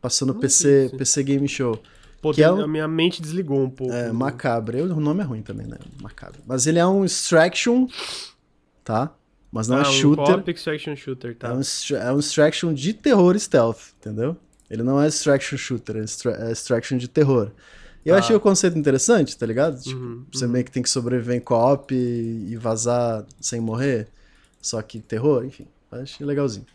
[0.00, 0.90] Passou no Não PC.
[0.96, 1.78] PC Game Show.
[2.20, 3.92] Pô, Que é um- a minha mente desligou um pouco.
[3.94, 4.80] É, Macabre.
[4.82, 5.78] O nome é ruim também, né?
[6.02, 6.40] Macabre.
[6.46, 7.86] Mas ele é um extraction,
[8.84, 9.14] tá?
[9.50, 10.24] Mas não ah, é um shooter.
[10.26, 11.48] co-op extraction shooter, tá?
[11.48, 11.60] É um,
[11.96, 14.36] é um extraction de terror stealth, entendeu?
[14.68, 17.50] Ele não é extraction shooter, é, extra- é extraction de terror.
[18.04, 18.18] E eu Tá.
[18.20, 19.80] achei o conceito interessante, tá ligado?
[19.80, 24.08] Tipo, Uhum, você meio que tem que sobreviver em co-op e, e vazar sem morrer.
[24.60, 25.66] Só que terror, enfim.
[25.90, 26.66] Achei legalzinho.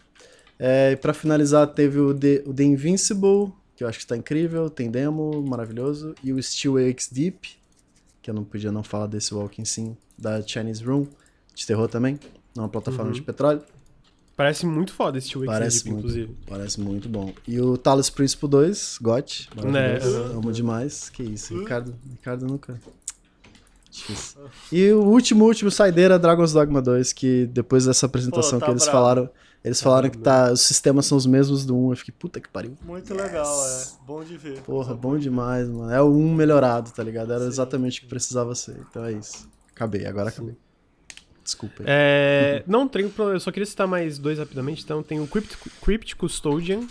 [0.58, 4.16] É, e pra finalizar, teve o The, o The Invincible, que eu acho que tá
[4.18, 4.70] incrível.
[4.70, 6.14] Tem demo, maravilhoso.
[6.24, 7.50] E o Steel Wakes Deep,
[8.22, 11.08] que eu não podia não falar desse Walking Sim, da Chinese Room,
[11.56, 12.20] de terror também.
[12.56, 13.12] Numa plataforma Uhum.
[13.16, 13.62] de petróleo.
[14.36, 16.38] Parece muito foda esse Steel Parece Deep, muito, inclusive.
[16.48, 17.34] parece muito bom.
[17.48, 20.20] E o Talos Príncipe 2, GOT, maravilhoso.
[20.30, 21.10] Né, Amo demais.
[21.10, 22.80] Que isso, Ricardo, Ricardo nunca...
[23.92, 24.42] Difícil.
[24.72, 28.72] E o último, último saideira, Dragon's Dogma 2, que depois dessa apresentação Pô, tá que
[28.72, 28.98] eles bravo.
[28.98, 29.30] falaram,
[29.64, 32.50] eles falaram que tá, os sistemas são os mesmos do 1, eu fiquei, puta que
[32.50, 32.76] pariu.
[32.86, 33.84] Muito legal, é.
[34.06, 34.62] Bom de ver.
[34.62, 35.92] Porra, Coisa bom demais, mano.
[35.92, 37.32] É o 1 melhorado, tá ligado?
[37.32, 38.78] Era Sim, exatamente o que precisava ser.
[38.90, 39.50] Então é isso.
[39.74, 40.56] Acabei, agora acabei.
[41.44, 41.86] Desculpa aí.
[41.88, 43.38] É, não, tem problema.
[43.38, 44.84] Eu só queria citar mais dois rapidamente.
[44.84, 46.82] Então, tem o Crypt, Crypt Custodian,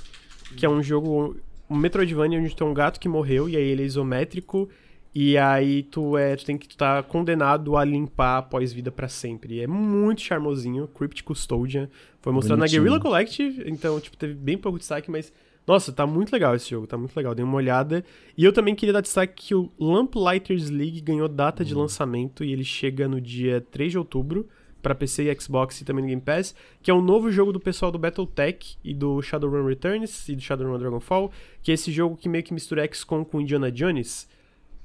[0.56, 1.36] que é um jogo,
[1.68, 4.68] um Metroidvania onde tem um gato que morreu e aí ele é isométrico.
[5.14, 9.08] E aí tu, é, tu tem que tu tá condenado a limpar após vida pra
[9.08, 9.56] sempre.
[9.56, 11.88] E é muito charmosinho, Crypt Custodian.
[12.20, 12.82] Foi mostrado Bonitinho.
[12.82, 15.32] na Guerrilla Collective, então, tipo, teve bem pouco destaque, mas.
[15.64, 17.36] Nossa, tá muito legal esse jogo, tá muito legal.
[17.36, 18.04] Dei uma olhada.
[18.36, 22.52] E eu também queria dar destaque que o Lamplighters League ganhou data de lançamento e
[22.52, 24.48] ele chega no dia 3 de outubro
[24.82, 27.60] pra PC e Xbox e também no Game Pass, que é um novo jogo do
[27.60, 31.30] pessoal do Battletech e do Shadowrun Returns e do Shadowrun Dragonfall,
[31.62, 34.28] que é esse jogo que meio que mistura XCOM com Indiana Jones.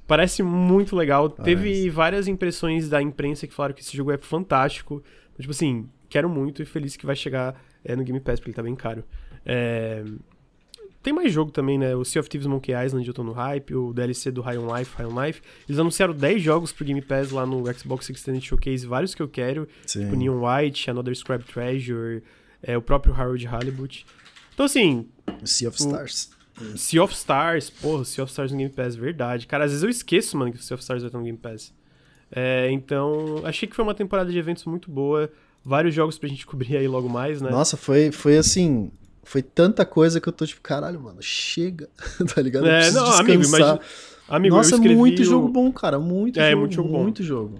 [0.08, 1.28] Parece muito legal.
[1.28, 5.04] Teve várias impressões da imprensa que falaram que esse jogo é fantástico.
[5.38, 8.56] Tipo assim, quero muito e feliz que vai chegar é, no Game Pass, porque ele
[8.56, 9.04] tá bem caro.
[9.44, 10.02] É,
[11.02, 11.94] tem mais jogo também, né?
[11.94, 14.74] O Sea of Thieves Monkey Island eu tô no hype, o DLC do High on
[14.74, 15.42] Life, High on Life.
[15.68, 19.28] Eles anunciaram 10 jogos pro Game Pass lá no Xbox Extended Showcase, vários que eu
[19.28, 19.68] quero.
[19.86, 20.04] Sim.
[20.04, 22.22] Tipo Neon White, Another Scribe Treasure,
[22.62, 24.06] é, o próprio Harold Halibut.
[24.54, 25.06] Então, assim,
[25.44, 26.30] Sea of Stars.
[26.76, 29.46] Sea of Stars, porra, Sea of Stars no Game Pass, verdade.
[29.46, 31.38] Cara, às vezes eu esqueço, mano, que o Sea of Stars vai estar no Game
[31.38, 31.72] Pass.
[32.30, 35.30] É, então, achei que foi uma temporada de eventos muito boa.
[35.64, 37.50] Vários jogos pra gente cobrir aí logo mais, né?
[37.50, 38.90] Nossa, foi, foi assim.
[39.24, 41.88] Foi tanta coisa que eu tô tipo, caralho, mano, chega.
[42.34, 42.66] tá ligado?
[42.66, 43.60] Eu é, não, amigo, descansar.
[43.60, 43.80] imagina.
[44.28, 45.98] Amigo, Nossa, muito o- jogo bom, cara.
[45.98, 46.60] Muito É, jogo.
[46.60, 47.02] muito jogo bom.
[47.02, 47.58] Muito jogo.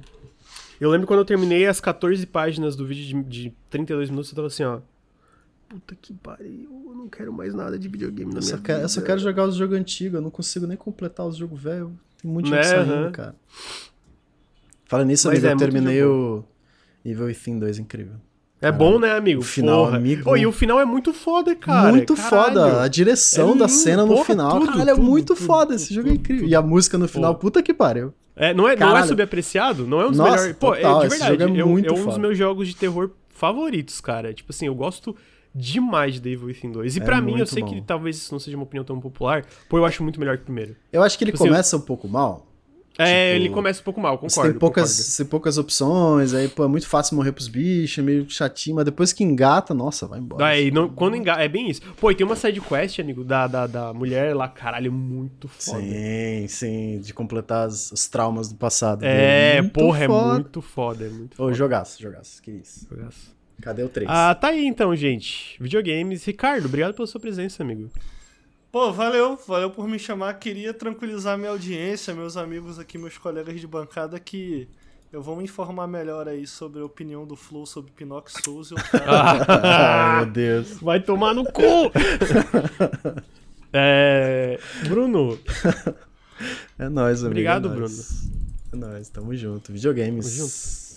[0.81, 4.37] Eu lembro quando eu terminei as 14 páginas do vídeo de, de 32 minutos, eu
[4.37, 4.79] tava assim, ó.
[5.69, 8.89] Puta que pariu, não quero mais nada de videogame na Eu só, minha quero, eu
[8.89, 11.91] só quero jogar os jogos antigos, eu não consigo nem completar os jogos velhos.
[12.21, 13.13] Tem muito Né, jogo saindo, aham.
[13.13, 13.35] cara.
[14.87, 16.45] Fala nisso, Mas amigo, é eu terminei o
[17.05, 18.15] Evil Within 2, incrível.
[18.61, 19.41] É bom, né, amigo?
[19.41, 19.97] O final, Porra.
[19.99, 20.29] amigo.
[20.31, 21.91] Ô, e o final é muito foda, cara.
[21.93, 22.31] muito caralho.
[22.55, 22.83] foda.
[22.83, 24.51] A direção É da lindo, cena no porra, final.
[24.59, 25.67] tudo, caralho, é tudo, muito tudo, foda.
[25.67, 26.43] tudo, Esse jogo é incrível.
[26.45, 26.51] tudo.
[26.51, 27.41] E a música no final, Pô.
[27.43, 28.13] puta que pariu.
[28.35, 29.87] É, não, é, não é subapreciado?
[29.87, 30.57] Não é um dos Nossa, melhores.
[30.57, 31.43] Pô, total, é de esse verdade.
[31.45, 34.35] jogo é eu- muito é um dos meus jogos de terror favoritos, cara.
[34.35, 35.15] Tipo assim, eu gosto
[35.59, 36.97] demais de Devil Within 2.
[36.97, 37.69] E É pra mim, eu sei bom.
[37.71, 40.43] que talvez isso não seja uma opinião tão popular, pô, eu acho muito melhor que
[40.43, 40.77] o primeiro.
[40.93, 42.47] Eu acho que ele Tipo assim, começa um pouco mal.
[43.01, 44.35] É, Tipo, ele começa um pouco mal, concordo.
[44.35, 47.97] Você tem poucas, você tem poucas opções, aí pô, é muito fácil morrer pros bichos,
[47.99, 50.43] é meio chatinho, mas depois que engata, nossa, vai embora.
[50.43, 51.35] Daí, não, quando enga...
[51.41, 51.81] É bem isso.
[52.01, 55.81] Pô, e tem uma side quest, amigo, da, da, da mulher lá, caralho, muito foda.
[55.81, 59.05] Sim, sim, de completar as- os traumas do passado.
[59.05, 60.33] É, porra, é foda.
[60.35, 61.55] muito foda, é muito Ô, foda.
[61.55, 62.85] jogaço, jogaço, que isso.
[62.91, 63.38] Jogaço.
[63.63, 64.09] Cadê o 3?
[64.11, 65.61] Ah, tá aí então, gente.
[65.61, 66.25] Videogames.
[66.25, 67.91] Ricardo, obrigado pela sua presença, amigo.
[68.71, 70.35] Pô, valeu, valeu por me chamar.
[70.35, 74.69] Queria tranquilizar minha audiência, meus amigos aqui, meus colegas de bancada, que
[75.11, 78.75] eu vou me informar melhor aí sobre a opinião do Flow sobre Pinocchio Souls e
[78.75, 79.45] cara.
[80.19, 80.73] Ai, meu Deus.
[80.81, 81.63] Vai tomar no cu!
[83.73, 84.61] é...
[84.87, 85.39] Bruno,
[86.79, 87.31] É nóis, amigo.
[87.31, 88.31] Obrigado, é nóis.
[88.73, 89.73] É nóis, tamo junto.
[89.73, 90.27] Videogames.
[90.27, 90.88] Tamo junto.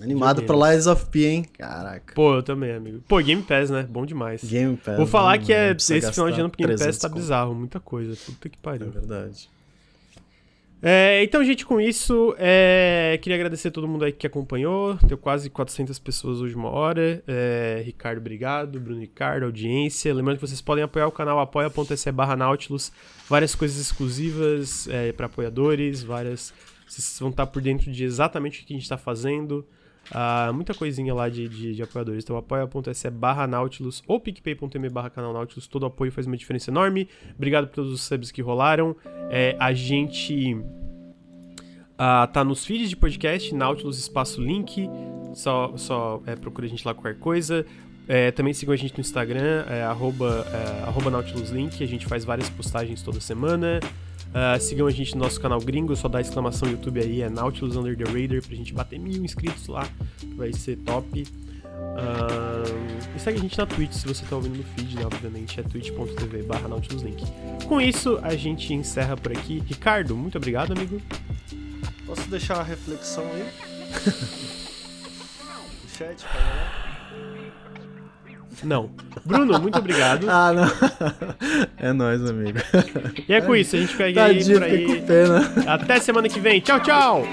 [0.00, 1.44] Animado pra Lies of P, hein?
[1.56, 2.14] Caraca.
[2.14, 3.00] pô, eu também, amigo.
[3.06, 3.84] Pô, Game Pass, né?
[3.88, 4.42] Bom demais.
[4.42, 4.96] Game Pass.
[4.96, 7.18] Vou falar que é esse final de ano pro Game Pass 300 tá conto.
[7.20, 8.16] bizarro, muita coisa.
[8.26, 8.90] Puta que É pariu.
[8.90, 9.48] verdade.
[10.86, 14.96] É, então, gente, com isso, é, queria agradecer a todo mundo aí que acompanhou.
[15.04, 17.22] Deu quase 400 pessoas hoje, uma hora.
[17.26, 18.78] É, Ricardo, obrigado.
[18.78, 20.12] Bruno Ricardo, audiência.
[20.12, 22.92] Lembrando que vocês podem apoiar o canal apoia.se barra Nautilus.
[23.28, 26.52] Várias coisas exclusivas é, para apoiadores, várias...
[26.86, 29.64] Vocês vão estar por dentro de exatamente o que a gente está fazendo.
[30.10, 32.24] Ah, muita coisinha lá de, de, de apoiadores.
[32.24, 35.66] Então, apoia.se barra Nautilus ou picpay.me barra canal Nautilus.
[35.66, 37.08] Todo apoio faz uma diferença enorme.
[37.36, 38.96] Obrigado por todos os subs que rolaram.
[39.30, 40.56] É, a gente
[41.96, 44.88] ah, tá nos feeds de podcast, Nautilus Espaço Link.
[45.34, 47.64] Só, só é, procura a gente lá qualquer coisa.
[48.06, 51.82] É, também sigam a gente no Instagram, é, arroba, é, arroba Nautilus Link.
[51.82, 53.80] A gente faz várias postagens toda semana.
[54.34, 57.76] Ah, sigam a gente no nosso canal gringo, só dá exclamação YouTube aí, é Nautilus
[57.76, 59.88] Under the Radar, pra gente bater mil inscritos lá,
[60.36, 61.24] vai ser top.
[61.96, 62.64] Ah,
[63.14, 65.62] e segue a gente na Twitch, se você tá ouvindo no feed, né, obviamente, é
[65.62, 67.24] twitch.tv barra Nautilus Link.
[67.68, 69.62] Com isso, a gente encerra por aqui.
[69.66, 71.00] Ricardo, muito obrigado, amigo.
[72.04, 73.46] Posso deixar uma reflexão aí?
[75.96, 76.83] Chat, pra galera?
[78.62, 78.90] Não.
[79.24, 80.28] Bruno, muito obrigado.
[80.28, 80.64] ah, não.
[81.76, 82.58] É nóis, amigo.
[83.28, 85.00] E é com isso, a gente pega Tadinho, aí por aí.
[85.00, 85.52] Com pena.
[85.66, 86.60] Até semana que vem.
[86.60, 87.24] Tchau, tchau.